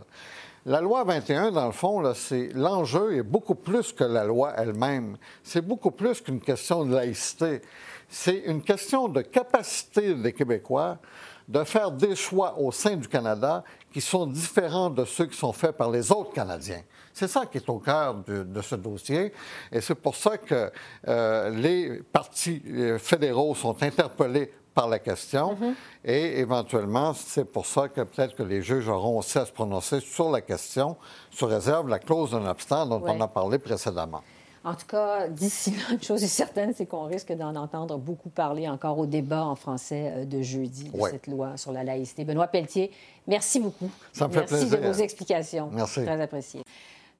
La 0.67 0.81
loi 0.81 1.03
21, 1.03 1.51
dans 1.51 1.67
le 1.67 1.71
fond, 1.71 2.01
l'enjeu 2.55 3.17
est 3.17 3.21
beaucoup 3.21 3.53
plus 3.53 3.93
que 3.93 4.03
la 4.03 4.23
loi 4.23 4.51
elle-même. 4.57 5.15
C'est 5.43 5.61
beaucoup 5.61 5.91
plus 5.91 6.21
qu'une 6.21 6.41
question 6.41 6.83
de 6.85 6.95
laïcité. 6.95 7.61
C'est 8.09 8.39
une 8.47 8.63
question 8.63 9.07
de 9.07 9.21
capacité 9.21 10.15
des 10.15 10.33
Québécois 10.33 10.97
de 11.47 11.63
faire 11.63 11.91
des 11.91 12.15
choix 12.15 12.57
au 12.57 12.71
sein 12.71 12.95
du 12.95 13.07
Canada 13.07 13.63
qui 13.93 14.01
sont 14.01 14.25
différents 14.25 14.89
de 14.89 15.05
ceux 15.05 15.27
qui 15.27 15.37
sont 15.37 15.53
faits 15.53 15.77
par 15.77 15.91
les 15.91 16.11
autres 16.11 16.33
Canadiens. 16.33 16.81
C'est 17.13 17.27
ça 17.27 17.45
qui 17.45 17.59
est 17.59 17.69
au 17.69 17.77
cœur 17.77 18.15
de, 18.25 18.61
ce 18.61 18.73
dossier. 18.73 19.33
Et 19.71 19.81
c'est 19.81 19.93
pour 19.93 20.15
ça 20.15 20.39
que 20.39 20.71
euh, 21.07 21.49
les 21.51 22.01
partis 22.11 22.63
euh, 22.67 22.97
fédéraux 22.97 23.53
sont 23.53 23.83
interpellés 23.83 24.51
par 24.75 24.87
la 24.87 24.99
question. 24.99 25.55
Mm-hmm. 25.55 25.73
Et 26.03 26.39
éventuellement, 26.39 27.13
c'est 27.13 27.45
pour 27.45 27.65
ça 27.65 27.87
que 27.87 28.01
peut-être 28.01 28.35
que 28.35 28.43
les 28.43 28.61
juges 28.61 28.87
auront 28.89 29.17
aussi 29.17 29.39
à 29.39 29.45
se 29.45 29.51
prononcer 29.51 30.01
sur 30.01 30.29
la 30.29 30.41
question, 30.41 30.97
sous 31.31 31.47
réserve 31.47 31.89
la 31.89 31.97
clause 31.97 32.31
d'un 32.31 32.45
abstent 32.45 32.87
dont 32.87 33.01
on 33.03 33.21
a 33.21 33.27
parlé 33.27 33.57
précédemment. 33.57 34.21
En 34.65 34.73
tout 34.73 34.87
cas, 34.87 35.27
d'ici 35.27 35.71
là, 35.71 35.93
une 35.93 36.01
chose 36.01 36.23
est 36.23 36.27
certaine, 36.27 36.73
c'est 36.75 36.87
qu'on 36.87 37.05
risque 37.05 37.31
d'en 37.31 37.55
entendre 37.55 37.99
beaucoup 37.99 38.29
parler 38.29 38.67
encore 38.67 38.97
au 38.97 39.05
débat 39.05 39.45
en 39.45 39.55
français 39.55 40.11
euh, 40.15 40.25
de 40.25 40.41
jeudi 40.41 40.89
de 40.89 41.01
cette 41.01 41.27
loi 41.27 41.55
sur 41.55 41.71
la 41.71 41.83
laïcité. 41.83 42.25
Benoît 42.25 42.47
Pelletier, 42.47 42.91
merci 43.27 43.59
beaucoup. 43.59 43.91
Ça 44.11 44.27
me 44.27 44.33
fait 44.33 44.39
merci 44.39 44.55
plaisir. 44.55 44.81
de 44.81 44.87
vos 44.87 44.93
explications. 44.93 45.69
Merci. 45.71 46.03
Très 46.03 46.19
apprécié. 46.19 46.63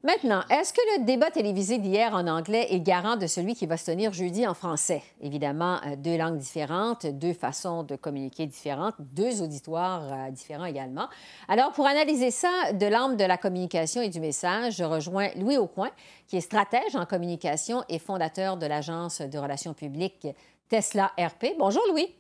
Maintenant, 0.06 0.44
est-ce 0.52 0.72
que 0.72 1.00
le 1.00 1.06
débat 1.06 1.32
télévisé 1.32 1.80
d'hier 1.80 2.14
en 2.14 2.28
anglais 2.28 2.68
est 2.70 2.80
garant 2.80 3.16
de 3.16 3.26
celui 3.26 3.56
qui 3.56 3.66
va 3.66 3.76
se 3.76 3.88
tenir 3.88 4.14
jeudi 4.14 4.46
en 4.46 4.54
français? 4.54 5.02
Évidemment, 5.20 5.80
euh, 5.84 5.96
deux 5.96 6.16
langues 6.16 6.38
différentes, 6.38 7.08
deux 7.08 7.34
façons 7.34 7.82
de 7.82 7.96
communiquer 7.96 8.46
différentes, 8.46 8.94
deux 9.00 9.42
auditoires 9.42 10.04
euh, 10.14 10.30
différents 10.30 10.66
également. 10.66 11.08
Alors, 11.48 11.72
pour 11.72 11.88
analyser 11.88 12.30
ça 12.30 12.72
de 12.72 12.86
l'âme 12.86 13.18
de 13.18 13.24
la 13.24 13.38
communication 13.38 14.04
et 14.04 14.10
du 14.10 14.20
message, 14.20 14.76
je 14.76 14.84
rejoins 14.84 15.30
Louis 15.38 15.58
Aucoin, 15.58 15.90
qui 16.28 16.38
est 16.38 16.42
stratège 16.42 16.96
en 16.96 17.08
communication 17.08 17.84
et 17.90 17.98
fondateur 17.98 18.58
de 18.58 18.68
l'agence 18.68 19.22
de 19.22 19.38
relations 19.40 19.74
publiques 19.74 20.28
Tesla 20.70 21.14
RP. 21.18 21.56
Bonjour 21.58 21.82
Louis. 21.90 22.14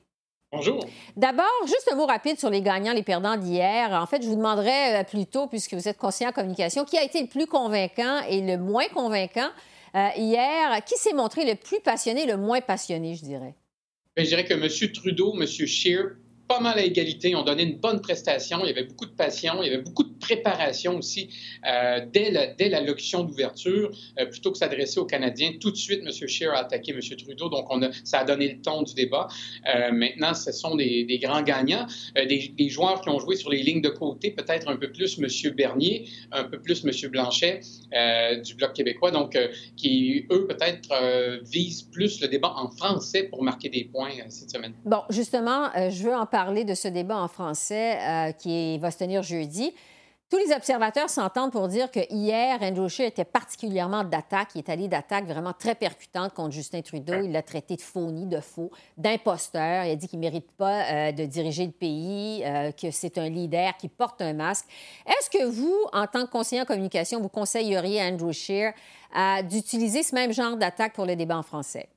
Bonjour. 0.55 0.85
D'abord, 1.17 1.45
juste 1.65 1.89
un 1.91 1.95
mot 1.95 2.05
rapide 2.05 2.39
sur 2.39 2.49
les 2.49 2.61
gagnants, 2.61 2.93
les 2.93 3.03
perdants 3.03 3.35
d'hier. 3.35 3.91
En 3.91 4.05
fait, 4.05 4.21
je 4.21 4.27
vous 4.27 4.35
demanderais 4.35 5.01
euh, 5.01 5.03
plutôt, 5.03 5.47
puisque 5.47 5.73
vous 5.73 5.87
êtes 5.87 5.97
conseiller 5.97 6.29
en 6.29 6.31
communication, 6.31 6.85
qui 6.85 6.97
a 6.97 7.03
été 7.03 7.21
le 7.21 7.27
plus 7.27 7.45
convaincant 7.45 8.21
et 8.29 8.41
le 8.41 8.57
moins 8.57 8.87
convaincant 8.87 9.49
euh, 9.95 10.07
hier? 10.17 10.83
Qui 10.85 10.95
s'est 10.95 11.13
montré 11.13 11.45
le 11.45 11.55
plus 11.55 11.79
passionné, 11.81 12.25
le 12.25 12.37
moins 12.37 12.61
passionné, 12.61 13.15
je 13.15 13.23
dirais? 13.23 13.53
Ben, 14.15 14.23
je 14.23 14.29
dirais 14.29 14.45
que 14.45 14.53
M. 14.53 14.91
Trudeau, 14.93 15.33
M. 15.35 15.45
Scheer, 15.45 16.15
pas 16.47 16.59
mal 16.59 16.77
à 16.77 16.83
égalité. 16.83 17.35
On 17.35 17.43
donnait 17.43 17.63
une 17.63 17.77
bonne 17.77 18.01
prestation. 18.01 18.59
Il 18.63 18.67
y 18.67 18.71
avait 18.71 18.83
beaucoup 18.83 19.05
de 19.05 19.15
passion. 19.15 19.63
Il 19.63 19.67
y 19.67 19.73
avait 19.73 19.81
beaucoup 19.81 20.03
de 20.03 20.13
préparation 20.19 20.97
aussi 20.97 21.29
euh, 21.67 22.05
dès, 22.11 22.31
la, 22.31 22.47
dès 22.47 22.69
l'allocution 22.69 23.23
d'ouverture. 23.23 23.91
Euh, 24.19 24.25
plutôt 24.25 24.51
que 24.51 24.57
s'adresser 24.57 24.99
aux 24.99 25.05
Canadiens, 25.05 25.53
tout 25.59 25.71
de 25.71 25.75
suite, 25.75 26.01
M. 26.05 26.11
Scheer 26.27 26.51
a 26.53 26.59
attaqué 26.59 26.91
M. 26.91 26.99
Trudeau. 27.17 27.49
Donc, 27.49 27.65
on 27.69 27.81
a, 27.81 27.89
ça 28.03 28.19
a 28.19 28.25
donné 28.25 28.53
le 28.53 28.61
ton 28.61 28.83
du 28.83 28.93
débat. 28.93 29.27
Euh, 29.67 29.91
maintenant, 29.91 30.33
ce 30.33 30.51
sont 30.51 30.75
des, 30.75 31.03
des 31.05 31.17
grands 31.17 31.41
gagnants. 31.41 31.87
Des, 32.15 32.69
joueurs 32.69 33.01
qui 33.01 33.09
ont 33.09 33.19
joué 33.19 33.35
sur 33.35 33.49
les 33.49 33.61
lignes 33.61 33.81
de 33.81 33.89
côté, 33.89 34.31
peut-être 34.31 34.67
un 34.67 34.75
peu 34.75 34.91
plus 34.91 35.19
M. 35.19 35.53
Bernier, 35.53 36.07
un 36.31 36.43
peu 36.43 36.59
plus 36.59 36.83
M. 36.83 36.91
Blanchet 37.11 37.61
du 38.43 38.55
Bloc 38.55 38.73
québécois. 38.73 39.11
Donc, 39.11 39.37
qui, 39.77 40.25
eux, 40.31 40.47
peut-être 40.47 41.41
visent 41.43 41.83
plus 41.83 42.21
le 42.21 42.27
débat 42.27 42.53
en 42.55 42.69
français 42.69 43.23
pour 43.23 43.43
marquer 43.43 43.69
des 43.69 43.85
points 43.85 44.09
cette 44.29 44.49
semaine. 44.49 44.73
Bon, 44.83 45.01
justement, 45.09 45.69
je 45.89 46.03
veux 46.03 46.15
en 46.15 46.25
parler 46.25 46.34
de 46.35 46.73
ce 46.73 46.89
débat 46.89 47.17
en 47.17 47.29
français 47.29 47.97
euh, 48.01 48.31
qui 48.33 48.77
va 48.79 48.91
se 48.91 48.97
tenir 48.97 49.23
jeudi. 49.23 49.73
Tous 50.29 50.37
les 50.37 50.53
observateurs 50.53 51.09
s'entendent 51.09 51.53
pour 51.53 51.69
dire 51.69 51.89
que 51.89 51.99
hier, 52.09 52.57
Andrew 52.61 52.89
Scheer 52.89 53.07
était 53.07 53.23
particulièrement 53.23 54.03
d'attaque. 54.03 54.49
Il 54.55 54.57
est 54.57 54.69
allé 54.69 54.89
d'attaque 54.89 55.25
vraiment 55.27 55.53
très 55.53 55.75
percutante 55.75 56.33
contre 56.33 56.51
Justin 56.51 56.81
Trudeau. 56.81 57.21
Il 57.23 57.31
l'a 57.31 57.41
traité 57.41 57.77
de 57.77 57.81
phony, 57.81 58.25
de 58.25 58.41
faux, 58.41 58.69
d'imposteur. 58.97 59.85
Il 59.85 59.91
a 59.91 59.95
dit 59.95 60.09
qu'il 60.09 60.19
ne 60.19 60.25
mérite 60.25 60.51
pas 60.51 60.91
euh, 60.91 61.11
de 61.13 61.25
diriger 61.25 61.67
le 61.67 61.71
pays, 61.71 62.43
euh, 62.43 62.71
que 62.71 62.91
c'est 62.91 63.17
un 63.17 63.29
leader 63.29 63.77
qui 63.77 63.87
porte 63.87 64.21
un 64.21 64.33
masque. 64.33 64.65
Est-ce 65.05 65.29
que 65.29 65.45
vous, 65.45 65.77
en 65.93 66.07
tant 66.07 66.25
que 66.25 66.31
conseiller 66.31 66.63
en 66.63 66.65
communication, 66.65 67.21
vous 67.21 67.29
conseilleriez 67.29 68.01
à 68.01 68.07
Andrew 68.07 68.33
Scheer 68.33 68.73
euh, 69.15 69.41
d'utiliser 69.43 70.03
ce 70.03 70.13
même 70.13 70.33
genre 70.33 70.57
d'attaque 70.57 70.93
pour 70.93 71.05
le 71.05 71.15
débat 71.15 71.37
en 71.37 71.43
français? 71.43 71.87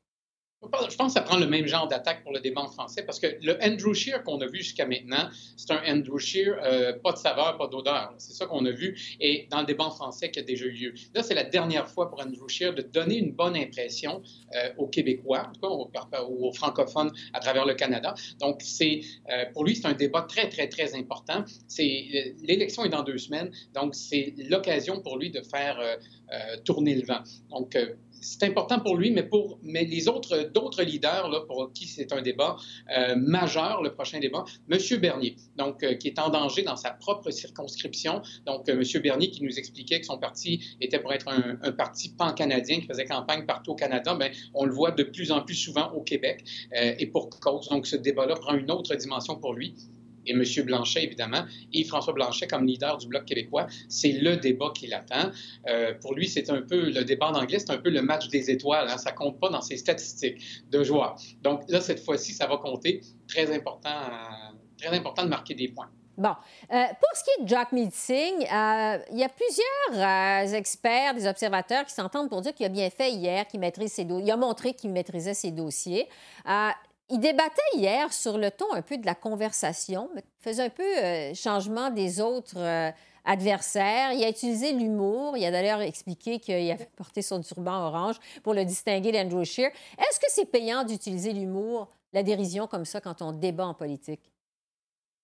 Je 0.61 0.97
pense 0.97 1.09
que 1.09 1.13
ça 1.13 1.21
prend 1.21 1.39
le 1.39 1.47
même 1.47 1.67
genre 1.67 1.87
d'attaque 1.87 2.25
pour 2.25 2.33
le 2.33 2.41
débat 2.41 2.63
en 2.63 2.69
français 2.69 3.05
parce 3.05 3.21
que 3.21 3.29
le 3.43 3.57
Andrew 3.63 3.95
Shear 3.95 4.25
qu'on 4.25 4.41
a 4.41 4.47
vu 4.47 4.59
jusqu'à 4.59 4.87
maintenant, 4.87 5.29
c'est 5.57 5.71
un 5.71 5.81
Andrew 5.87 6.19
Shear, 6.19 6.59
euh, 6.65 6.95
pas 6.99 7.13
de 7.13 7.19
saveur, 7.19 7.57
pas 7.57 7.69
d'odeur. 7.69 8.13
C'est 8.19 8.33
ça 8.33 8.47
qu'on 8.47 8.65
a 8.67 8.73
vu 8.73 8.99
et 9.21 9.47
dans 9.53 9.61
le 9.61 9.67
débat 9.67 9.85
en 9.85 9.93
français 9.93 10.33
qui 10.33 10.41
a 10.41 10.43
déjà 10.43 10.65
eu 10.65 10.73
lieu. 10.73 10.95
Là, 11.15 11.23
c'est 11.23 11.35
la 11.35 11.45
dernière 11.45 11.89
fois 11.89 12.11
pour 12.11 12.21
Andrew 12.21 12.49
Shear 12.49 12.75
de 12.75 12.83
donner 12.83 13.19
une 13.19 13.33
bonne 13.33 13.57
impression 13.57 14.21
euh, 14.57 14.73
aux 14.79 14.89
Québécois, 14.89 15.49
en 15.49 15.53
tout 15.53 15.91
cas 15.93 16.23
aux, 16.23 16.49
aux, 16.49 16.53
francophones 16.53 17.13
à 17.33 17.39
travers 17.39 17.65
le 17.65 17.75
Canada. 17.75 18.15
Donc, 18.41 18.61
c'est 18.61 19.03
euh, 19.31 19.45
pour 19.53 19.65
lui, 19.65 19.77
c'est 19.77 19.87
un 19.87 19.95
débat 19.95 20.23
très, 20.23 20.49
très, 20.49 20.69
très 20.69 20.97
important. 20.97 21.45
C'est 21.69 22.35
l'élection 22.43 22.85
est 22.85 22.89
dans 22.89 23.05
deux 23.05 23.19
semaines, 23.19 23.53
donc 23.75 23.95
c'est 23.95 24.35
l'occasion 24.51 25.01
pour 25.03 25.19
lui 25.19 25.31
de 25.31 25.41
faire 25.43 25.79
euh, 25.79 26.57
tourner 26.65 26.97
le 26.97 27.07
vent. 27.07 27.23
Donc, 27.51 27.77
c'est 28.21 28.43
important 28.45 28.81
pour 28.81 28.97
lui, 28.97 29.11
mais 29.11 29.23
pour 29.23 29.59
mais 29.63 29.85
les 29.85 30.09
autres 30.09 30.51
d'autres 30.53 30.83
leaders 30.83 31.29
là, 31.29 31.41
pour 31.47 31.73
qui 31.73 31.87
c'est 31.87 32.13
un 32.13 32.23
débat 32.23 32.57
euh, 32.97 33.15
majeur, 33.17 33.83
le 33.83 33.93
prochain 33.93 34.19
débat, 34.19 34.45
M. 34.71 34.79
Bernier, 35.01 35.37
donc 35.57 35.83
euh, 35.83 35.95
qui 35.95 36.09
est 36.09 36.19
en 36.19 36.31
danger 36.31 36.63
dans 36.63 36.77
sa 36.77 36.91
propre 36.91 37.31
circonscription. 37.31 38.23
Donc, 38.47 38.69
euh, 38.69 38.81
M. 38.81 39.03
Bernier 39.03 39.31
qui 39.31 39.43
nous 39.43 39.59
expliquait 39.59 40.01
que 40.01 40.07
son 40.07 40.19
parti 40.19 40.77
était 40.81 40.99
pour 40.99 41.13
être 41.13 41.29
un, 41.29 41.73
parti 41.73 42.11
pan-canadien 42.11 42.81
qui 42.81 42.87
faisait 42.87 43.05
campagne 43.05 43.47
partout 43.47 43.73
au 43.73 43.75
Canada, 43.75 44.17
mais 44.19 44.33
on 44.55 44.65
le 44.65 44.73
voit 44.73 44.91
de 44.91 45.03
plus 45.03 45.31
en 45.31 45.43
plus 45.43 45.55
souvent 45.55 45.93
au 45.93 46.03
Québec 46.03 46.45
euh, 46.77 46.95
et 46.99 47.07
pour 47.07 47.29
cause. 47.31 47.69
Donc, 47.69 47.87
ce 47.87 47.97
débat-là 47.97 48.37
prend 48.37 48.55
une 48.55 48.71
autre 48.71 48.95
dimension 48.95 49.37
pour 49.37 49.55
lui 49.55 49.75
et 50.29 50.33
M. 50.33 50.45
Blanchet, 50.65 51.05
évidemment, 51.05 51.45
et 51.73 51.85
François 51.85 52.13
Blanchet 52.13 52.47
comme 52.47 52.67
leader 52.67 52.99
du 52.99 53.09
Bloc 53.09 53.25
québécois, 53.25 53.67
c'est 53.89 54.13
le 54.13 54.37
débat 54.37 54.73
qui 54.75 54.87
l'attend. 54.87 55.31
Euh, 55.69 55.95
pour 56.01 56.15
lui, 56.15 56.29
c'est 56.29 56.51
un 56.51 56.63
peu, 56.63 56.91
le 56.91 57.05
débat 57.05 57.29
en 57.29 57.35
anglais, 57.35 57.59
c'est 57.59 57.71
un 57.71 57.79
peu 57.79 57.91
le 57.91 58.03
match 58.03 58.29
des 58.29 58.51
étoiles. 58.51 58.89
Hein, 58.89 58.99
ça 58.99 59.13
compte 59.13 59.41
pas 59.41 59.49
dans 59.49 59.63
ses 59.63 59.77
statistiques 59.77 60.41
de 60.71 60.85
joueurs. 60.85 61.17
Donc 61.43 61.63
là, 61.69 61.81
cette 61.81 62.01
fois-ci, 62.05 62.33
ça 62.33 62.47
va 62.47 62.59
compter. 62.59 63.01
Très 63.27 63.55
important, 63.55 63.91
très 64.79 64.97
important 64.97 65.25
de 65.25 65.29
marquer 65.29 65.55
des 65.55 65.69
points. 65.69 65.91
Bon. 66.19 66.35
Euh, 66.73 66.85
pour 67.01 67.11
ce 67.15 67.23
qui 67.23 67.31
est 67.39 67.45
de 67.45 67.49
Jack 67.49 67.71
Meeting, 67.71 68.43
euh, 68.43 68.99
il 69.13 69.19
y 69.19 69.23
a 69.23 69.29
plusieurs 69.29 70.53
experts, 70.53 71.15
des 71.15 71.29
observateurs 71.29 71.85
qui 71.85 71.95
s'entendent 71.95 72.29
pour 72.29 72.41
dire 72.41 72.53
qu'il 72.55 72.67
a 72.67 72.71
bien 72.71 72.91
fait 72.91 73.13
hier, 73.13 73.47
qu'il 73.47 73.61
maîtrise 73.61 73.93
ses. 73.93 74.03
Il 74.03 74.29
a 74.29 74.37
montré 74.37 74.75
qu'il 74.75 74.91
maîtrisait 74.91 75.35
ses 75.35 75.53
dossiers. 75.53 76.09
Euh, 77.11 77.15
il 77.15 77.21
débattait 77.21 77.61
hier 77.77 78.13
sur 78.13 78.39
le 78.39 78.51
ton 78.51 78.73
un 78.73 78.83
peu 78.83 78.99
de 78.99 79.07
la 79.07 79.15
conversation, 79.15 80.09
faisait 80.41 80.65
un 80.65 80.71
peu 80.71 80.83
euh, 80.83 81.35
changement 81.35 81.91
des 81.91 82.21
autres 82.21 82.59
euh, 82.59 82.91
adversaires. 83.25 84.13
Il 84.13 84.25
a 84.25 84.29
utilisé 84.29 84.73
l'humour. 84.73 85.37
Il 85.37 85.45
a 85.45 85.51
d'ailleurs 85.51 85.81
expliqué 85.81 86.39
qu'il 86.39 86.71
avait 86.71 86.89
porté 86.97 87.23
son 87.23 87.41
turban 87.41 87.87
orange 87.87 88.17
pour 88.43 88.55
le 88.55 88.65
distinguer 88.65 89.13
d'Andrew 89.13 89.45
Scheer. 89.45 89.71
Est-ce 89.99 90.21
que 90.21 90.27
c'est 90.29 90.51
payant 90.51 90.85
d'utiliser 90.85 91.33
l'humour, 91.33 91.89
la 92.13 92.23
dérision 92.23 92.67
comme 92.67 92.85
ça 92.85 93.01
quand 93.01 93.23
on 93.23 93.33
débat 93.33 93.67
en 93.67 93.75
politique? 93.75 94.31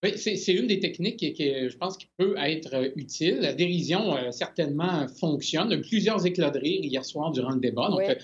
Oui, 0.04 0.18
c'est 0.18 0.52
une 0.52 0.66
des 0.66 0.80
techniques 0.80 1.16
qui, 1.16 1.32
qui, 1.32 1.70
je 1.70 1.76
pense, 1.78 1.96
qui 1.96 2.06
peut 2.18 2.34
être 2.36 2.92
utile. 2.94 3.38
La 3.40 3.54
dérision, 3.54 4.14
euh, 4.14 4.30
certainement, 4.32 5.08
fonctionne. 5.08 5.68
Il 5.68 5.72
y 5.72 5.76
a 5.76 5.78
eu 5.78 5.82
plusieurs 5.82 6.26
éclats 6.26 6.50
de 6.50 6.58
rire 6.58 6.80
hier 6.82 7.02
soir 7.06 7.30
durant 7.30 7.52
le 7.52 7.60
débat. 7.60 7.88
Donc, 7.88 8.00
oui. 8.00 8.14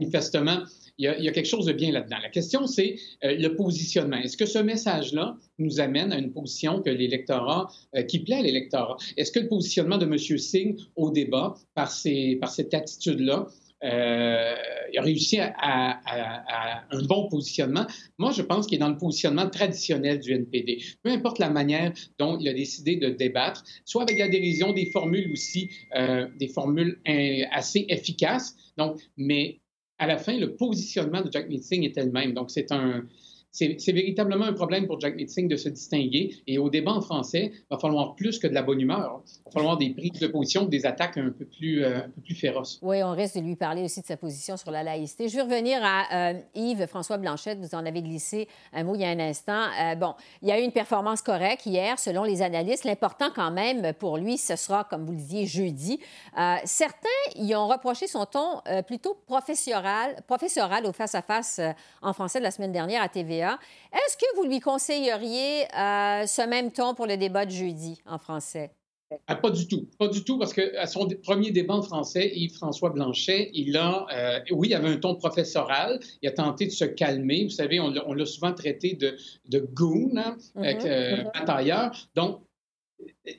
Manifestement, 0.00 0.62
il 0.98 1.04
y, 1.04 1.28
a, 1.28 1.32
quelque 1.32 1.46
chose 1.46 1.66
de 1.66 1.72
bien 1.72 1.92
là-dedans. 1.92 2.16
La 2.20 2.28
question, 2.28 2.66
c'est 2.66 2.96
euh, 3.22 3.36
le 3.36 3.54
positionnement. 3.54 4.16
Est-ce 4.16 4.36
que 4.36 4.46
ce 4.46 4.58
message-là 4.58 5.36
nous 5.58 5.78
amène 5.78 6.12
à 6.12 6.18
une 6.18 6.32
position 6.32 6.82
que 6.82 6.90
l'électorat, 6.90 7.70
euh, 7.96 8.02
qui 8.02 8.18
plaît 8.18 8.38
à 8.38 8.42
l'électorat? 8.42 8.96
Est-ce 9.16 9.30
que 9.30 9.38
le 9.38 9.46
positionnement 9.46 9.96
de 9.96 10.06
M. 10.06 10.18
Singh 10.18 10.76
au 10.96 11.12
débat, 11.12 11.54
par, 11.74 11.92
ces, 11.92 12.36
par 12.40 12.50
cette 12.50 12.74
attitude-là, 12.74 13.46
euh, 13.84 14.54
il 14.92 14.98
a 14.98 15.02
réussi 15.02 15.38
à, 15.38 16.00
un 16.90 17.02
bon 17.04 17.28
positionnement? 17.28 17.86
Moi, 18.18 18.32
je 18.32 18.42
pense 18.42 18.66
qu'il 18.66 18.74
est 18.74 18.80
dans 18.80 18.88
le 18.88 18.98
positionnement 18.98 19.48
traditionnel 19.48 20.18
du 20.18 20.32
NPD. 20.32 20.82
Peu 21.04 21.10
importe 21.10 21.38
la 21.38 21.50
manière 21.50 21.92
dont 22.18 22.36
il 22.40 22.48
a 22.48 22.54
décidé 22.54 22.96
de 22.96 23.10
débattre, 23.10 23.62
soit 23.84 24.02
avec 24.02 24.18
la 24.18 24.26
dérision 24.26 24.72
des 24.72 24.86
formules 24.86 25.30
aussi, 25.30 25.70
euh, 25.94 26.26
des 26.40 26.48
formules 26.48 26.98
assez 27.52 27.86
efficaces. 27.88 28.56
Donc, 28.76 29.00
mais 29.16 29.60
à 29.98 30.06
la 30.06 30.18
fin, 30.18 30.36
le 30.36 30.54
positionnement 30.54 31.22
de 31.22 31.30
Jack 31.30 31.48
Meeting 31.48 31.82
était 31.84 32.04
le 32.04 32.12
même. 32.12 32.32
Donc, 32.32 32.50
c'est 32.50 32.70
un, 32.72 33.04
c'est 33.58 33.92
véritablement 33.92 34.44
un 34.44 34.52
problème 34.52 34.86
pour 34.86 35.00
Jack 35.00 35.16
Meeting 35.16 35.48
de 35.48 35.56
se 35.56 35.68
distinguer. 35.68 36.36
Et 36.46 36.58
au 36.58 36.70
débat 36.70 36.92
en 36.92 37.00
français, 37.00 37.50
il 37.52 37.66
va 37.70 37.78
falloir 37.78 38.14
plus 38.14 38.38
que 38.38 38.46
de 38.46 38.54
la 38.54 38.62
bonne 38.62 38.80
humeur. 38.80 39.22
Il 39.26 39.44
va 39.46 39.50
falloir 39.50 39.76
des 39.76 39.90
prises 39.90 40.20
de 40.20 40.28
position, 40.28 40.64
des 40.64 40.86
attaques 40.86 41.16
un 41.16 41.30
peu 41.30 41.44
plus, 41.44 41.84
euh, 41.84 42.00
féroces. 42.36 42.78
Oui, 42.82 43.02
on 43.02 43.12
risque 43.12 43.36
de 43.36 43.40
lui 43.40 43.56
parler 43.56 43.82
aussi 43.82 44.00
de 44.00 44.06
sa 44.06 44.16
position 44.16 44.56
sur 44.56 44.70
la 44.70 44.82
laïcité. 44.84 45.28
Je 45.28 45.36
veux 45.36 45.42
revenir 45.42 45.80
à 45.82 46.30
euh, 46.30 46.40
Yves-François 46.54 47.16
Blanchette. 47.16 47.58
Vous 47.58 47.74
en 47.74 47.84
avez 47.84 48.02
glissé 48.02 48.46
un 48.72 48.84
mot 48.84 48.94
il 48.94 49.00
y 49.00 49.04
a 49.04 49.08
un 49.08 49.18
instant. 49.18 49.66
Euh, 49.80 49.94
bon, 49.96 50.14
il 50.42 50.48
y 50.48 50.52
a 50.52 50.60
eu 50.60 50.62
une 50.62 50.72
performance 50.72 51.22
correcte 51.22 51.66
hier, 51.66 51.98
selon 51.98 52.22
les 52.22 52.42
analystes. 52.42 52.84
L'important 52.84 53.30
quand 53.34 53.50
même 53.50 53.92
pour 53.94 54.18
lui, 54.18 54.38
ce 54.38 54.54
sera, 54.54 54.84
comme 54.84 55.04
vous 55.04 55.12
le 55.12 55.18
disiez, 55.18 55.46
jeudi. 55.46 55.98
Certains 56.64 57.08
y 57.36 57.54
ont 57.54 57.66
reproché 57.66 58.06
son 58.06 58.24
ton 58.26 58.60
plutôt 58.86 59.16
professoral, 59.26 60.16
professoral 60.26 60.86
au 60.86 60.92
face-à-face 60.92 61.58
-face, 61.58 61.74
en 62.02 62.12
français 62.12 62.38
de 62.38 62.44
la 62.44 62.50
semaine 62.50 62.72
dernière 62.72 63.02
à 63.02 63.08
TVA. 63.08 63.47
Est-ce 63.92 64.16
que 64.16 64.36
vous 64.36 64.44
lui 64.44 64.60
conseilleriez 64.60 65.64
euh, 65.74 66.26
ce 66.26 66.46
même 66.46 66.72
ton 66.72 66.94
pour 66.94 67.06
le 67.06 67.16
débat 67.16 67.46
de 67.46 67.50
jeudi 67.50 68.02
en 68.06 68.18
français? 68.18 68.70
Ah, 69.26 69.36
pas 69.36 69.50
du 69.50 69.66
tout. 69.66 69.88
Pas 69.98 70.08
du 70.08 70.22
tout, 70.22 70.38
parce 70.38 70.52
qu'à 70.52 70.86
son 70.86 71.08
premier 71.22 71.50
débat 71.50 71.74
en 71.74 71.82
français, 71.82 72.30
Yves-François 72.34 72.90
Blanchet, 72.90 73.50
il 73.54 73.74
a, 73.76 74.06
euh, 74.12 74.40
oui, 74.50 74.68
il 74.68 74.74
avait 74.74 74.88
un 74.90 74.98
ton 74.98 75.14
professoral. 75.14 75.98
Il 76.20 76.28
a 76.28 76.32
tenté 76.32 76.66
de 76.66 76.70
se 76.70 76.84
calmer. 76.84 77.44
Vous 77.44 77.50
savez, 77.50 77.80
on 77.80 77.90
l'a 77.90 78.26
souvent 78.26 78.52
traité 78.52 78.94
de, 78.94 79.16
de 79.48 79.60
goon, 79.60 80.10
hein, 80.16 80.36
euh, 80.58 81.24
batailleur. 81.32 81.90
Donc, 82.14 82.42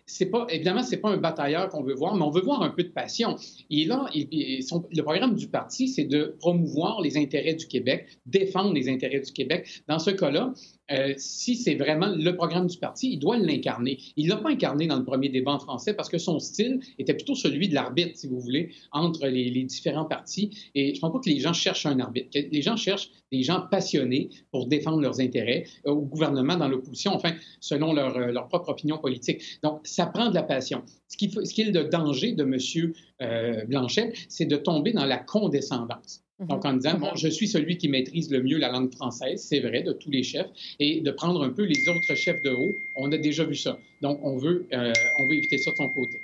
c'est 0.05 0.27
pas, 0.27 0.45
évidemment, 0.49 0.83
c'est 0.83 0.97
pas 0.97 1.09
un 1.09 1.17
batailleur 1.17 1.69
qu'on 1.69 1.83
veut 1.83 1.93
voir, 1.93 2.15
mais 2.15 2.23
on 2.23 2.29
veut 2.29 2.41
voir 2.41 2.61
un 2.61 2.69
peu 2.69 2.83
de 2.83 2.89
passion. 2.89 3.35
Et 3.69 3.85
là, 3.85 4.05
le 4.13 5.01
programme 5.01 5.35
du 5.35 5.47
parti, 5.47 5.87
c'est 5.87 6.05
de 6.05 6.35
promouvoir 6.39 7.01
les 7.01 7.17
intérêts 7.17 7.55
du 7.55 7.67
Québec, 7.67 8.07
défendre 8.25 8.73
les 8.73 8.89
intérêts 8.89 9.19
du 9.19 9.31
Québec. 9.31 9.81
Dans 9.87 9.99
ce 9.99 10.11
cas-là, 10.11 10.53
euh, 10.91 11.13
si 11.17 11.55
c'est 11.55 11.75
vraiment 11.75 12.07
le 12.07 12.35
programme 12.35 12.67
du 12.67 12.77
parti, 12.77 13.11
il 13.13 13.19
doit 13.19 13.37
l'incarner. 13.37 13.99
Il 14.15 14.25
ne 14.25 14.31
l'a 14.31 14.37
pas 14.37 14.49
incarné 14.49 14.87
dans 14.87 14.97
le 14.97 15.05
premier 15.05 15.29
débat 15.29 15.51
en 15.51 15.59
français 15.59 15.93
parce 15.93 16.09
que 16.09 16.17
son 16.17 16.39
style 16.39 16.79
était 16.97 17.13
plutôt 17.13 17.35
celui 17.35 17.69
de 17.69 17.75
l'arbitre, 17.75 18.17
si 18.17 18.27
vous 18.27 18.39
voulez, 18.39 18.71
entre 18.91 19.27
les, 19.27 19.49
différents 19.63 20.05
partis. 20.05 20.51
Et 20.73 20.93
je 20.93 20.97
ne 20.97 21.01
pense 21.01 21.13
pas 21.13 21.19
que 21.19 21.29
les 21.29 21.39
gens 21.39 21.53
cherchent 21.53 21.85
un 21.85 21.99
arbitre. 21.99 22.29
Les 22.33 22.61
gens 22.61 22.75
cherchent 22.75 23.09
des 23.31 23.43
gens 23.43 23.61
passionnés 23.69 24.29
pour 24.51 24.67
défendre 24.67 25.01
leurs 25.01 25.19
intérêts 25.19 25.65
euh, 25.85 25.91
au 25.91 26.01
gouvernement, 26.01 26.55
dans 26.55 26.67
l'opposition, 26.67 27.13
enfin, 27.13 27.33
selon 27.59 27.93
leur, 27.93 28.17
euh, 28.17 28.31
leur, 28.31 28.47
propre 28.47 28.69
opinion 28.69 28.97
politique. 28.97 29.41
Donc, 29.61 29.81
ça 29.83 30.07
prend 30.07 30.29
de 30.29 30.35
la 30.35 30.43
passion. 30.43 30.83
Ce 31.07 31.17
qui, 31.17 31.29
ce 31.29 31.53
qui 31.53 31.61
est 31.61 31.71
le 31.71 31.83
danger 31.85 32.33
de 32.33 32.43
M. 32.43 33.67
Blanchet, 33.67 34.13
c'est 34.27 34.45
de 34.45 34.55
tomber 34.55 34.93
dans 34.93 35.05
la 35.05 35.17
condescendance. 35.17 36.23
Donc, 36.39 36.63
en 36.63 36.73
disant, 36.73 36.97
bon, 36.97 37.15
je 37.15 37.27
suis 37.27 37.47
celui 37.47 37.77
qui 37.77 37.89
maîtrise 37.89 38.31
le 38.31 38.41
mieux 38.41 38.57
la 38.57 38.71
langue 38.71 38.93
française, 38.93 39.41
c'est 39.41 39.59
vrai, 39.59 39.83
de 39.83 39.91
tous 39.91 40.09
les 40.09 40.23
chefs, 40.23 40.47
et 40.79 41.01
de 41.01 41.11
prendre 41.11 41.43
un 41.43 41.49
peu 41.49 41.63
les 41.63 41.89
autres 41.89 42.15
chefs 42.15 42.41
de 42.41 42.51
haut. 42.51 42.73
On 42.95 43.11
a 43.11 43.17
déjà 43.17 43.43
vu 43.43 43.55
ça. 43.55 43.77
Donc, 44.01 44.19
on 44.23 44.37
veut, 44.37 44.65
euh, 44.73 44.93
on 45.17 45.25
veut 45.25 45.35
éviter 45.35 45.57
ça 45.57 45.71
de 45.71 45.75
son 45.75 45.89
côté. 45.89 46.19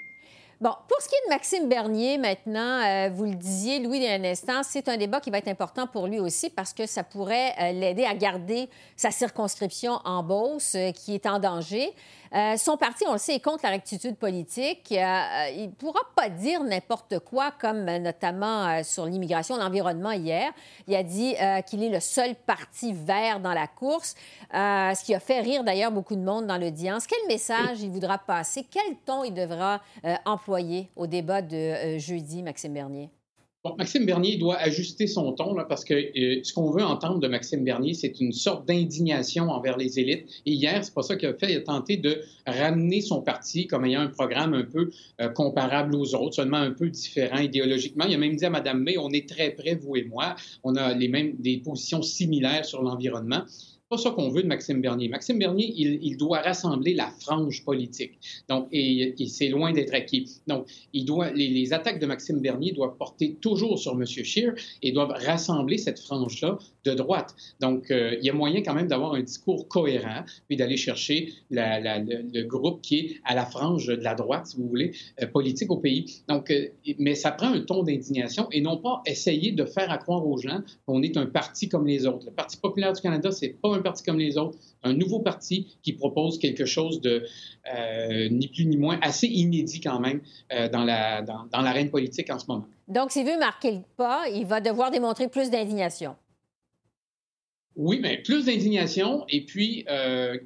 Bon, 0.61 0.71
pour 0.87 1.01
ce 1.01 1.09
qui 1.09 1.15
est 1.15 1.27
de 1.27 1.33
Maxime 1.33 1.67
Bernier, 1.67 2.17
maintenant, 2.17 2.81
euh, 2.81 3.09
vous 3.13 3.25
le 3.25 3.35
disiez, 3.35 3.79
Louis, 3.79 3.97
il 3.97 4.03
y 4.03 4.07
a 4.07 4.13
un 4.13 4.23
instant, 4.23 4.63
c'est 4.63 4.87
un 4.87 4.95
débat 4.95 5.19
qui 5.19 5.29
va 5.29 5.39
être 5.39 5.49
important 5.49 5.85
pour 5.85 6.07
lui 6.07 6.21
aussi 6.21 6.49
parce 6.49 6.71
que 6.71 6.85
ça 6.85 7.03
pourrait 7.03 7.53
euh, 7.59 7.73
l'aider 7.73 8.05
à 8.05 8.15
garder 8.15 8.69
sa 8.95 9.11
circonscription 9.11 9.99
en 10.05 10.23
Beauce, 10.23 10.77
qui 10.95 11.13
est 11.13 11.25
en 11.25 11.39
danger. 11.39 11.93
Euh, 12.33 12.57
son 12.57 12.75
parti, 12.75 13.05
on 13.07 13.13
le 13.13 13.17
sait, 13.17 13.35
est 13.35 13.39
contre 13.39 13.61
la 13.63 13.69
rectitude 13.69 14.17
politique. 14.17 14.91
Euh, 14.91 14.95
euh, 14.97 15.49
il 15.55 15.67
ne 15.67 15.71
pourra 15.71 16.01
pas 16.15 16.27
dire 16.27 16.63
n'importe 16.63 17.19
quoi, 17.19 17.51
comme 17.51 17.85
notamment 17.85 18.83
sur 18.83 19.05
l'immigration, 19.05 19.55
l'environnement 19.57 20.11
hier. 20.11 20.51
Il 20.87 20.95
a 20.95 21.03
dit 21.03 21.35
qu'il 21.67 21.83
est 21.83 21.89
le 21.89 21.99
seul 21.99 22.35
parti 22.35 22.93
vert 22.93 23.39
dans 23.39 23.53
la 23.53 23.67
course, 23.67 24.15
ce 24.51 25.03
qui 25.03 25.13
a 25.13 25.19
fait 25.19 25.39
rire 25.39 25.63
d'ailleurs 25.63 25.91
beaucoup 25.91 26.15
de 26.15 26.21
monde 26.21 26.47
dans 26.47 26.57
l'audience. 26.57 27.07
Quel 27.07 27.25
message 27.27 27.81
il 27.81 27.91
voudra 27.91 28.17
passer? 28.17 28.65
Quel 28.69 28.95
ton 29.05 29.23
il 29.23 29.33
devra 29.33 29.81
employer? 30.25 30.44
Au 30.95 31.07
débat 31.07 31.41
de 31.41 31.97
jeudi, 31.97 32.43
Maxime 32.43 32.73
Bernier? 32.73 33.09
Maxime 33.77 34.05
Bernier 34.05 34.37
doit 34.37 34.57
ajuster 34.57 35.07
son 35.07 35.31
ton 35.33 35.55
parce 35.67 35.83
que 35.83 35.93
euh, 35.93 36.41
ce 36.43 36.53
qu'on 36.53 36.69
veut 36.69 36.83
entendre 36.83 37.19
de 37.19 37.27
Maxime 37.27 37.63
Bernier, 37.63 37.93
c'est 37.93 38.19
une 38.19 38.31
sorte 38.31 38.67
d'indignation 38.67 39.49
envers 39.49 39.77
les 39.77 39.99
élites. 39.99 40.25
Et 40.45 40.51
hier, 40.51 40.83
c'est 40.83 40.93
pas 40.93 41.01
ça 41.01 41.15
qu'il 41.15 41.27
a 41.27 41.33
fait. 41.33 41.51
Il 41.51 41.57
a 41.57 41.61
tenté 41.61 41.97
de 41.97 42.21
ramener 42.45 43.01
son 43.01 43.21
parti 43.21 43.67
comme 43.67 43.85
ayant 43.85 44.01
un 44.01 44.07
programme 44.07 44.53
un 44.53 44.63
peu 44.63 44.91
euh, 45.21 45.29
comparable 45.29 45.95
aux 45.95 46.13
autres, 46.15 46.35
seulement 46.35 46.57
un 46.57 46.71
peu 46.71 46.89
différent 46.89 47.39
idéologiquement. 47.39 48.05
Il 48.07 48.13
a 48.13 48.17
même 48.17 48.35
dit 48.35 48.45
à 48.45 48.49
Mme 48.49 48.83
May, 48.83 48.97
on 48.97 49.09
est 49.09 49.27
très 49.27 49.51
près, 49.51 49.75
vous 49.75 49.95
et 49.95 50.03
moi. 50.03 50.35
On 50.63 50.75
a 50.75 50.93
les 50.93 51.07
mêmes 51.07 51.35
des 51.39 51.57
positions 51.57 52.01
similaires 52.01 52.65
sur 52.65 52.81
l'environnement 52.81 53.43
pas 53.89 53.97
ça 53.97 54.11
qu'on 54.11 54.29
veut 54.29 54.41
de 54.41 54.47
Maxime 54.47 54.81
Bernier. 54.81 55.09
Maxime 55.09 55.37
Bernier, 55.37 55.71
il, 55.77 56.17
doit 56.17 56.39
rassembler 56.39 56.93
la 56.93 57.11
frange 57.19 57.63
politique. 57.63 58.17
Donc, 58.49 58.67
et, 58.71 59.13
c'est 59.27 59.49
loin 59.49 59.73
d'être 59.73 59.93
acquis. 59.93 60.41
Donc, 60.47 60.67
il 60.93 61.05
doit, 61.05 61.31
les, 61.31 61.71
attaques 61.73 61.99
de 61.99 62.05
Maxime 62.05 62.39
Bernier 62.39 62.71
doivent 62.71 62.97
porter 62.97 63.35
toujours 63.41 63.77
sur 63.77 63.93
M. 63.93 64.05
Scheer 64.05 64.55
et 64.81 64.91
doivent 64.91 65.13
rassembler 65.15 65.77
cette 65.77 65.99
frange-là 65.99 66.57
de 66.83 66.93
droite. 66.93 67.35
Donc, 67.59 67.91
euh, 67.91 68.15
il 68.19 68.25
y 68.25 68.29
a 68.29 68.33
moyen 68.33 68.61
quand 68.63 68.73
même 68.73 68.87
d'avoir 68.87 69.13
un 69.13 69.21
discours 69.21 69.67
cohérent, 69.67 70.23
puis 70.47 70.57
d'aller 70.57 70.77
chercher 70.77 71.33
le, 71.51 72.43
groupe 72.43 72.81
qui 72.81 72.97
est 72.97 73.15
à 73.23 73.35
la 73.35 73.45
frange 73.45 73.87
de 73.87 74.03
la 74.03 74.15
droite, 74.15 74.47
si 74.47 74.57
vous 74.57 74.67
voulez, 74.67 74.93
euh, 75.21 75.27
politique 75.27 75.71
au 75.71 75.77
pays. 75.77 76.21
Donc, 76.27 76.49
euh, 76.49 76.69
mais 76.97 77.15
ça 77.15 77.31
prend 77.31 77.53
un 77.53 77.61
ton 77.61 77.83
d'indignation 77.83 78.47
et 78.51 78.61
non 78.61 78.77
pas 78.77 79.01
essayer 79.05 79.51
de 79.51 79.65
faire 79.65 79.91
à 79.91 79.97
croire 79.97 80.25
aux 80.25 80.37
gens 80.37 80.61
qu'on 80.85 81.01
est 81.01 81.17
un 81.17 81.25
parti 81.25 81.69
comme 81.69 81.85
les 81.85 82.05
autres. 82.05 82.25
Le 82.25 82.31
Parti 82.31 82.57
populaire 82.57 82.93
du 82.93 83.01
Canada, 83.01 83.31
c'est 83.31 83.49
pas 83.49 83.74
un 83.75 83.81
parti 83.81 84.03
comme 84.03 84.19
les 84.19 84.37
autres, 84.37 84.57
un 84.83 84.93
nouveau 84.93 85.19
parti 85.19 85.77
qui 85.83 85.93
propose 85.93 86.39
quelque 86.39 86.65
chose 86.65 87.01
de 87.01 87.25
ni 88.29 88.47
plus 88.47 88.65
ni 88.65 88.77
moins 88.77 88.99
assez 89.01 89.27
inédit 89.27 89.81
quand 89.81 89.99
même 89.99 90.21
dans 90.71 90.83
la 90.83 91.21
dans, 91.21 91.45
dans 91.51 91.61
l'arène 91.61 91.89
politique 91.89 92.29
en 92.29 92.39
ce 92.39 92.45
moment. 92.47 92.65
Donc, 92.87 93.11
s'il 93.11 93.25
veut 93.25 93.39
marquer 93.39 93.71
le 93.71 93.81
pas, 93.97 94.25
il 94.29 94.45
va 94.45 94.61
devoir 94.61 94.91
démontrer 94.91 95.27
plus 95.27 95.49
d'indignation. 95.49 96.15
Oui, 97.75 97.99
mais 98.01 98.21
plus 98.21 98.45
d'indignation 98.45 99.25
et 99.27 99.41
puis 99.45 99.83
euh, 99.89 100.37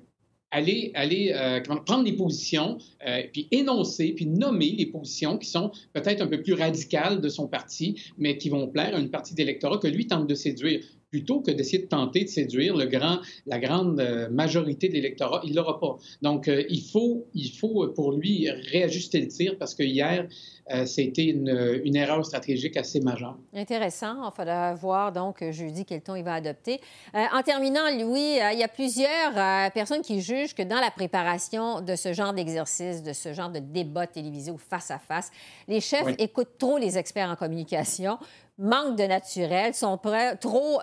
aller, 0.52 0.92
aller 0.96 1.32
euh, 1.36 1.62
prendre 1.62 2.04
des 2.04 2.14
positions, 2.14 2.78
euh, 3.06 3.22
puis 3.32 3.48
énoncer, 3.52 4.14
puis 4.16 4.26
nommer 4.26 4.72
les 4.72 4.88
positions 4.88 5.38
qui 5.38 5.48
sont 5.48 5.72
peut-être 5.94 6.22
un 6.22 6.28
peu 6.28 6.42
plus 6.42 6.54
radicales 6.54 7.22
de 7.22 7.30
son 7.30 7.48
parti, 7.48 8.02
mais 8.18 8.38
qui 8.38 8.50
vont 8.50 8.68
plaire 8.68 8.96
à 8.96 9.00
une 9.00 9.12
partie 9.12 9.36
d'électorat 9.36 9.78
que 9.78 9.88
lui 9.88 10.08
tente 10.08 10.28
de 10.28 10.34
séduire 10.34 10.84
plutôt 11.10 11.42
que 11.42 11.52
d'essayer 11.52 11.80
de 11.80 11.88
tenter 11.88 12.24
de 12.24 12.30
séduire 12.30 12.76
le 12.76 12.86
grand, 12.86 13.20
la 13.46 13.60
grande 13.60 14.30
majorité 14.32 14.90
de 14.90 14.94
l'électorat. 14.94 15.42
Il 15.44 15.52
ne 15.52 15.56
l'aura 15.56 15.80
pas. 15.80 15.98
Donc, 16.22 16.48
il, 16.48 16.82
faut, 16.82 17.28
il 17.34 17.52
faut 17.52 17.88
pour 17.90 18.12
lui 18.12 18.50
réajuster 18.50 19.22
le 19.22 19.28
tir 19.28 19.58
parce 19.58 19.76
que 19.76 19.84
hier, 19.84 20.28
euh, 20.72 20.86
c'était 20.86 21.26
une, 21.26 21.82
une, 21.84 21.96
erreur 21.96 22.24
stratégique 22.24 22.78
assez 22.78 23.00
majeure. 23.00 23.36
Intéressant. 23.54 24.30
Il 24.30 24.36
faudra 24.36 24.76
voir 24.76 25.12
donc 25.12 25.44
jeudi 25.52 25.84
quel 25.84 26.02
ton 26.02 26.16
il 26.16 26.24
va 26.24 26.36
adopter. 26.36 26.80
Euh, 27.16 27.26
en 27.34 27.42
terminant, 27.42 27.90
Louis, 27.92 28.40
euh, 28.40 28.52
il 28.52 28.60
y 28.60 28.64
a 28.64 28.68
plusieurs 28.68 29.34
personnes 29.72 30.02
qui 30.02 30.22
jugent 30.22 30.54
que 30.54 30.62
dans 30.62 30.80
la 30.80 30.92
préparation 30.92 31.82
de 31.82 31.96
ce 31.96 32.14
genre 32.14 32.34
d'exercice, 32.34 33.02
de 33.02 33.14
ce 33.14 33.34
genre 33.34 33.50
de 33.50 33.60
débat 33.60 34.06
télévisé 34.06 34.52
ou 34.52 34.58
face 34.58 34.92
à 34.92 35.00
face, 35.00 35.32
les 35.68 35.82
chefs 35.82 36.08
écoutent 36.20 36.58
trop 36.60 36.78
les 36.78 36.98
experts 36.98 37.30
en 37.30 37.36
communication, 37.36 38.18
manquent 38.60 38.98
de 38.98 39.06
naturel, 39.06 39.74
sont 39.74 39.98
trop 40.40 40.80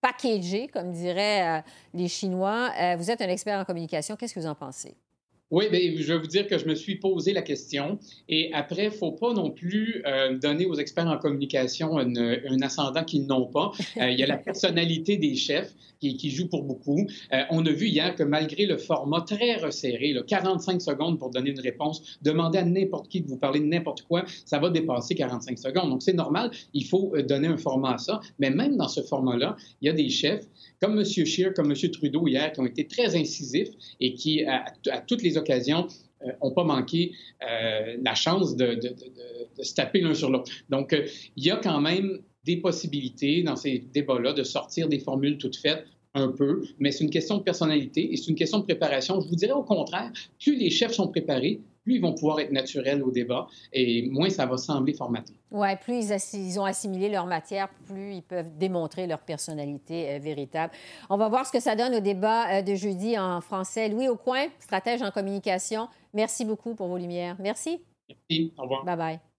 packagés, 0.00 0.68
comme 0.68 0.92
diraient 0.92 1.62
les 1.92 2.08
Chinois. 2.08 2.70
vous 2.96 3.10
êtes 3.10 3.20
un 3.20 3.28
expert 3.28 3.60
en 3.60 3.64
communication. 3.64 4.16
Qu'est-ce 4.16 4.34
que 4.34 4.40
vous 4.40 4.46
en 4.46 4.54
pensez? 4.54 4.96
Oui, 5.52 5.66
bien, 5.70 5.78
je 5.96 6.12
vais 6.12 6.18
vous 6.18 6.26
dire 6.26 6.48
que 6.48 6.58
je 6.58 6.66
me 6.66 6.74
suis 6.74 6.96
posé 6.96 7.32
la 7.32 7.42
question. 7.42 8.00
Et 8.28 8.50
après, 8.52 8.86
il 8.86 8.90
ne 8.90 8.94
faut 8.94 9.12
pas 9.12 9.32
non 9.32 9.52
plus 9.52 10.02
euh, 10.04 10.36
donner 10.36 10.66
aux 10.66 10.74
experts 10.74 11.06
en 11.06 11.18
communication 11.18 11.98
un 11.98 12.62
ascendant 12.62 13.04
qu'ils 13.04 13.26
n'ont 13.26 13.46
pas. 13.46 13.70
Euh, 13.98 14.10
il 14.10 14.18
y 14.18 14.24
a 14.24 14.26
la 14.26 14.38
personnalité 14.38 15.16
des 15.16 15.36
chefs 15.36 15.72
qui, 16.00 16.30
joue 16.30 16.48
pour 16.48 16.64
beaucoup. 16.64 17.06
Euh, 17.32 17.42
on 17.50 17.64
a 17.64 17.70
vu 17.70 17.86
hier 17.86 18.14
que 18.14 18.22
malgré 18.22 18.66
le 18.66 18.76
format 18.76 19.22
très 19.22 19.56
resserré, 19.56 20.12
là, 20.12 20.22
45 20.26 20.82
secondes 20.82 21.18
pour 21.18 21.30
donner 21.30 21.50
une 21.50 21.60
réponse, 21.60 22.18
demander 22.22 22.58
à 22.58 22.64
n'importe 22.64 23.08
qui 23.08 23.20
de 23.20 23.28
vous 23.28 23.38
parler 23.38 23.60
de 23.60 23.66
n'importe 23.66 24.02
quoi, 24.02 24.24
ça 24.44 24.58
va 24.58 24.68
dépasser 24.70 25.14
45 25.14 25.58
secondes. 25.58 25.90
Donc, 25.90 26.02
c'est 26.02 26.12
normal, 26.12 26.50
il 26.74 26.84
faut 26.84 27.14
donner 27.26 27.48
un 27.48 27.56
format 27.56 27.94
à 27.94 27.98
ça. 27.98 28.20
Mais 28.38 28.50
même 28.50 28.76
dans 28.76 28.88
ce 28.88 29.00
format-là, 29.00 29.56
il 29.80 29.86
y 29.86 29.88
a 29.88 29.92
des 29.92 30.08
chefs 30.08 30.44
comme 30.80 30.98
M. 30.98 31.04
Scheer, 31.04 31.54
comme 31.54 31.70
M. 31.70 31.90
Trudeau 31.90 32.26
hier, 32.26 32.52
qui 32.52 32.60
ont 32.60 32.66
été 32.66 32.86
très 32.86 33.16
incisifs 33.16 33.70
et 34.00 34.14
qui, 34.14 34.44
à, 34.44 34.64
toutes 35.06 35.22
les 35.22 35.35
occasions, 35.36 35.86
n'ont 36.24 36.50
euh, 36.50 36.54
pas 36.54 36.64
manqué 36.64 37.12
euh, 37.42 37.96
la 38.02 38.14
chance 38.14 38.56
de, 38.56 38.78
se 39.60 39.74
taper 39.74 40.00
l'un 40.00 40.14
sur 40.14 40.30
l'autre. 40.30 40.50
Donc, 40.68 40.92
euh, 40.92 41.06
il 41.36 41.44
y 41.44 41.50
a 41.50 41.56
quand 41.56 41.80
même 41.80 42.18
des 42.44 42.56
possibilités 42.56 43.42
dans 43.42 43.56
ces 43.56 43.78
débats-là 43.78 44.32
de 44.32 44.42
sortir 44.42 44.88
des 44.88 44.98
formules 44.98 45.38
toutes 45.38 45.56
faites 45.56 45.84
un 46.14 46.28
peu, 46.28 46.62
mais 46.78 46.92
c'est 46.92 47.04
une 47.04 47.10
question 47.10 47.38
de 47.38 47.42
personnalité 47.42 48.12
et 48.12 48.16
c'est 48.16 48.28
une 48.30 48.36
question 48.36 48.58
de 48.58 48.64
préparation. 48.64 49.20
Je 49.20 49.28
vous 49.28 49.36
dirais 49.36 49.52
au 49.52 49.64
contraire, 49.64 50.10
plus 50.38 50.56
les 50.56 50.70
chefs 50.70 50.92
sont 50.92 51.08
préparés, 51.08 51.60
plus 51.86 51.94
ils 51.94 52.00
vont 52.00 52.14
pouvoir 52.14 52.40
être 52.40 52.50
naturels 52.50 53.02
au 53.02 53.12
débat 53.12 53.46
et 53.72 54.08
moins 54.10 54.28
ça 54.28 54.44
va 54.44 54.56
sembler 54.56 54.92
formaté. 54.92 55.34
Oui, 55.52 55.68
plus 55.80 56.10
ils, 56.34 56.58
ont 56.58 56.64
assimilé 56.64 57.08
leur 57.08 57.26
matière, 57.26 57.68
plus 57.86 58.14
ils 58.16 58.22
peuvent 58.22 58.58
démontrer 58.58 59.06
leur 59.06 59.20
personnalité 59.20 60.10
euh, 60.10 60.18
véritable. 60.18 60.72
On 61.08 61.16
va 61.16 61.28
voir 61.28 61.46
ce 61.46 61.52
que 61.52 61.60
ça 61.60 61.76
donne 61.76 61.94
au 61.94 62.00
débat 62.00 62.58
euh, 62.58 62.62
de 62.62 62.74
jeudi 62.74 63.16
en 63.16 63.40
français. 63.40 63.88
Louis 63.88 64.08
Aucoin, 64.08 64.46
stratège 64.58 65.00
en 65.02 65.12
communication, 65.12 65.86
merci 66.12 66.44
beaucoup 66.44 66.74
pour 66.74 66.88
vos 66.88 66.98
lumières. 66.98 67.36
Merci. 67.38 67.80
Merci. 68.08 68.52
Au 68.58 68.62
revoir. 68.62 68.84
Bye 68.84 68.96
bye. 68.96 69.35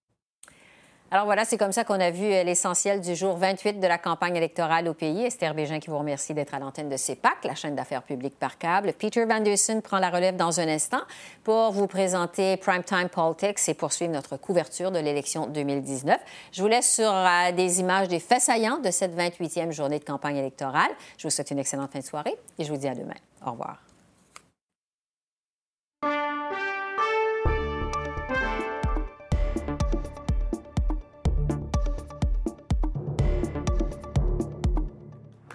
Alors 1.10 1.24
voilà, 1.24 1.46
c'est 1.46 1.58
comme 1.58 1.72
ça 1.72 1.86
qu'on 1.86 2.02
a 2.02 2.12
vu 2.12 2.26
euh, 2.26 2.44
l'essentiel 2.44 3.00
du 3.00 3.16
jour 3.16 3.38
28 3.38 3.80
de 3.80 3.88
la 3.88 3.98
campagne 3.98 4.36
électorale 4.36 4.90
au 4.90 4.94
pays. 4.94 5.24
Esther 5.24 5.54
Bégin 5.54 5.80
qui 5.80 5.90
vous 5.90 5.98
remercie 5.98 6.34
d'être 6.34 6.54
à 6.54 6.60
l'antenne 6.60 6.90
de 6.90 6.98
CEPAC, 6.98 7.46
la 7.46 7.56
chaîne 7.56 7.76
d'affaires 7.76 8.04
publiques 8.04 8.38
par 8.38 8.58
câble. 8.58 8.92
Peter 8.92 9.24
Van 9.24 9.42
prend 9.82 10.00
la 10.00 10.10
relève 10.10 10.36
dans 10.36 10.60
un 10.60 10.68
instant 10.68 11.02
pour 11.46 11.72
vous 11.72 11.88
présenter 11.88 12.58
Primetime 12.58 13.08
Politics 13.08 13.70
et 13.70 13.74
poursuivre 13.74 14.12
notre 14.12 14.36
couverture 14.36 14.92
de 14.92 15.00
l'élection 15.00 15.48
2019. 15.48 16.18
Je 16.52 16.62
vous 16.62 16.68
laisse 16.68 16.94
sur 16.94 17.10
euh, 17.10 17.54
des 17.54 17.80
images 17.80 18.10
des 18.10 18.20
faits 18.20 18.42
saillants 18.42 18.80
de 18.80 18.92
cette 18.92 19.16
28e 19.16 19.72
journée 19.72 20.00
de 20.00 20.06
campagne 20.06 20.36
électorale. 20.36 20.92
Je 21.18 21.24
vous 21.28 21.32
souhaite 21.32 21.52
une 21.52 21.60
excellente 21.60 21.94
fin 21.94 22.00
de 22.00 22.04
soirée 22.04 22.36
et 22.60 22.66
je 22.66 22.72
vous 22.72 22.78
dis 22.78 22.88
à 22.88 22.96
demain. 22.96 23.16
Au 23.46 23.52
revoir. 23.52 23.78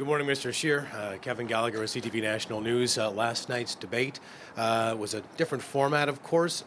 Good 0.02 0.08
morning, 0.08 0.26
Mr. 0.26 0.52
Scheer. 0.52 0.88
Uh, 0.92 1.16
Kevin 1.22 1.46
Gallagher 1.46 1.78
with 1.78 1.90
CTV 1.90 2.22
National 2.22 2.60
News. 2.60 2.98
Uh, 2.98 3.08
last 3.12 3.48
night's 3.48 3.76
debate 3.76 4.18
uh, 4.56 4.96
was 4.98 5.14
a 5.14 5.20
different 5.36 5.62
format, 5.62 6.08
of 6.08 6.24
course. 6.24 6.64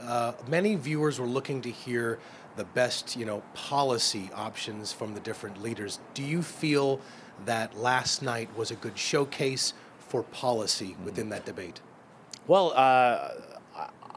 Uh, 0.00 0.32
many 0.48 0.74
viewers 0.74 1.20
were 1.20 1.26
looking 1.28 1.60
to 1.60 1.70
hear 1.70 2.18
the 2.56 2.64
best, 2.64 3.16
you 3.16 3.24
know, 3.24 3.44
policy 3.54 4.28
options 4.34 4.92
from 4.92 5.14
the 5.14 5.20
different 5.20 5.62
leaders. 5.62 6.00
Do 6.14 6.24
you 6.24 6.42
feel 6.42 7.00
that 7.44 7.78
last 7.78 8.22
night 8.22 8.48
was 8.56 8.72
a 8.72 8.74
good 8.74 8.98
showcase 8.98 9.72
for 10.00 10.24
policy 10.24 10.96
within 11.04 11.28
that 11.28 11.44
debate? 11.44 11.80
Well, 12.48 12.72
uh, 12.74 13.28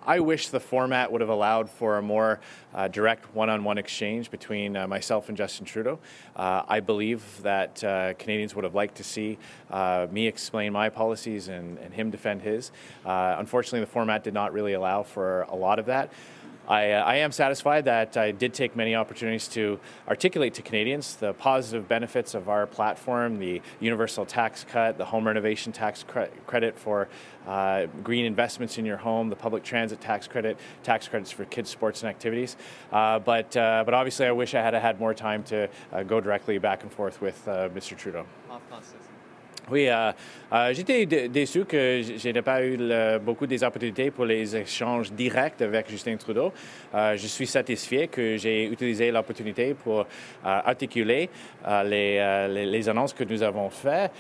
I 0.07 0.21
wish 0.21 0.47
the 0.47 0.59
format 0.61 1.11
would 1.11 1.19
have 1.19 1.29
allowed 1.29 1.69
for 1.69 1.97
a 1.97 2.01
more 2.01 2.39
uh, 2.73 2.87
direct 2.87 3.35
one 3.35 3.49
on 3.49 3.65
one 3.65 3.77
exchange 3.77 4.31
between 4.31 4.77
uh, 4.77 4.87
myself 4.87 5.27
and 5.27 5.37
Justin 5.37 5.65
Trudeau. 5.65 5.99
Uh, 6.33 6.63
I 6.65 6.79
believe 6.79 7.21
that 7.43 7.83
uh, 7.83 8.13
Canadians 8.13 8.55
would 8.55 8.63
have 8.63 8.73
liked 8.73 8.95
to 8.95 9.03
see 9.03 9.37
uh, 9.69 10.07
me 10.09 10.25
explain 10.25 10.71
my 10.71 10.87
policies 10.87 11.49
and, 11.49 11.77
and 11.79 11.93
him 11.93 12.09
defend 12.09 12.41
his. 12.41 12.71
Unfortunately, 13.05 13.81
the 13.81 13.85
format 13.85 14.23
did 14.23 14.33
not 14.33 14.53
really 14.53 14.73
allow 14.73 15.03
for 15.03 15.41
a 15.49 15.55
lot 15.55 15.77
of 15.77 15.87
that. 15.87 16.09
I, 16.67 16.91
uh, 16.91 17.03
I, 17.03 17.15
am 17.17 17.31
satisfied 17.31 17.85
that 17.85 18.17
I 18.17 18.31
did 18.31 18.53
take 18.53 18.75
many 18.75 18.93
opportunities 18.93 19.47
to 19.49 19.79
articulate 20.07 20.53
to 20.55 20.61
Canadians 20.61 21.15
the 21.15 21.33
positive 21.33 21.87
benefits 21.87 22.33
of 22.33 22.49
our 22.49 22.67
platform, 22.67 23.39
the 23.39 23.61
universal 23.79 24.25
tax 24.25 24.65
cut, 24.69 24.97
the 24.97 25.05
home 25.05 25.25
renovation 25.25 25.71
tax 25.71 26.03
cre- 26.03 26.25
credit 26.45 26.77
for 26.77 27.07
uh, 27.47 27.85
green 28.03 28.25
investments 28.25 28.77
in 28.77 28.85
your 28.85 28.97
home, 28.97 29.29
the 29.29 29.35
public 29.35 29.63
transit 29.63 30.01
tax 30.01 30.27
credit, 30.27 30.57
tax 30.83 31.07
credits 31.07 31.31
for 31.31 31.45
kids' 31.45 31.69
sports 31.69 32.03
and 32.03 32.09
activities. 32.09 32.57
Uh, 32.91 33.17
but, 33.19 33.55
uh, 33.55 33.83
but 33.85 33.93
obviously, 33.93 34.25
I 34.25 34.31
wish 34.31 34.53
I 34.53 34.61
had 34.61 34.73
had 34.73 34.99
more 34.99 35.13
time 35.13 35.43
to 35.43 35.69
uh, 35.93 36.03
go 36.03 36.19
directly 36.19 36.57
back 36.57 36.83
and 36.83 36.91
forth 36.91 37.21
with 37.21 37.47
uh, 37.47 37.69
Mr. 37.69 37.97
Trudeau. 37.97 38.25
Oui, 39.69 39.89
euh, 39.89 40.13
euh, 40.53 40.73
j'étais 40.73 41.05
déçu 41.27 41.65
que 41.65 42.01
je 42.01 42.29
n'ai 42.29 42.41
pas 42.41 42.63
eu 42.63 42.77
le, 42.79 43.17
beaucoup 43.19 43.45
des 43.45 43.61
opportunités 43.65 44.11
pour 44.11 44.23
les 44.23 44.55
échanges 44.55 45.11
directs 45.11 45.61
avec 45.61 45.89
Justin 45.89 46.15
Trudeau. 46.15 46.53
Euh, 46.95 47.17
je 47.17 47.27
suis 47.27 47.47
satisfait 47.47 48.07
que 48.07 48.37
j'ai 48.37 48.63
utilisé 48.63 49.11
l'opportunité 49.11 49.73
pour 49.73 49.99
euh, 49.99 50.05
articuler 50.41 51.29
euh, 51.67 51.83
les, 51.83 52.53
les, 52.53 52.65
les, 52.65 52.87
annonces 52.87 53.11
que 53.11 53.25
nous 53.25 53.43
avons 53.43 53.69
faites, 53.69 54.11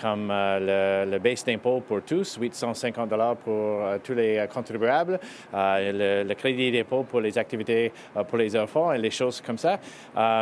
comme 0.00 0.28
le, 0.28 1.04
le 1.10 1.18
baisse 1.18 1.44
d'impôt 1.44 1.80
pour 1.80 2.02
tous, 2.02 2.38
850 2.40 3.08
dollars 3.08 3.36
pour 3.36 3.82
tous 4.04 4.14
les 4.14 4.46
contribuables, 4.52 5.18
le, 5.52 6.22
le, 6.22 6.34
crédit 6.34 6.70
d'impôt 6.70 7.02
pour 7.02 7.20
les 7.20 7.36
activités 7.36 7.90
pour 8.28 8.38
les 8.38 8.56
enfants 8.56 8.92
et 8.92 8.98
les 8.98 9.10
choses 9.10 9.40
comme 9.40 9.58
ça. 9.58 9.80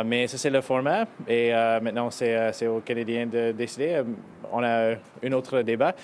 mais 0.05 0.27
ça, 0.27 0.37
c'est 0.37 0.49
le 0.51 0.61
format 0.61 1.05
et 1.27 1.51
maintenant, 1.81 2.11
c'est 2.11 2.67
aux 2.67 2.81
Canadiens 2.81 3.25
de 3.25 3.51
décider 3.53 4.03
on 4.51 4.63
a 4.63 4.99
un 5.23 5.33
autre 5.33 5.63
débat. 5.63 5.95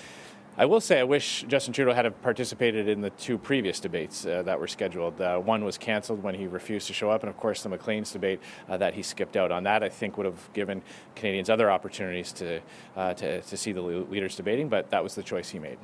I 0.60 0.64
will 0.64 0.80
say 0.80 0.98
I 0.98 1.04
wish 1.04 1.44
Justin 1.46 1.72
Trudeau 1.72 1.92
had 1.92 2.20
participated 2.20 2.88
in 2.88 3.00
the 3.00 3.10
two 3.10 3.38
previous 3.38 3.78
debates 3.78 4.26
uh, 4.26 4.42
that 4.42 4.58
were 4.58 4.66
scheduled. 4.66 5.20
Uh, 5.20 5.38
one 5.38 5.64
was 5.64 5.78
canceled 5.78 6.20
when 6.20 6.34
he 6.34 6.48
refused 6.48 6.88
to 6.88 6.92
show 6.92 7.10
up, 7.10 7.22
and 7.22 7.30
of 7.30 7.36
course 7.36 7.62
the 7.62 7.68
Maclean's 7.68 8.10
debate 8.10 8.40
uh, 8.68 8.76
that 8.76 8.94
he 8.94 9.02
skipped 9.04 9.36
out 9.36 9.52
on. 9.52 9.62
That 9.62 9.84
I 9.84 9.88
think 9.88 10.16
would 10.16 10.26
have 10.26 10.52
given 10.54 10.82
Canadians 11.14 11.48
other 11.48 11.70
opportunities 11.70 12.32
to, 12.32 12.60
uh, 12.96 13.14
to, 13.14 13.40
to 13.40 13.56
see 13.56 13.70
the 13.70 13.82
leaders 13.82 14.34
debating, 14.34 14.68
but 14.68 14.90
that 14.90 15.04
was 15.04 15.14
the 15.14 15.22
choice 15.22 15.48
he 15.48 15.60
made. 15.60 15.78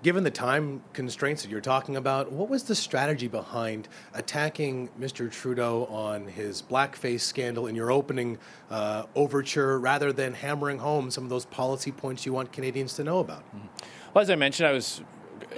Given 0.00 0.22
the 0.22 0.30
time 0.30 0.82
constraints 0.92 1.42
that 1.42 1.50
you're 1.50 1.60
talking 1.60 1.96
about, 1.96 2.30
what 2.30 2.48
was 2.48 2.62
the 2.62 2.74
strategy 2.76 3.26
behind 3.26 3.88
attacking 4.14 4.90
Mr. 4.98 5.28
Trudeau 5.28 5.86
on 5.86 6.28
his 6.28 6.62
blackface 6.62 7.22
scandal 7.22 7.66
in 7.66 7.74
your 7.74 7.90
opening 7.90 8.38
uh, 8.70 9.06
overture 9.16 9.80
rather 9.80 10.12
than 10.12 10.34
hammering 10.34 10.78
home 10.78 11.10
some 11.10 11.24
of 11.24 11.30
those 11.30 11.46
policy 11.46 11.90
points 11.90 12.24
you 12.24 12.32
want 12.32 12.52
Canadians 12.52 12.92
to 12.94 13.02
know 13.02 13.18
about? 13.18 13.40
Mm-hmm. 13.48 13.66
Well, 14.14 14.22
as 14.22 14.30
I 14.30 14.36
mentioned, 14.36 14.68
I 14.68 14.72
was 14.72 15.00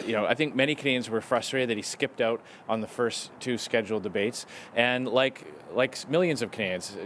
you 0.06 0.12
know, 0.12 0.26
I 0.26 0.34
think 0.34 0.54
many 0.54 0.74
Canadians 0.74 1.10
were 1.10 1.20
frustrated 1.20 1.70
that 1.70 1.76
he 1.76 1.82
skipped 1.82 2.20
out 2.20 2.40
on 2.68 2.80
the 2.80 2.86
first 2.86 3.30
two 3.40 3.58
scheduled 3.58 4.02
debates. 4.02 4.46
And 4.74 5.08
like 5.08 5.44
like 5.74 6.08
millions 6.08 6.42
of 6.42 6.50
Canadians, 6.50 6.96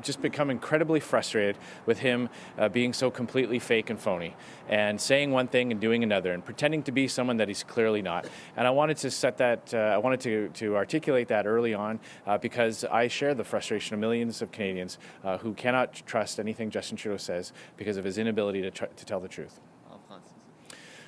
just 0.00 0.22
become 0.22 0.50
incredibly 0.50 1.00
frustrated 1.00 1.56
with 1.86 1.98
him 1.98 2.28
uh, 2.58 2.68
being 2.68 2.92
so 2.92 3.10
completely 3.10 3.58
fake 3.58 3.90
and 3.90 4.00
phony 4.00 4.34
and 4.68 5.00
saying 5.00 5.30
one 5.30 5.48
thing 5.48 5.70
and 5.70 5.80
doing 5.80 6.02
another 6.02 6.32
and 6.32 6.44
pretending 6.44 6.82
to 6.82 6.92
be 6.92 7.06
someone 7.08 7.36
that 7.36 7.48
he's 7.48 7.62
clearly 7.62 8.02
not. 8.02 8.26
And 8.56 8.66
I 8.66 8.70
wanted 8.70 8.96
to 8.98 9.10
set 9.10 9.36
that, 9.38 9.72
uh, 9.74 9.78
I 9.78 9.98
wanted 9.98 10.20
to, 10.20 10.48
to 10.54 10.76
articulate 10.76 11.28
that 11.28 11.46
early 11.46 11.74
on 11.74 12.00
uh, 12.26 12.38
because 12.38 12.84
I 12.84 13.08
share 13.08 13.34
the 13.34 13.44
frustration 13.44 13.94
of 13.94 14.00
millions 14.00 14.42
of 14.42 14.50
Canadians 14.50 14.98
uh, 15.24 15.38
who 15.38 15.52
cannot 15.54 16.02
trust 16.06 16.40
anything 16.40 16.70
Justin 16.70 16.96
Trudeau 16.96 17.18
says 17.18 17.52
because 17.76 17.96
of 17.96 18.04
his 18.04 18.18
inability 18.18 18.62
to, 18.62 18.70
tr- 18.70 18.84
to 18.96 19.04
tell 19.04 19.20
the 19.20 19.28
truth. 19.28 19.60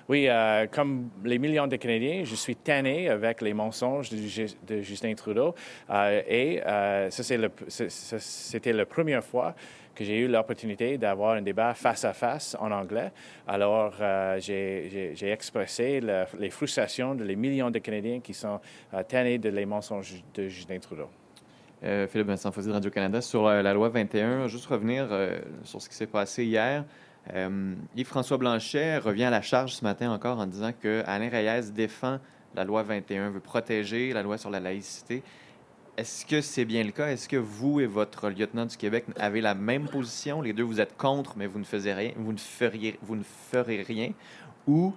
Oui, 0.07 0.26
euh, 0.28 0.66
comme 0.70 1.09
les 1.24 1.38
millions 1.38 1.66
de 1.66 1.76
Canadiens, 1.76 2.24
je 2.24 2.34
suis 2.34 2.57
tanné 2.57 3.09
avec 3.09 3.40
les 3.40 3.55
mensonges 3.55 4.11
de, 4.11 4.18
de 4.66 4.82
Justin 4.82 5.14
Trudeau. 5.14 5.55
Euh, 5.88 6.20
et 6.28 6.61
euh, 6.66 7.09
c'était 7.11 8.72
la 8.72 8.84
première 8.84 9.24
fois 9.24 9.55
que 9.94 10.05
j'ai 10.05 10.18
eu 10.18 10.28
l'opportunité 10.28 10.98
d'avoir 10.98 11.36
un 11.36 11.42
débat 11.42 11.72
face 11.72 12.05
à 12.05 12.12
face 12.12 12.55
en 12.61 12.70
anglais. 12.70 13.12
Alors, 13.48 13.94
euh, 14.00 14.38
j'ai 14.40 15.30
expressé 15.30 16.00
le, 16.00 16.24
les 16.38 16.50
frustrations 16.50 17.14
de 17.14 17.24
millions 17.34 17.70
de 17.70 17.78
Canadiens 17.78 18.20
qui 18.20 18.34
sont 18.34 18.61
tannés 19.09 19.38
de 19.38 19.48
les 19.48 19.64
mensonges 19.64 20.22
de 20.34 20.48
Justin 20.48 20.80
Trudeau. 20.80 21.09
Philippe 22.09 22.28
Vincent 22.28 22.50
Fosy 22.50 22.68
de 22.68 22.72
Radio-Canada. 22.72 23.20
Sur 23.20 23.44
la 23.44 23.74
loi 23.74 23.90
21, 23.90 24.48
juste 24.48 24.66
revenir 24.66 25.07
sur 25.64 25.82
ce 25.82 25.88
qui 25.88 25.94
s'est 25.94 26.07
passé 26.07 26.44
hier. 26.44 26.84
Euh, 27.33 27.75
Yves-François 27.97 28.37
Blanchet 28.37 28.99
revient 28.99 29.25
à 29.25 29.31
la 29.31 29.43
charge 29.43 29.72
ce 29.72 29.85
matin 29.85 30.11
encore 30.11 30.39
en 30.39 30.47
disant 30.47 30.72
que 30.79 31.03
Alain 31.07 31.31
Reyes 31.31 31.70
défend 31.72 32.18
la 32.55 32.64
loi 32.64 32.83
21, 32.83 33.31
veut 33.31 33.41
protéger 33.41 34.12
la 34.12 34.22
loi 34.22 34.39
sur 34.39 34.51
la 34.51 34.61
laïcité. 34.61 35.22
Est-ce 35.97 36.27
que 36.27 36.41
c'est 36.41 36.64
bien 36.64 36.83
le 36.83 36.91
cas? 36.91 37.09
Est-ce 37.09 37.29
que 37.29 37.37
vous 37.37 37.81
et 37.81 37.87
votre 37.87 38.29
lieutenant 38.29 38.66
du 38.66 38.77
Québec 38.77 39.05
avez 39.16 39.41
la 39.41 39.55
même 39.55 39.89
position? 39.89 40.43
Les 40.43 40.53
deux, 40.53 40.64
vous 40.64 40.81
êtes 40.81 40.97
contre, 40.97 41.35
mais 41.37 41.47
vous 41.47 41.59
ne, 41.59 41.64
faisiez 41.64 41.95
rien, 41.95 42.12
vous 42.16 42.33
ne, 42.33 42.39
feriez, 42.39 42.99
vous 43.03 43.16
ne 43.16 43.22
ferez 43.22 43.83
rien? 43.83 44.12
Ou 44.66 44.93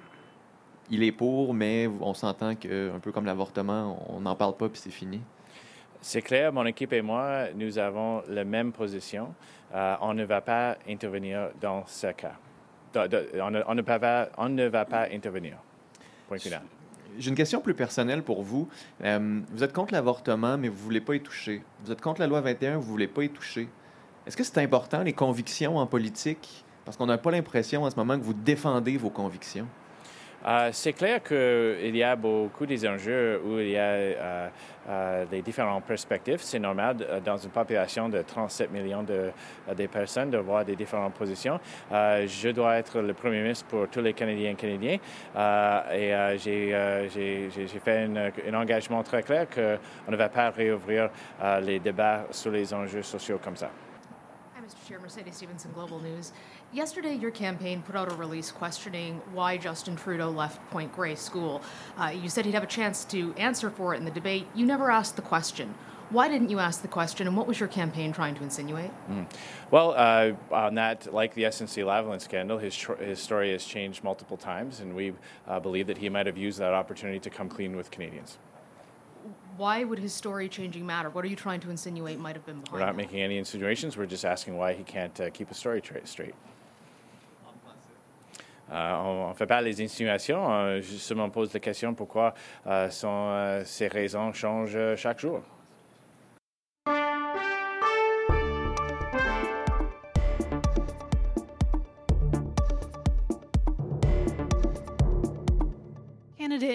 il 0.89 1.03
est 1.03 1.11
pour, 1.11 1.53
mais 1.53 1.87
on 2.01 2.13
s'entend 2.13 2.55
qu'un 2.55 2.99
peu 3.01 3.11
comme 3.11 3.25
l'avortement, 3.25 4.03
on 4.09 4.21
n'en 4.21 4.35
parle 4.35 4.57
pas 4.57 4.69
puis 4.69 4.79
c'est 4.81 4.89
fini? 4.89 5.21
C'est 6.01 6.21
clair, 6.21 6.53
mon 6.53 6.65
équipe 6.65 6.93
et 6.93 7.01
moi, 7.01 7.47
nous 7.55 7.77
avons 7.77 8.23
la 8.29 8.43
même 8.43 8.71
position. 8.71 9.33
Euh, 9.73 9.95
on 10.01 10.13
ne 10.13 10.23
va 10.23 10.41
pas 10.41 10.77
intervenir 10.87 11.49
dans 11.59 11.85
ce 11.87 12.07
cas. 12.07 12.33
on, 12.95 13.75
ne, 13.75 14.67
va 14.67 14.85
pas 14.85 15.07
intervenir. 15.11 15.57
Point 16.27 16.37
final. 16.37 16.61
J'ai 17.17 17.29
une 17.29 17.35
question 17.35 17.61
plus 17.61 17.73
personnelle 17.73 18.21
pour 18.21 18.43
vous. 18.43 18.69
Euh, 19.03 19.41
vous 19.51 19.63
êtes 19.63 19.73
contre 19.73 19.93
l'avortement, 19.93 20.57
mais 20.57 20.67
vous 20.67 20.77
ne 20.77 20.83
voulez 20.83 21.01
pas 21.01 21.15
y 21.15 21.21
toucher. 21.21 21.63
Vous 21.83 21.91
êtes 21.91 22.01
contre 22.01 22.21
la 22.21 22.27
loi 22.27 22.41
21, 22.41 22.75
vous 22.75 22.81
ne 22.81 22.85
voulez 22.85 23.07
pas 23.07 23.23
y 23.23 23.29
toucher. 23.29 23.67
Est-ce 24.25 24.37
que 24.37 24.43
c'est 24.43 24.59
important, 24.59 25.03
les 25.03 25.13
convictions 25.13 25.77
en 25.77 25.87
politique? 25.87 26.63
Parce 26.85 26.95
qu'on 26.95 27.07
n'a 27.07 27.17
pas 27.17 27.31
l'impression 27.31 27.83
en 27.83 27.89
ce 27.89 27.95
moment 27.95 28.17
que 28.17 28.23
vous 28.23 28.33
défendez 28.33 28.97
vos 28.97 29.09
convictions. 29.09 29.67
Euh, 30.47 30.69
c'est 30.71 30.93
clair 30.93 31.21
qu'il 31.21 31.95
y 31.95 32.03
a 32.03 32.15
beaucoup 32.15 32.65
des 32.65 32.87
enjeux 32.87 33.41
où 33.43 33.59
il 33.59 33.71
y 33.71 33.77
a 33.77 33.81
euh, 33.81 34.49
euh, 34.87 35.25
des 35.25 35.41
différentes 35.41 35.83
perspectives. 35.83 36.39
C'est 36.41 36.59
normal 36.59 37.05
dans 37.25 37.35
une 37.35 37.49
population 37.49 38.07
de 38.07 38.21
37 38.21 38.71
millions 38.71 39.03
de, 39.03 39.33
personnes 39.87 40.29
de 40.29 40.37
voir 40.37 40.63
des 40.63 40.77
différentes 40.77 41.15
positions. 41.15 41.59
je 41.91 42.49
dois 42.51 42.77
être 42.77 43.01
le 43.01 43.13
premier 43.13 43.41
ministre 43.41 43.65
pour 43.65 43.89
tous 43.89 43.99
les 43.99 44.13
Canadiens 44.13 44.51
et 44.51 44.55
Canadiens 44.55 44.99
et 45.93 46.37
j'ai 46.37 47.79
fait 47.83 48.09
un 48.47 48.53
engagement 48.53 49.03
très 49.03 49.23
clair 49.23 49.47
qu'on 49.49 50.11
ne 50.11 50.17
va 50.17 50.29
pas 50.29 50.49
réouvrir 50.51 51.09
les 51.61 51.79
débats 51.79 52.25
sur 52.31 52.51
les 52.51 52.73
enjeux 52.73 53.03
sociaux 53.03 53.39
comme 53.43 53.57
ça. 53.57 53.69
Hi, 54.55 54.61
Mr. 54.61 54.87
Chair, 54.87 55.01
Mercedes 55.01 55.33
Stevenson, 55.33 55.69
Global 55.73 55.99
News. 56.01 56.31
Yesterday, 56.73 57.15
your 57.15 57.31
campaign 57.31 57.81
put 57.81 57.95
out 57.95 58.11
a 58.11 58.15
release 58.15 58.51
questioning 58.51 59.21
why 59.31 59.55
Justin 59.55 59.95
Trudeau 59.95 60.29
left 60.29 60.59
Point 60.69 60.93
Grey 60.93 61.15
School. 61.15 61.61
Uh, 61.97 62.07
you 62.07 62.27
said 62.27 62.45
he'd 62.45 62.53
have 62.53 62.63
a 62.63 62.67
chance 62.67 63.05
to 63.05 63.33
answer 63.35 63.69
for 63.69 63.93
it 63.93 63.97
in 63.97 64.05
the 64.05 64.11
debate. 64.11 64.45
You 64.53 64.65
never 64.65 64.91
asked 64.91 65.15
the 65.15 65.21
question. 65.21 65.73
Why 66.09 66.27
didn't 66.27 66.49
you 66.49 66.59
ask 66.59 66.81
the 66.81 66.87
question, 66.87 67.25
and 67.27 67.35
what 67.35 67.47
was 67.47 67.59
your 67.59 67.67
campaign 67.67 68.11
trying 68.13 68.35
to 68.35 68.43
insinuate? 68.43 68.91
Mm. 69.09 69.29
Well, 69.71 69.93
uh, 69.95 70.33
on 70.53 70.75
that, 70.75 71.13
like 71.13 71.33
the 71.33 71.43
SNC 71.43 71.83
Lavalin 71.83 72.21
scandal, 72.21 72.57
his, 72.57 72.75
tr- 72.75 72.93
his 72.95 73.19
story 73.19 73.51
has 73.51 73.65
changed 73.65 74.03
multiple 74.03 74.37
times, 74.37 74.79
and 74.81 74.93
we 74.95 75.13
uh, 75.47 75.59
believe 75.59 75.87
that 75.87 75.97
he 75.97 76.07
might 76.09 76.25
have 76.25 76.37
used 76.37 76.59
that 76.59 76.73
opportunity 76.73 77.19
to 77.19 77.29
come 77.29 77.49
clean 77.49 77.75
with 77.75 77.91
Canadians. 77.91 78.37
Why 79.57 79.83
would 79.83 79.99
his 79.99 80.13
story 80.13 80.47
changing 80.47 80.85
matter? 80.85 81.09
What 81.09 81.25
are 81.25 81.27
you 81.27 81.35
trying 81.35 81.59
to 81.61 81.69
insinuate 81.69 82.19
might 82.19 82.35
have 82.35 82.45
been 82.45 82.61
behind 82.61 82.73
We're 82.73 82.79
not 82.79 82.87
that? 82.87 82.97
making 82.97 83.21
any 83.21 83.37
insinuations. 83.37 83.97
We're 83.97 84.05
just 84.05 84.23
asking 84.25 84.55
why 84.55 84.73
he 84.73 84.83
can't 84.83 85.19
uh, 85.19 85.29
keep 85.31 85.49
a 85.51 85.55
story 85.55 85.81
tra- 85.81 86.05
straight. 86.05 86.35
Euh, 88.71 88.93
on 88.95 89.29
ne 89.29 89.33
fait 89.33 89.45
pas 89.45 89.61
les 89.61 89.81
insinuations, 89.81 90.49
hein. 90.49 90.79
justement, 90.81 91.25
on 91.25 91.29
pose 91.29 91.53
la 91.53 91.59
question 91.59 91.93
pourquoi 91.93 92.33
euh, 92.67 92.89
euh, 93.03 93.61
ces 93.65 93.87
raisons 93.87 94.33
changent 94.33 94.95
chaque 94.95 95.19
jour? 95.19 95.41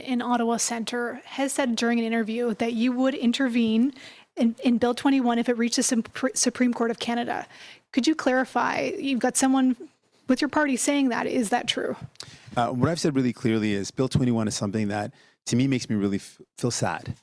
in 0.04 0.20
Ottawa 0.20 0.58
Center 0.58 1.20
has 1.24 1.52
said 1.52 1.74
during 1.74 1.98
an 1.98 2.04
interview 2.04 2.54
that 2.54 2.74
you 2.74 2.92
would 2.92 3.14
intervene 3.14 3.92
in, 4.36 4.54
in 4.62 4.78
Bill 4.78 4.94
21 4.94 5.38
if 5.38 5.48
it 5.48 5.56
reached 5.56 5.76
the 5.76 6.02
Supreme 6.34 6.72
Court 6.72 6.90
of 6.90 6.98
Canada. 6.98 7.46
Could 7.92 8.06
you 8.06 8.14
clarify? 8.14 8.90
You've 8.98 9.20
got 9.20 9.36
someone 9.36 9.76
with 10.32 10.40
your 10.40 10.48
party 10.48 10.76
saying 10.76 11.10
that. 11.10 11.26
Is 11.26 11.50
that 11.50 11.68
true? 11.68 11.94
Uh, 12.56 12.68
what 12.68 12.88
I've 12.88 12.98
said 12.98 13.14
really 13.14 13.34
clearly 13.34 13.74
is 13.74 13.90
Bill 13.90 14.08
21 14.08 14.48
is 14.48 14.54
something 14.54 14.88
that 14.88 15.12
to 15.44 15.56
me 15.56 15.66
makes 15.66 15.90
me 15.90 15.94
really 15.94 16.16
f- 16.16 16.40
feel 16.56 16.70
sad. 16.70 17.14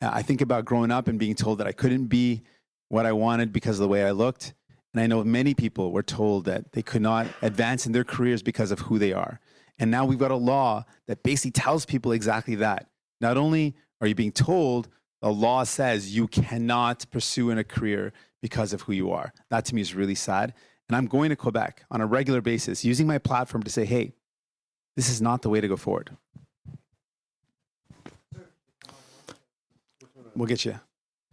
Uh, 0.00 0.10
I 0.12 0.22
think 0.22 0.40
about 0.40 0.64
growing 0.64 0.92
up 0.92 1.08
and 1.08 1.18
being 1.18 1.34
told 1.34 1.58
that 1.58 1.66
I 1.66 1.72
couldn't 1.72 2.06
be 2.06 2.42
what 2.88 3.04
I 3.04 3.10
wanted 3.10 3.52
because 3.52 3.80
of 3.80 3.82
the 3.82 3.88
way 3.88 4.04
I 4.04 4.12
looked. 4.12 4.54
And 4.94 5.02
I 5.02 5.08
know 5.08 5.24
many 5.24 5.54
people 5.54 5.90
were 5.90 6.04
told 6.04 6.44
that 6.44 6.70
they 6.70 6.82
could 6.82 7.02
not 7.02 7.26
advance 7.42 7.84
in 7.84 7.90
their 7.90 8.04
careers 8.04 8.44
because 8.44 8.70
of 8.70 8.78
who 8.78 8.96
they 8.96 9.12
are. 9.12 9.40
And 9.80 9.90
now 9.90 10.04
we've 10.04 10.16
got 10.16 10.30
a 10.30 10.36
law 10.36 10.84
that 11.08 11.24
basically 11.24 11.50
tells 11.50 11.84
people 11.84 12.12
exactly 12.12 12.54
that. 12.56 12.86
Not 13.20 13.36
only 13.36 13.74
are 14.00 14.06
you 14.06 14.14
being 14.14 14.30
told, 14.30 14.88
the 15.20 15.32
law 15.32 15.64
says 15.64 16.14
you 16.14 16.28
cannot 16.28 17.06
pursue 17.10 17.50
in 17.50 17.58
a 17.58 17.64
career 17.64 18.12
because 18.40 18.72
of 18.72 18.82
who 18.82 18.92
you 18.92 19.10
are. 19.10 19.32
That 19.50 19.64
to 19.64 19.74
me 19.74 19.80
is 19.80 19.96
really 19.96 20.14
sad. 20.14 20.54
And 20.92 20.98
I'm 20.98 21.06
going 21.06 21.30
to 21.30 21.36
Quebec 21.36 21.84
on 21.90 22.02
a 22.02 22.06
regular 22.06 22.42
basis 22.42 22.84
using 22.84 23.06
my 23.06 23.16
platform 23.16 23.62
to 23.62 23.70
say, 23.70 23.86
hey, 23.86 24.12
this 24.94 25.08
is 25.08 25.22
not 25.22 25.40
the 25.40 25.48
way 25.48 25.58
to 25.58 25.66
go 25.66 25.76
forward. 25.76 26.10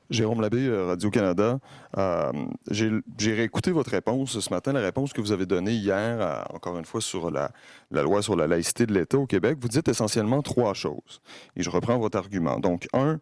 Jérôme 0.10 0.40
Labbé, 0.40 0.66
euh, 0.66 0.88
Radio-Canada. 0.88 1.60
Euh, 1.98 2.32
j'ai 2.72 3.34
réécouté 3.34 3.72
votre 3.72 3.92
réponse 3.92 4.40
ce 4.40 4.50
matin, 4.50 4.72
la 4.72 4.80
réponse 4.80 5.12
que 5.12 5.20
vous 5.20 5.34
avez 5.34 5.46
donnée 5.46 5.74
hier, 5.74 6.46
encore 6.54 6.78
une 6.80 6.86
fois, 6.86 7.02
sur 7.02 7.30
la, 7.30 7.52
loi 7.92 8.22
sur 8.22 8.38
la 8.38 8.48
laïcité 8.48 8.86
de 8.86 8.94
l'État 8.94 9.18
au 9.18 9.28
Québec. 9.28 9.58
Vous 9.60 9.68
dites 9.68 9.90
essentiellement 9.90 10.42
trois 10.42 10.74
choses. 10.74 11.22
Et 11.58 11.64
je 11.64 11.70
reprends 11.70 12.00
votre 12.00 12.18
argument. 12.18 12.60
Donc, 12.60 12.88
un, 12.94 13.20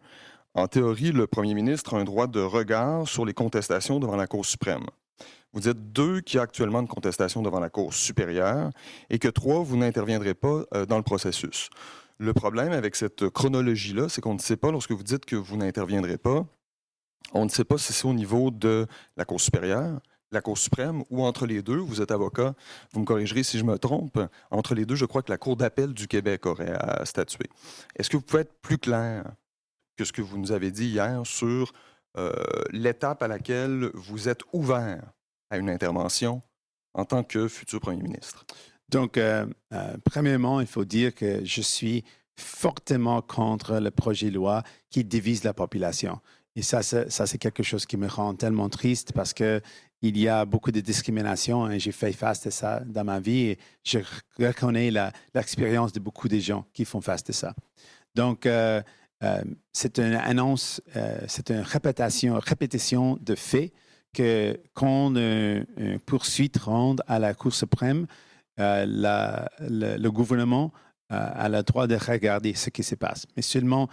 en 0.54 0.68
théorie, 0.68 1.10
le 1.10 1.26
premier 1.26 1.54
ministre 1.54 1.94
a 1.94 1.98
un 1.98 2.04
droit 2.04 2.28
de 2.28 2.40
regard 2.40 3.08
sur 3.08 3.24
les 3.24 3.34
contestations 3.34 3.98
devant 3.98 4.16
la 4.16 4.28
Cour 4.28 4.46
suprême. 4.46 4.86
Vous 5.58 5.72
dites 5.72 5.92
deux, 5.92 6.20
qu'il 6.20 6.36
y 6.36 6.38
a 6.38 6.42
actuellement 6.44 6.78
une 6.78 6.86
contestation 6.86 7.42
devant 7.42 7.58
la 7.58 7.68
Cour 7.68 7.92
supérieure, 7.92 8.70
et 9.10 9.18
que 9.18 9.26
trois, 9.26 9.60
vous 9.64 9.76
n'interviendrez 9.76 10.34
pas 10.34 10.62
euh, 10.72 10.86
dans 10.86 10.98
le 10.98 11.02
processus. 11.02 11.68
Le 12.18 12.32
problème 12.32 12.70
avec 12.70 12.94
cette 12.94 13.28
chronologie-là, 13.28 14.08
c'est 14.08 14.20
qu'on 14.20 14.34
ne 14.34 14.38
sait 14.38 14.56
pas, 14.56 14.70
lorsque 14.70 14.92
vous 14.92 15.02
dites 15.02 15.24
que 15.24 15.34
vous 15.34 15.56
n'interviendrez 15.56 16.16
pas, 16.16 16.46
on 17.32 17.44
ne 17.44 17.50
sait 17.50 17.64
pas 17.64 17.76
si 17.76 17.92
c'est 17.92 18.06
au 18.06 18.14
niveau 18.14 18.52
de 18.52 18.86
la 19.16 19.24
Cour 19.24 19.40
supérieure, 19.40 19.98
la 20.30 20.40
Cour 20.42 20.56
suprême 20.56 21.02
ou 21.10 21.24
entre 21.24 21.44
les 21.44 21.60
deux. 21.60 21.78
Vous 21.78 22.00
êtes 22.00 22.12
avocat, 22.12 22.54
vous 22.92 23.00
me 23.00 23.04
corrigerez 23.04 23.42
si 23.42 23.58
je 23.58 23.64
me 23.64 23.80
trompe. 23.80 24.20
Entre 24.52 24.76
les 24.76 24.86
deux, 24.86 24.94
je 24.94 25.06
crois 25.06 25.22
que 25.22 25.32
la 25.32 25.38
Cour 25.38 25.56
d'appel 25.56 25.92
du 25.92 26.06
Québec 26.06 26.46
aurait 26.46 26.70
à 26.70 27.04
statuer. 27.04 27.50
Est-ce 27.96 28.08
que 28.08 28.16
vous 28.16 28.22
pouvez 28.22 28.42
être 28.42 28.60
plus 28.62 28.78
clair 28.78 29.24
que 29.96 30.04
ce 30.04 30.12
que 30.12 30.22
vous 30.22 30.38
nous 30.38 30.52
avez 30.52 30.70
dit 30.70 30.86
hier 30.86 31.22
sur 31.24 31.72
euh, 32.16 32.32
l'étape 32.70 33.24
à 33.24 33.26
laquelle 33.26 33.90
vous 33.94 34.28
êtes 34.28 34.42
ouvert? 34.52 35.02
À 35.50 35.58
une 35.58 35.70
intervention 35.70 36.42
en 36.94 37.04
tant 37.04 37.22
que 37.22 37.48
futur 37.48 37.80
premier 37.80 38.02
ministre? 38.02 38.44
Donc, 38.88 39.18
euh, 39.18 39.46
euh, 39.72 39.96
premièrement, 40.04 40.60
il 40.60 40.66
faut 40.66 40.84
dire 40.84 41.14
que 41.14 41.44
je 41.44 41.60
suis 41.60 42.04
fortement 42.36 43.20
contre 43.20 43.78
le 43.80 43.90
projet 43.90 44.30
de 44.30 44.36
loi 44.36 44.62
qui 44.90 45.04
divise 45.04 45.44
la 45.44 45.52
population. 45.52 46.20
Et 46.56 46.62
ça, 46.62 46.82
ça 46.82 47.26
c'est 47.26 47.38
quelque 47.38 47.62
chose 47.62 47.86
qui 47.86 47.96
me 47.96 48.08
rend 48.08 48.34
tellement 48.34 48.68
triste 48.68 49.12
parce 49.12 49.32
que 49.32 49.60
il 50.00 50.16
y 50.16 50.28
a 50.28 50.44
beaucoup 50.44 50.70
de 50.70 50.80
discrimination 50.80 51.68
et 51.70 51.80
j'ai 51.80 51.90
fait 51.90 52.12
face 52.12 52.46
à 52.46 52.52
ça 52.52 52.80
dans 52.86 53.02
ma 53.02 53.18
vie 53.18 53.46
et 53.46 53.58
je 53.84 53.98
reconnais 54.38 54.92
l'expérience 55.34 55.92
de 55.92 55.98
beaucoup 55.98 56.28
de 56.28 56.38
gens 56.38 56.64
qui 56.72 56.84
font 56.84 57.00
face 57.00 57.24
à 57.28 57.32
ça. 57.32 57.54
Donc, 58.14 58.46
euh, 58.46 58.80
euh, 59.24 59.42
c'est 59.72 59.98
une 59.98 60.14
annonce, 60.14 60.80
c'est 61.26 61.50
une 61.50 61.60
répétition, 61.60 62.38
répétition 62.38 63.18
de 63.20 63.34
faits 63.34 63.72
que 64.12 64.58
quand 64.74 65.16
une, 65.16 65.64
poursuite 66.06 66.58
rende 66.58 67.02
à 67.06 67.18
la 67.18 67.34
Cour 67.34 67.54
suprême, 67.54 68.06
la, 68.56 69.48
le, 69.60 70.08
gouvernement 70.08 70.72
a 71.10 71.48
le 71.48 71.62
droit 71.62 71.86
de 71.86 71.94
regarder 71.94 72.54
ce 72.54 72.70
qui 72.70 72.82
se 72.82 72.96
passe. 72.96 73.24
Mais 73.36 73.42
seulement, 73.42 73.88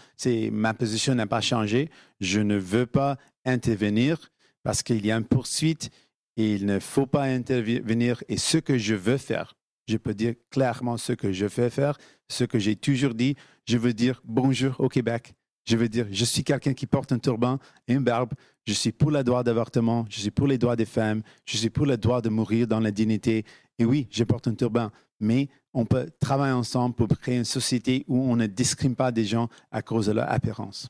ma 0.51 0.73
position 0.73 1.13
n'a 1.13 1.27
pas 1.27 1.41
changé. 1.41 1.89
Je 2.19 2.39
ne 2.39 2.57
veux 2.57 2.87
pas 2.87 3.17
intervenir 3.45 4.31
parce 4.63 4.81
qu'il 4.81 5.05
y 5.05 5.11
a 5.11 5.17
une 5.17 5.25
poursuite 5.25 5.91
et 6.37 6.55
il 6.55 6.65
ne 6.65 6.79
faut 6.79 7.05
pas 7.05 7.23
intervenir. 7.23 8.23
Et 8.27 8.37
ce 8.37 8.57
que 8.57 8.77
je 8.77 8.95
veux 8.95 9.17
faire, 9.17 9.55
je 9.87 9.97
peux 9.97 10.13
dire 10.13 10.33
clairement 10.49 10.97
ce 10.97 11.13
que 11.13 11.31
je 11.31 11.45
veux 11.45 11.69
faire, 11.69 11.97
ce 12.29 12.43
que 12.43 12.59
j'ai 12.59 12.75
toujours 12.75 13.13
dit. 13.13 13.35
Je 13.67 13.77
veux 13.77 13.93
dire 13.93 14.21
bonjour 14.25 14.75
au 14.79 14.89
Québec. 14.89 15.33
Je 15.65 15.77
veux 15.77 15.89
dire, 15.89 16.07
je 16.11 16.25
suis 16.25 16.43
quelqu'un 16.43 16.73
qui 16.73 16.85
porte 16.85 17.11
un 17.11 17.19
turban 17.19 17.59
et 17.87 17.93
une 17.93 18.03
barbe. 18.03 18.33
Je 18.65 18.73
suis 18.73 18.91
pour 18.91 19.11
le 19.11 19.23
droit 19.23 19.43
d'avortement. 19.43 20.05
Je 20.09 20.19
suis 20.19 20.31
pour 20.31 20.47
les 20.47 20.57
droits 20.57 20.75
des 20.75 20.85
femmes. 20.85 21.21
Je 21.45 21.57
suis 21.57 21.69
pour 21.69 21.85
le 21.85 21.97
droit 21.97 22.21
de 22.21 22.29
mourir 22.29 22.67
dans 22.67 22.79
la 22.79 22.91
dignité. 22.91 23.45
Et 23.79 23.85
oui, 23.85 24.07
je 24.11 24.23
porte 24.23 24.47
un 24.47 24.53
turban. 24.53 24.91
Mais 25.19 25.49
on 25.73 25.85
peut 25.85 26.09
travailler 26.19 26.53
ensemble 26.53 26.95
pour 26.95 27.07
créer 27.07 27.37
une 27.37 27.45
société 27.45 28.05
où 28.07 28.19
on 28.31 28.35
ne 28.35 28.45
discrimine 28.45 28.95
pas 28.95 29.11
des 29.11 29.25
gens 29.25 29.49
à 29.71 29.81
cause 29.81 30.07
de 30.07 30.13
leur 30.13 30.31
apparence. 30.31 30.89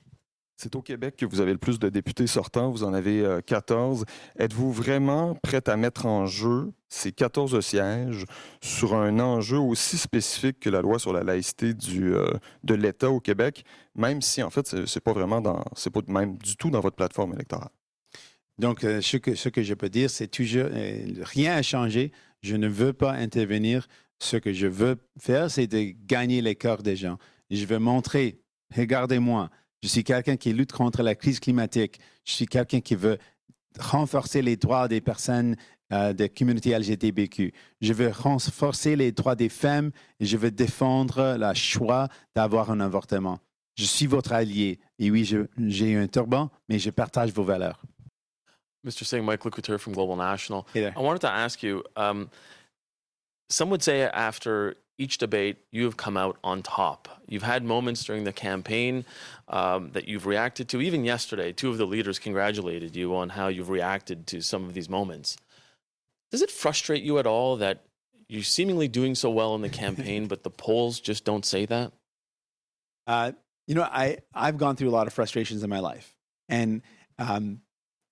C'est 0.57 0.75
au 0.75 0.81
Québec 0.81 1.17
que 1.17 1.25
vous 1.25 1.41
avez 1.41 1.51
le 1.51 1.57
plus 1.57 1.79
de 1.79 1.89
députés 1.89 2.27
sortants, 2.27 2.71
vous 2.71 2.83
en 2.83 2.93
avez 2.93 3.39
14. 3.45 4.01
Euh, 4.01 4.43
Êtes-vous 4.43 4.71
vraiment 4.71 5.35
prête 5.35 5.67
à 5.67 5.75
mettre 5.75 6.05
en 6.05 6.25
jeu 6.25 6.71
ces 6.87 7.11
14 7.11 7.59
sièges 7.59 8.25
sur 8.61 8.95
un 8.95 9.19
enjeu 9.19 9.57
aussi 9.57 9.97
spécifique 9.97 10.61
que 10.61 10.69
la 10.69 10.81
loi 10.81 10.97
sur 10.97 11.11
la 11.11 11.23
laïcité 11.23 11.73
du, 11.73 12.13
euh, 12.13 12.31
de 12.63 12.73
l'État 12.73 13.11
au 13.11 13.19
Québec, 13.19 13.65
même 13.95 14.21
si 14.21 14.41
en 14.41 14.49
fait, 14.49 14.85
c'est 14.85 15.01
pas 15.01 15.11
vraiment 15.11 15.41
dans, 15.41 15.61
c'est 15.75 15.89
pas 15.89 16.01
du 16.01 16.55
tout 16.55 16.69
dans 16.69 16.79
votre 16.79 16.95
plateforme 16.95 17.33
électorale? 17.33 17.71
Donc, 18.57 18.85
euh, 18.85 19.01
ce, 19.01 19.17
que, 19.17 19.35
ce 19.35 19.49
que 19.49 19.61
je 19.61 19.73
peux 19.73 19.89
dire, 19.89 20.09
c'est 20.09 20.29
toujours, 20.29 20.69
rien 20.71 21.55
n'a 21.55 21.63
changé. 21.63 22.13
Je 22.41 22.55
ne 22.55 22.69
veux 22.69 22.93
pas 22.93 23.11
intervenir. 23.11 23.87
Ce 24.19 24.37
que 24.37 24.53
je 24.53 24.67
veux 24.67 24.95
faire, 25.19 25.51
c'est 25.51 25.67
de 25.67 25.93
gagner 26.05 26.41
les 26.41 26.55
cœurs 26.55 26.81
des 26.81 26.95
gens. 26.95 27.17
je 27.51 27.65
veux 27.65 27.79
montrer, 27.79 28.39
regardez-moi, 28.73 29.49
je 29.85 29.89
suis 29.91 30.03
quelqu'un 30.03 30.35
qui 30.35 30.51
lutte 30.51 30.71
contre 30.71 31.03
la 31.03 31.13
crise 31.13 31.39
climatique. 31.39 31.99
Je 32.23 32.31
suis 32.31 32.47
quelqu'un 32.47 32.81
qui 32.81 32.95
veut 32.95 33.19
renforcer 33.79 34.41
les 34.41 34.57
droits 34.57 34.87
des 34.87 34.99
personnes 34.99 35.55
euh, 35.93 36.11
de 36.11 36.23
la 36.23 36.29
communauté 36.29 36.75
LGBTQ. 36.75 37.53
Je 37.81 37.93
veux 37.93 38.09
renforcer 38.09 38.95
les 38.95 39.11
droits 39.11 39.35
des 39.35 39.47
femmes 39.47 39.91
et 40.19 40.25
je 40.25 40.37
veux 40.37 40.49
défendre 40.49 41.37
le 41.37 41.53
choix 41.53 42.07
d'avoir 42.33 42.71
un 42.71 42.79
avortement. 42.79 43.37
Je 43.75 43.85
suis 43.85 44.07
votre 44.07 44.33
allié. 44.33 44.79
Et 44.97 45.11
oui, 45.11 45.23
j'ai 45.67 45.95
un 45.95 46.07
turban, 46.07 46.49
mais 46.67 46.79
je 46.79 46.89
partage 46.89 47.31
vos 47.31 47.43
valeurs. 47.43 47.79
Mr. 48.83 49.05
Singh, 49.05 49.21
Mike 49.23 49.41
Couture 49.41 49.79
from 49.79 49.93
Global 49.93 50.17
National. 50.17 50.65
Hey 50.73 50.87
I 50.87 50.99
wanted 50.99 51.21
to 51.21 51.29
ask 51.29 51.61
you 51.61 51.83
um, 51.95 52.27
some 53.51 53.69
would 53.69 53.83
say 53.83 54.01
after 54.01 54.77
each 54.97 55.17
debate, 55.17 55.57
you 55.71 55.83
have 55.85 55.97
come 55.97 56.15
out 56.15 56.37
on 56.43 56.63
top. 56.63 57.09
You've 57.27 57.43
had 57.43 57.63
moments 57.63 58.03
during 58.03 58.23
the 58.23 58.31
campaign 58.31 59.05
um, 59.47 59.91
that 59.91 60.07
you've 60.07 60.25
reacted 60.25 60.69
to. 60.69 60.81
Even 60.81 61.03
yesterday, 61.03 61.51
two 61.51 61.69
of 61.69 61.77
the 61.77 61.85
leaders 61.85 62.17
congratulated 62.17 62.95
you 62.95 63.15
on 63.15 63.29
how 63.29 63.47
you've 63.47 63.69
reacted 63.69 64.25
to 64.27 64.41
some 64.41 64.63
of 64.65 64.73
these 64.73 64.89
moments. 64.89 65.37
Does 66.31 66.41
it 66.41 66.51
frustrate 66.51 67.03
you 67.03 67.19
at 67.19 67.27
all 67.27 67.57
that 67.57 67.83
you're 68.27 68.43
seemingly 68.43 68.87
doing 68.87 69.15
so 69.15 69.29
well 69.29 69.53
in 69.55 69.61
the 69.61 69.69
campaign, 69.69 70.27
but 70.29 70.43
the 70.43 70.49
polls 70.49 70.99
just 70.99 71.25
don't 71.25 71.45
say 71.45 71.65
that? 71.65 71.91
Uh, 73.05 73.33
you 73.67 73.75
know, 73.75 73.83
I, 73.83 74.19
I've 74.33 74.57
gone 74.57 74.75
through 74.75 74.89
a 74.89 74.91
lot 74.91 75.07
of 75.07 75.13
frustrations 75.13 75.63
in 75.63 75.69
my 75.69 75.79
life, 75.79 76.15
and 76.47 76.81
um, 77.19 77.61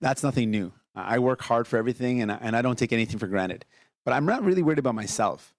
that's 0.02 0.24
nothing 0.24 0.52
new. 0.52 0.72
I 0.96 1.20
work 1.20 1.42
hard 1.42 1.68
for 1.68 1.78
everything, 1.78 2.22
and 2.22 2.32
I, 2.32 2.38
and 2.42 2.56
I 2.56 2.62
don't 2.62 2.78
take 2.78 2.94
anything 2.94 3.20
for 3.20 3.28
granted. 3.28 3.66
But 4.06 4.14
I'm 4.14 4.26
not 4.26 4.44
really 4.44 4.62
worried 4.62 4.80
about 4.80 4.96
myself. 4.96 5.54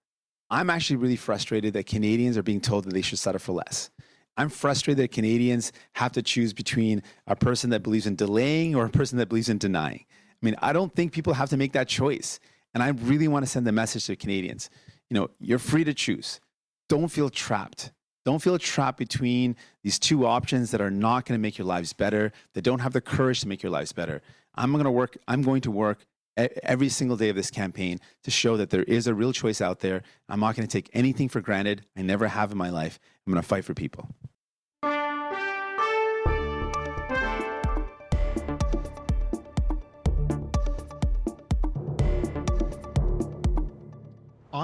I'm 0.50 0.70
actually 0.70 0.96
really 0.96 1.16
frustrated 1.16 1.74
that 1.74 1.86
Canadians 1.86 2.36
are 2.36 2.42
being 2.42 2.60
told 2.60 2.84
that 2.84 2.92
they 2.92 3.02
should 3.02 3.18
settle 3.18 3.38
for 3.38 3.52
less. 3.52 3.90
I'm 4.36 4.48
frustrated 4.48 5.02
that 5.02 5.12
Canadians 5.12 5.72
have 5.94 6.12
to 6.12 6.22
choose 6.22 6.52
between 6.52 7.02
a 7.26 7.36
person 7.36 7.70
that 7.70 7.82
believes 7.82 8.06
in 8.06 8.16
delaying 8.16 8.74
or 8.74 8.84
a 8.84 8.90
person 8.90 9.18
that 9.18 9.28
believes 9.28 9.48
in 9.48 9.58
denying. 9.58 10.04
I 10.10 10.44
mean, 10.44 10.56
I 10.60 10.72
don't 10.72 10.94
think 10.94 11.12
people 11.12 11.34
have 11.34 11.50
to 11.50 11.56
make 11.56 11.72
that 11.72 11.88
choice. 11.88 12.40
And 12.74 12.82
I 12.82 12.88
really 12.88 13.28
want 13.28 13.44
to 13.44 13.50
send 13.50 13.66
a 13.68 13.72
message 13.72 14.06
to 14.06 14.16
Canadians. 14.16 14.68
You 15.08 15.14
know, 15.14 15.30
you're 15.40 15.60
free 15.60 15.84
to 15.84 15.94
choose. 15.94 16.40
Don't 16.88 17.08
feel 17.08 17.30
trapped. 17.30 17.92
Don't 18.24 18.42
feel 18.42 18.58
trapped 18.58 18.98
between 18.98 19.54
these 19.82 19.98
two 19.98 20.26
options 20.26 20.70
that 20.72 20.80
are 20.80 20.90
not 20.90 21.26
going 21.26 21.38
to 21.38 21.42
make 21.42 21.58
your 21.58 21.66
lives 21.66 21.92
better, 21.92 22.32
that 22.54 22.62
don't 22.62 22.80
have 22.80 22.92
the 22.92 23.00
courage 23.00 23.40
to 23.40 23.48
make 23.48 23.62
your 23.62 23.70
lives 23.70 23.92
better. 23.92 24.22
I'm 24.54 24.72
going 24.72 24.84
to 24.84 24.90
work, 24.90 25.16
I'm 25.28 25.42
going 25.42 25.60
to 25.62 25.70
work 25.70 26.04
every 26.36 26.88
single 26.88 27.16
day 27.16 27.28
of 27.28 27.36
this 27.36 27.50
campaign 27.50 27.98
to 28.22 28.30
show 28.30 28.56
that 28.56 28.70
there 28.70 28.82
is 28.84 29.06
a 29.06 29.14
real 29.14 29.32
choice 29.32 29.60
out 29.60 29.80
there. 29.80 30.02
I'm 30.28 30.40
not 30.40 30.56
going 30.56 30.66
to 30.66 30.72
take 30.72 30.90
anything 30.92 31.28
for 31.28 31.40
granted. 31.40 31.84
I 31.96 32.02
never 32.02 32.28
have 32.28 32.52
in 32.52 32.58
my 32.58 32.70
life. 32.70 32.98
I'm 33.26 33.32
going 33.32 33.42
to 33.42 33.48
fight 33.48 33.64
for 33.64 33.74
people. 33.74 34.08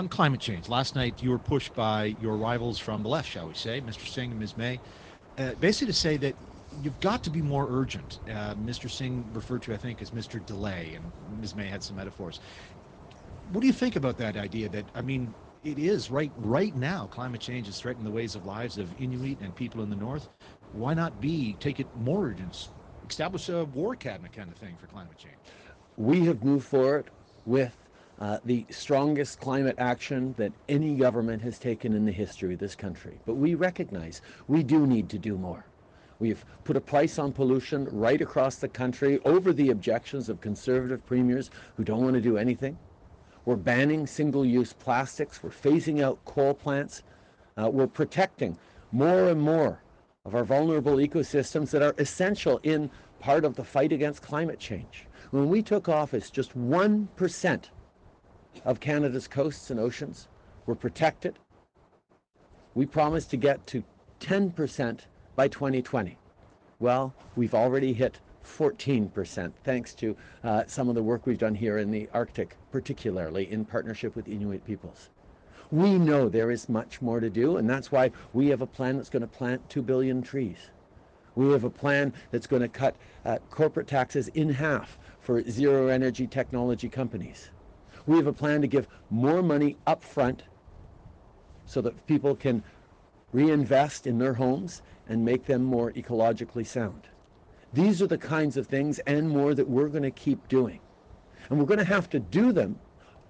on 0.01 0.09
climate 0.09 0.41
change, 0.41 0.69
last 0.71 0.95
night 0.95 1.23
you 1.23 1.29
were 1.29 1.39
pushed 1.39 1.75
by 1.75 2.17
your 2.23 2.35
rivals 2.37 2.79
from 2.79 3.03
the 3.03 3.09
left, 3.09 3.29
shall 3.29 3.49
we 3.49 3.55
say, 3.55 3.83
Mr. 3.83 4.09
Singh 4.09 4.31
and 4.31 4.41
Ms. 4.41 4.57
May, 4.57 4.81
uh, 5.37 5.53
basically 5.61 5.89
to 5.89 5.93
say 5.93 6.17
that 6.17 6.35
you've 6.83 7.01
got 7.01 7.23
to 7.25 7.31
be 7.31 7.43
more 7.43 7.67
urgent. 7.71 8.21
Uh, 8.29 8.55
Mr. 8.55 8.91
Singh 8.91 9.25
referred 9.33 9.63
to, 9.63 9.75
I 9.75 9.77
think, 9.77 10.03
as 10.03 10.11
Mr. 10.11 10.45
Delay, 10.45 10.95
and 10.95 11.13
Ms. 11.41 11.55
May 11.55 11.67
had 11.67 11.83
some 11.83 11.97
metaphors. 11.97 12.41
What 13.53 13.61
do 13.61 13.67
you 13.67 13.73
think 13.73 13.97
about 13.97 14.17
that 14.19 14.37
idea? 14.37 14.69
That 14.69 14.87
I 14.95 15.03
mean, 15.03 15.35
it 15.65 15.79
is 15.79 16.11
right 16.11 16.33
right 16.37 16.75
now. 16.75 17.07
Climate 17.09 17.41
change 17.41 17.69
is 17.69 17.81
threatening 17.81 18.05
the 18.05 18.11
ways 18.11 18.35
of 18.35 18.47
lives 18.47 18.79
of 18.79 18.95
Inuit 19.01 19.41
and 19.41 19.55
people 19.55 19.83
in 19.83 19.91
the 19.91 19.97
north. 19.97 20.29
Why 20.73 20.95
not 20.95 21.21
be 21.21 21.55
take 21.55 21.81
it 21.81 21.89
more 21.97 22.27
urgent? 22.27 22.71
Establish 23.09 23.49
a 23.49 23.65
war 23.65 23.97
cabinet 23.97 24.33
kind 24.33 24.51
of 24.51 24.57
thing 24.57 24.77
for 24.77 24.87
climate 24.87 25.19
change. 25.19 25.37
We 25.97 26.25
have 26.27 26.45
moved 26.45 26.67
forward 26.67 27.11
with 27.45 27.77
uh, 28.21 28.39
the 28.45 28.67
strongest 28.71 29.41
climate 29.41 29.77
action 29.79 30.35
that 30.39 30.53
any 30.69 30.95
government 30.97 31.43
has 31.43 31.59
taken 31.59 31.95
in 31.95 32.05
the 32.05 32.13
history 32.13 32.55
of 32.55 32.61
this 32.61 32.77
country. 32.77 33.21
But 33.27 33.35
we 33.37 33.55
recognize 33.55 34.23
we 34.47 34.63
do 34.63 34.87
need 34.87 35.11
to 35.11 35.19
do 35.19 35.37
more. 35.39 35.70
We've 36.21 36.45
put 36.65 36.77
a 36.77 36.81
price 36.81 37.19
on 37.19 37.33
pollution 37.33 37.89
right 37.91 38.21
across 38.21 38.57
the 38.57 38.69
country 38.69 39.19
over 39.25 39.53
the 39.53 39.71
objections 39.71 40.29
of 40.29 40.41
conservative 40.41 41.05
premiers 41.07 41.51
who 41.77 41.83
don't 41.83 42.03
want 42.03 42.15
to 42.15 42.21
do 42.21 42.37
anything. 42.37 42.79
We're 43.47 43.57
banning 43.57 44.07
single 44.07 44.45
use 44.45 44.75
plastics. 44.75 45.43
We're 45.43 45.51
phasing 45.51 46.03
out 46.03 46.23
coal 46.27 46.53
plants. 46.53 47.03
Uh, 47.57 47.71
we're 47.71 47.87
protecting 47.87 48.59
more 48.93 49.29
and 49.29 49.41
more 49.41 49.83
of 50.27 50.35
our 50.35 50.45
vulnerable 50.45 50.97
ecosystems 50.97 51.71
that 51.71 51.83
are 51.83 51.95
essential 51.97 52.61
in 52.63 52.91
part 53.19 53.47
of 53.47 53.57
the 53.57 53.65
fight 53.65 53.91
against 53.91 54.23
climate 54.23 54.59
change. 54.59 55.07
When 55.31 55.49
we 55.49 55.63
took 55.63 55.89
office, 55.89 56.31
just 56.31 56.57
1% 56.59 57.65
of 58.65 58.81
Canada's 58.81 59.27
coasts 59.27 59.71
and 59.71 59.81
oceans 59.81 60.29
were 60.67 60.75
protected. 60.75 61.39
We 62.75 62.85
promised 62.85 63.31
to 63.31 63.39
get 63.39 63.67
to 63.69 63.83
10% 64.21 65.01
by 65.37 65.49
2020. 65.49 66.17
Well, 66.79 67.15
we've 67.37 67.55
already 67.55 67.93
hit 67.93 68.21
14%, 68.45 69.53
thanks 69.65 69.95
to 69.95 70.17
uh, 70.43 70.65
some 70.67 70.89
of 70.89 70.95
the 70.95 71.03
work 71.03 71.27
we've 71.27 71.39
done 71.39 71.55
here 71.55 71.79
in 71.79 71.91
the 71.91 72.09
Arctic, 72.13 72.57
particularly 72.73 73.51
in 73.51 73.65
partnership 73.65 74.17
with 74.17 74.29
Inuit 74.29 74.65
peoples. 74.65 75.11
We 75.71 75.99
know 75.99 76.29
there 76.29 76.51
is 76.51 76.69
much 76.69 77.01
more 77.01 77.21
to 77.21 77.31
do, 77.31 77.59
and 77.59 77.69
that's 77.69 77.93
why 77.93 78.11
we 78.33 78.49
have 78.49 78.61
a 78.61 78.67
plan 78.67 78.97
that's 78.97 79.11
going 79.11 79.23
to 79.23 79.29
plant 79.29 79.69
2 79.69 79.83
billion 79.83 80.21
trees. 80.23 80.57
We 81.37 81.53
have 81.53 81.65
a 81.65 81.71
plan 81.71 82.13
that's 82.33 82.47
going 82.47 82.63
to 82.63 82.69
cut 82.69 82.97
uh, 83.25 83.39
corporate 83.51 83.87
taxes 83.87 84.29
in 84.29 84.49
half 84.49 84.99
for 85.21 85.49
zero 85.49 85.89
energy 85.89 86.27
technology 86.27 86.89
companies. 86.89 87.51
We 88.07 88.17
have 88.17 88.27
a 88.27 88.33
plan 88.33 88.63
to 88.63 88.67
give 88.67 88.89
more 89.11 89.43
money 89.43 89.77
up 89.87 90.03
front 90.03 90.43
so 91.67 91.81
that 91.83 92.07
people 92.07 92.35
can 92.35 92.65
reinvest 93.33 94.09
in 94.09 94.19
their 94.19 94.35
homes 94.35 94.83
and 95.11 95.25
make 95.25 95.45
them 95.45 95.63
more 95.63 95.93
ecologically 95.93 96.65
sound. 96.65 97.09
These 97.73 98.01
are 98.01 98.07
the 98.07 98.17
kinds 98.17 98.57
of 98.57 98.69
things 98.69 99.01
and 99.01 99.29
more 99.29 99.55
that 99.55 99.69
we're 99.69 99.89
going 99.89 100.05
to 100.05 100.11
keep 100.11 100.49
doing. 100.49 100.81
And 101.51 101.59
we're 101.59 101.67
going 101.67 101.79
to 101.79 101.85
have 101.85 102.09
to 102.11 102.21
do 102.21 102.53
them 102.53 102.79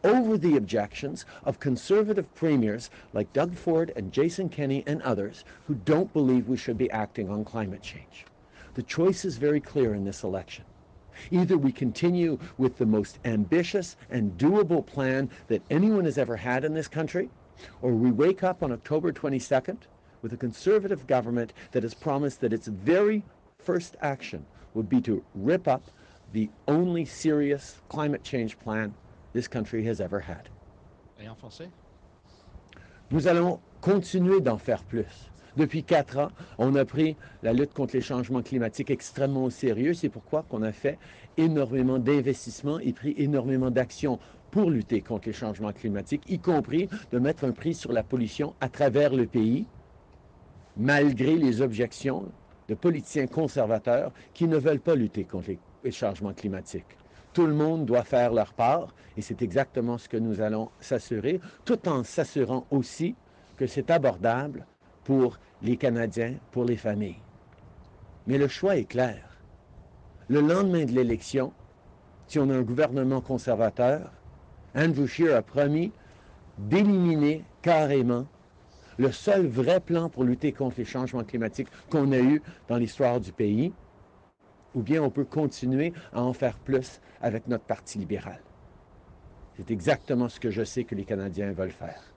over 0.05 0.37
the 0.37 0.57
objections 0.57 1.25
of 1.45 1.59
conservative 1.59 2.33
premiers 2.35 2.91
like 3.15 3.33
Doug 3.33 3.57
Ford 3.57 3.93
and 3.97 4.13
Jason 4.13 4.51
Kenney 4.51 4.85
and 4.87 5.01
others 5.03 5.45
who 5.67 5.75
don't 5.75 6.13
believe 6.13 6.49
we 6.49 6.57
should 6.57 6.77
be 6.77 6.91
acting 6.91 7.31
on 7.31 7.45
climate 7.45 7.83
change. 7.83 8.27
The 8.75 8.83
choice 8.83 9.25
is 9.25 9.39
very 9.39 9.61
clear 9.61 9.95
in 9.95 10.05
this 10.05 10.23
election. 10.23 10.65
Either 11.31 11.57
we 11.57 11.73
continue 11.73 12.39
with 12.59 12.77
the 12.77 12.87
most 12.87 13.19
ambitious 13.25 13.97
and 14.11 14.37
doable 14.39 14.85
plan 14.85 15.31
that 15.49 15.63
anyone 15.71 16.05
has 16.05 16.19
ever 16.19 16.37
had 16.37 16.65
in 16.65 16.75
this 16.75 16.89
country, 16.89 17.31
or 17.81 17.93
we 17.93 18.11
wake 18.11 18.43
up 18.43 18.63
on 18.63 18.73
October 18.73 19.13
22nd 19.13 19.79
with 20.23 20.33
a 20.33 20.37
conservative 20.37 21.07
government 21.07 21.53
that 21.73 21.83
has 21.83 21.95
promised 21.95 22.41
that 22.41 22.53
its 22.53 22.67
very 22.67 23.23
first 23.59 23.97
action 24.01 24.45
would 24.75 24.89
be 24.89 25.01
to 25.01 25.23
rip 25.35 25.67
up 25.69 25.83
the 26.33 26.49
only 26.69 27.05
serious 27.05 27.81
climate 27.89 28.23
change 28.23 28.59
plan 28.59 28.95
this 29.33 29.49
country 29.49 29.85
has 29.85 30.01
ever 30.01 30.21
had. 30.21 30.49
Et 31.21 31.29
en 31.29 31.35
français? 31.35 31.69
Nous 33.11 33.27
allons 33.27 33.61
continuer 33.81 34.41
d'en 34.41 34.59
faire 34.59 34.85
plus. 34.85 35.31
Depuis 35.57 35.83
quatre 35.83 36.19
ans, 36.19 36.31
on 36.59 36.77
a 36.77 36.85
pris 36.85 37.17
la 37.43 37.53
lutte 37.53 37.75
contre 37.75 37.97
les 37.97 38.01
changements 38.01 38.43
climatiques 38.43 38.91
extrêmement 38.91 39.45
au 39.45 39.51
sérieux. 39.51 39.95
C'est 39.95 40.09
pourquoi 40.09 40.45
qu'on 40.49 40.63
a 40.63 40.73
fait 40.73 40.99
énormément 41.37 41.99
d'investissements 41.99 42.79
et 42.79 42.93
pris 42.93 43.15
énormément 43.19 43.71
d'actions 43.71 44.21
pour 44.51 44.71
lutter 44.71 45.01
contre 45.01 45.29
les 45.29 45.33
changements 45.33 45.73
climatiques, 45.73 46.23
y 46.29 46.39
compris 46.39 46.89
de 47.13 47.19
mettre 47.19 47.45
un 47.45 47.53
prix 47.53 47.75
sur 47.75 47.93
la 47.93 48.03
pollution 48.03 48.55
à 48.61 48.69
travers 48.69 49.15
le 49.15 49.27
pays, 49.27 49.67
malgré 50.77 51.37
les 51.37 51.63
objections 51.63 52.31
de 52.69 52.75
politiciens 52.75 53.27
conservateurs 53.27 54.13
qui 54.33 54.47
ne 54.47 54.57
veulent 54.57 54.81
pas 54.81 54.95
lutter 54.95 55.25
contre 55.25 55.51
les 55.83 55.91
changements 55.91 56.33
climatiques. 56.33 56.97
Tout 57.33 57.47
le 57.47 57.55
monde 57.55 57.87
doit 57.87 58.05
faire 58.05 58.33
leur 58.33 58.53
part 58.55 58.95
et 59.17 59.23
c'est 59.23 59.43
exactement 59.43 59.99
ce 59.99 60.09
que 60.09 60.17
nous 60.17 60.41
allons 60.41 60.71
s'assurer, 60.81 61.41
tout 61.65 61.89
en 61.89 62.05
s'assurant 62.05 62.67
aussi 62.71 63.15
que 63.57 63.67
c'est 63.67 63.91
abordable 63.91 64.67
pour 65.05 65.39
les 65.63 65.77
Canadiens, 65.77 66.35
pour 66.51 66.65
les 66.65 66.77
familles. 66.77 67.21
Mais 68.27 68.39
le 68.39 68.49
choix 68.49 68.77
est 68.77 68.85
clair. 68.85 69.39
Le 70.29 70.41
lendemain 70.41 70.85
de 70.85 70.93
l'élection, 70.93 71.53
si 72.27 72.39
on 72.39 72.49
a 72.51 72.55
un 72.55 72.63
gouvernement 72.63 73.21
conservateur, 73.21 74.13
Andrew 74.75 75.07
Scheer 75.07 75.35
a 75.35 75.43
promis 75.43 75.93
d'éliminer 76.59 77.45
carrément 77.63 78.27
le 79.01 79.13
seul 79.13 79.47
vrai 79.47 79.81
plan 79.81 80.11
pour 80.11 80.25
lutter 80.25 80.53
contre 80.53 80.77
les 80.79 80.85
changements 80.85 81.25
climatiques 81.25 81.69
qu'on 81.89 82.13
a 82.13 82.19
eu 82.19 82.43
dans 82.69 82.77
l'histoire 82.77 83.19
du 83.19 83.33
pays, 83.33 83.73
ou 84.75 84.83
bien 84.83 85.03
on 85.03 85.11
peut 85.11 85.25
continuer 85.25 85.95
à 86.13 86.23
en 86.23 86.35
faire 86.35 86.59
plus 86.59 87.01
avec 87.23 87.49
notre 87.49 87.65
Parti 87.65 87.99
libéral. 87.99 88.45
C'est 89.57 89.71
exactement 89.71 90.29
ce 90.29 90.39
que 90.39 90.51
je 90.51 90.65
sais 90.65 90.85
que 90.85 90.95
les 90.95 91.07
Canadiens 91.07 91.53
veulent 91.53 91.73
faire. 91.73 92.15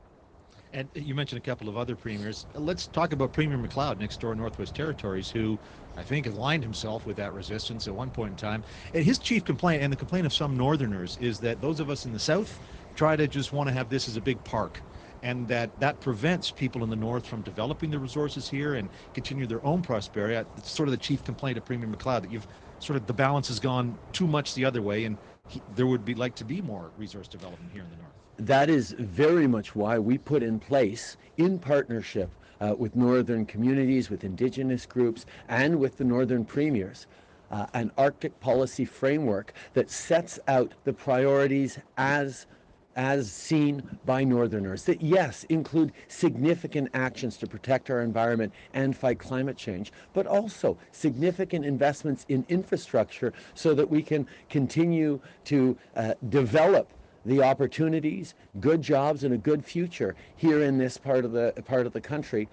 And 0.76 0.90
you 0.96 1.14
mentioned 1.14 1.38
a 1.38 1.42
couple 1.42 1.70
of 1.70 1.78
other 1.78 1.96
premiers. 1.96 2.48
Let's 2.56 2.88
talk 2.88 3.14
about 3.14 3.32
Premier 3.32 3.58
McLeod 3.58 4.00
next 4.00 4.20
door, 4.20 4.34
Northwest 4.34 4.76
Territories, 4.76 5.30
who 5.30 5.60
I 5.96 6.04
think 6.04 6.26
aligned 6.26 6.64
himself 6.64 7.06
with 7.06 7.16
that 7.18 7.32
resistance 7.32 7.88
at 7.88 7.94
one 7.94 8.10
point 8.10 8.32
in 8.32 8.38
time. 8.38 8.64
And 8.92 9.06
his 9.06 9.20
chief 9.20 9.46
complaint, 9.46 9.84
and 9.84 9.94
the 9.94 9.98
complaint 9.98 10.26
of 10.26 10.34
some 10.34 10.58
Northerners, 10.58 11.16
is 11.18 11.40
that 11.42 11.62
those 11.62 11.80
of 11.80 11.92
us 11.92 12.06
in 12.06 12.12
the 12.12 12.20
South 12.20 12.60
try 12.96 13.16
to 13.16 13.28
just 13.28 13.54
want 13.54 13.70
to 13.70 13.74
have 13.74 13.90
this 13.90 14.08
as 14.08 14.18
a 14.18 14.22
big 14.22 14.44
park. 14.44 14.84
And 15.24 15.48
that 15.48 15.80
that 15.80 16.00
prevents 16.02 16.52
people 16.52 16.84
in 16.84 16.90
the 16.90 16.96
North 16.98 17.26
from 17.26 17.42
developing 17.42 17.90
the 17.92 18.00
resources 18.00 18.50
here 18.50 18.76
and 18.76 18.90
continue 19.14 19.48
their 19.48 19.66
own 19.66 19.82
prosperity. 19.82 20.36
It's 20.58 20.72
sort 20.72 20.90
of 20.90 20.92
the 20.92 20.98
chief 20.98 21.24
complaint 21.24 21.58
of 21.58 21.66
Premier 21.66 21.88
McLeod 21.88 22.22
that 22.22 22.32
you've 22.32 22.48
sort 22.80 22.98
of 22.98 23.08
the 23.08 23.14
balance 23.14 23.48
has 23.48 23.60
gone 23.60 23.98
too 24.12 24.28
much 24.28 24.54
the 24.54 24.66
other 24.66 24.82
way, 24.82 25.06
and 25.06 25.18
he, 25.48 25.62
there 25.76 25.88
would 25.88 26.06
be 26.06 26.14
like 26.14 26.36
to 26.36 26.46
be 26.46 26.62
more 26.62 26.92
resource 26.98 27.28
development 27.30 27.72
here 27.74 27.84
in 27.84 27.90
the 27.90 27.96
North 27.96 28.14
that 28.38 28.70
is 28.70 28.96
very 29.00 29.48
much 29.48 29.76
why 29.76 30.00
we 30.00 30.18
put 30.18 30.44
in 30.44 30.60
place, 30.60 31.18
in 31.38 31.60
partnership 31.60 32.30
uh, 32.62 32.76
with 32.78 32.96
northern 32.96 33.46
communities, 33.46 34.10
with 34.10 34.24
indigenous 34.24 34.86
groups, 34.86 35.26
and 35.50 35.80
with 35.80 35.98
the 35.98 36.04
northern 36.04 36.44
premiers, 36.46 37.08
uh, 37.52 37.68
an 37.74 37.92
Arctic 37.98 38.38
policy 38.40 38.86
framework 38.86 39.54
that 39.74 39.92
sets 39.92 40.40
out 40.48 40.74
the 40.84 40.94
priorities 40.94 41.78
as 41.98 42.48
as 42.96 43.32
seen 43.32 43.84
by 44.06 44.24
Northerners, 44.24 44.84
that 44.84 45.02
yes, 45.02 45.44
include 45.46 45.94
significant 46.08 46.90
actions 46.94 47.38
to 47.38 47.48
protect 47.48 47.90
our 47.90 48.02
environment 48.02 48.54
and 48.74 48.96
fight 48.96 49.20
climate 49.20 49.58
change, 49.58 49.92
but 50.14 50.28
also 50.28 50.78
significant 50.92 51.66
investments 51.66 52.26
in 52.30 52.46
infrastructure 52.50 53.34
so 53.54 53.74
that 53.74 53.90
we 53.90 54.02
can 54.02 54.28
continue 54.50 55.20
to 55.46 55.78
uh, 55.96 56.14
develop 56.30 56.92
the 57.26 57.42
opportunities, 57.42 58.36
good 58.60 58.82
jobs, 58.82 59.24
and 59.24 59.34
a 59.34 59.38
good 59.38 59.64
future 59.64 60.16
here 60.36 60.64
in 60.64 60.78
this 60.78 60.98
part 60.98 61.24
of 61.26 61.32
the 61.32 61.54
part 61.66 61.86
of 61.86 61.94
the 61.94 62.02
country 62.02 62.50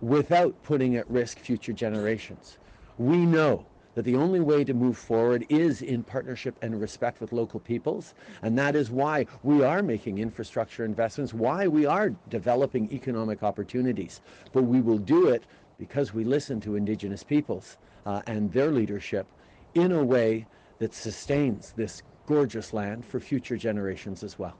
without 0.00 0.54
putting 0.62 0.96
at 0.96 1.08
risk 1.10 1.38
future 1.38 1.72
generations. 1.72 2.58
We 2.98 3.18
know 3.18 3.66
that 3.96 4.04
the 4.04 4.14
only 4.14 4.40
way 4.40 4.62
to 4.62 4.74
move 4.74 4.96
forward 4.96 5.44
is 5.48 5.80
in 5.80 6.04
partnership 6.04 6.56
and 6.62 6.80
respect 6.80 7.20
with 7.20 7.32
local 7.32 7.58
peoples, 7.58 8.14
and 8.42 8.56
that 8.58 8.76
is 8.76 8.90
why 8.90 9.26
we 9.42 9.64
are 9.64 9.82
making 9.82 10.18
infrastructure 10.18 10.84
investments, 10.84 11.32
why 11.32 11.66
we 11.66 11.86
are 11.86 12.10
developing 12.28 12.92
economic 12.92 13.42
opportunities. 13.42 14.20
But 14.52 14.64
we 14.64 14.82
will 14.82 14.98
do 14.98 15.28
it 15.28 15.44
because 15.78 16.12
we 16.12 16.24
listen 16.24 16.60
to 16.60 16.76
Indigenous 16.76 17.24
peoples 17.24 17.78
uh, 18.04 18.20
and 18.26 18.52
their 18.52 18.70
leadership 18.70 19.26
in 19.74 19.92
a 19.92 20.04
way 20.04 20.46
that 20.78 20.94
sustains 20.94 21.72
this 21.74 22.02
gorgeous 22.26 22.74
land 22.74 23.04
for 23.04 23.18
future 23.18 23.56
generations 23.56 24.22
as 24.22 24.38
well. 24.38 24.58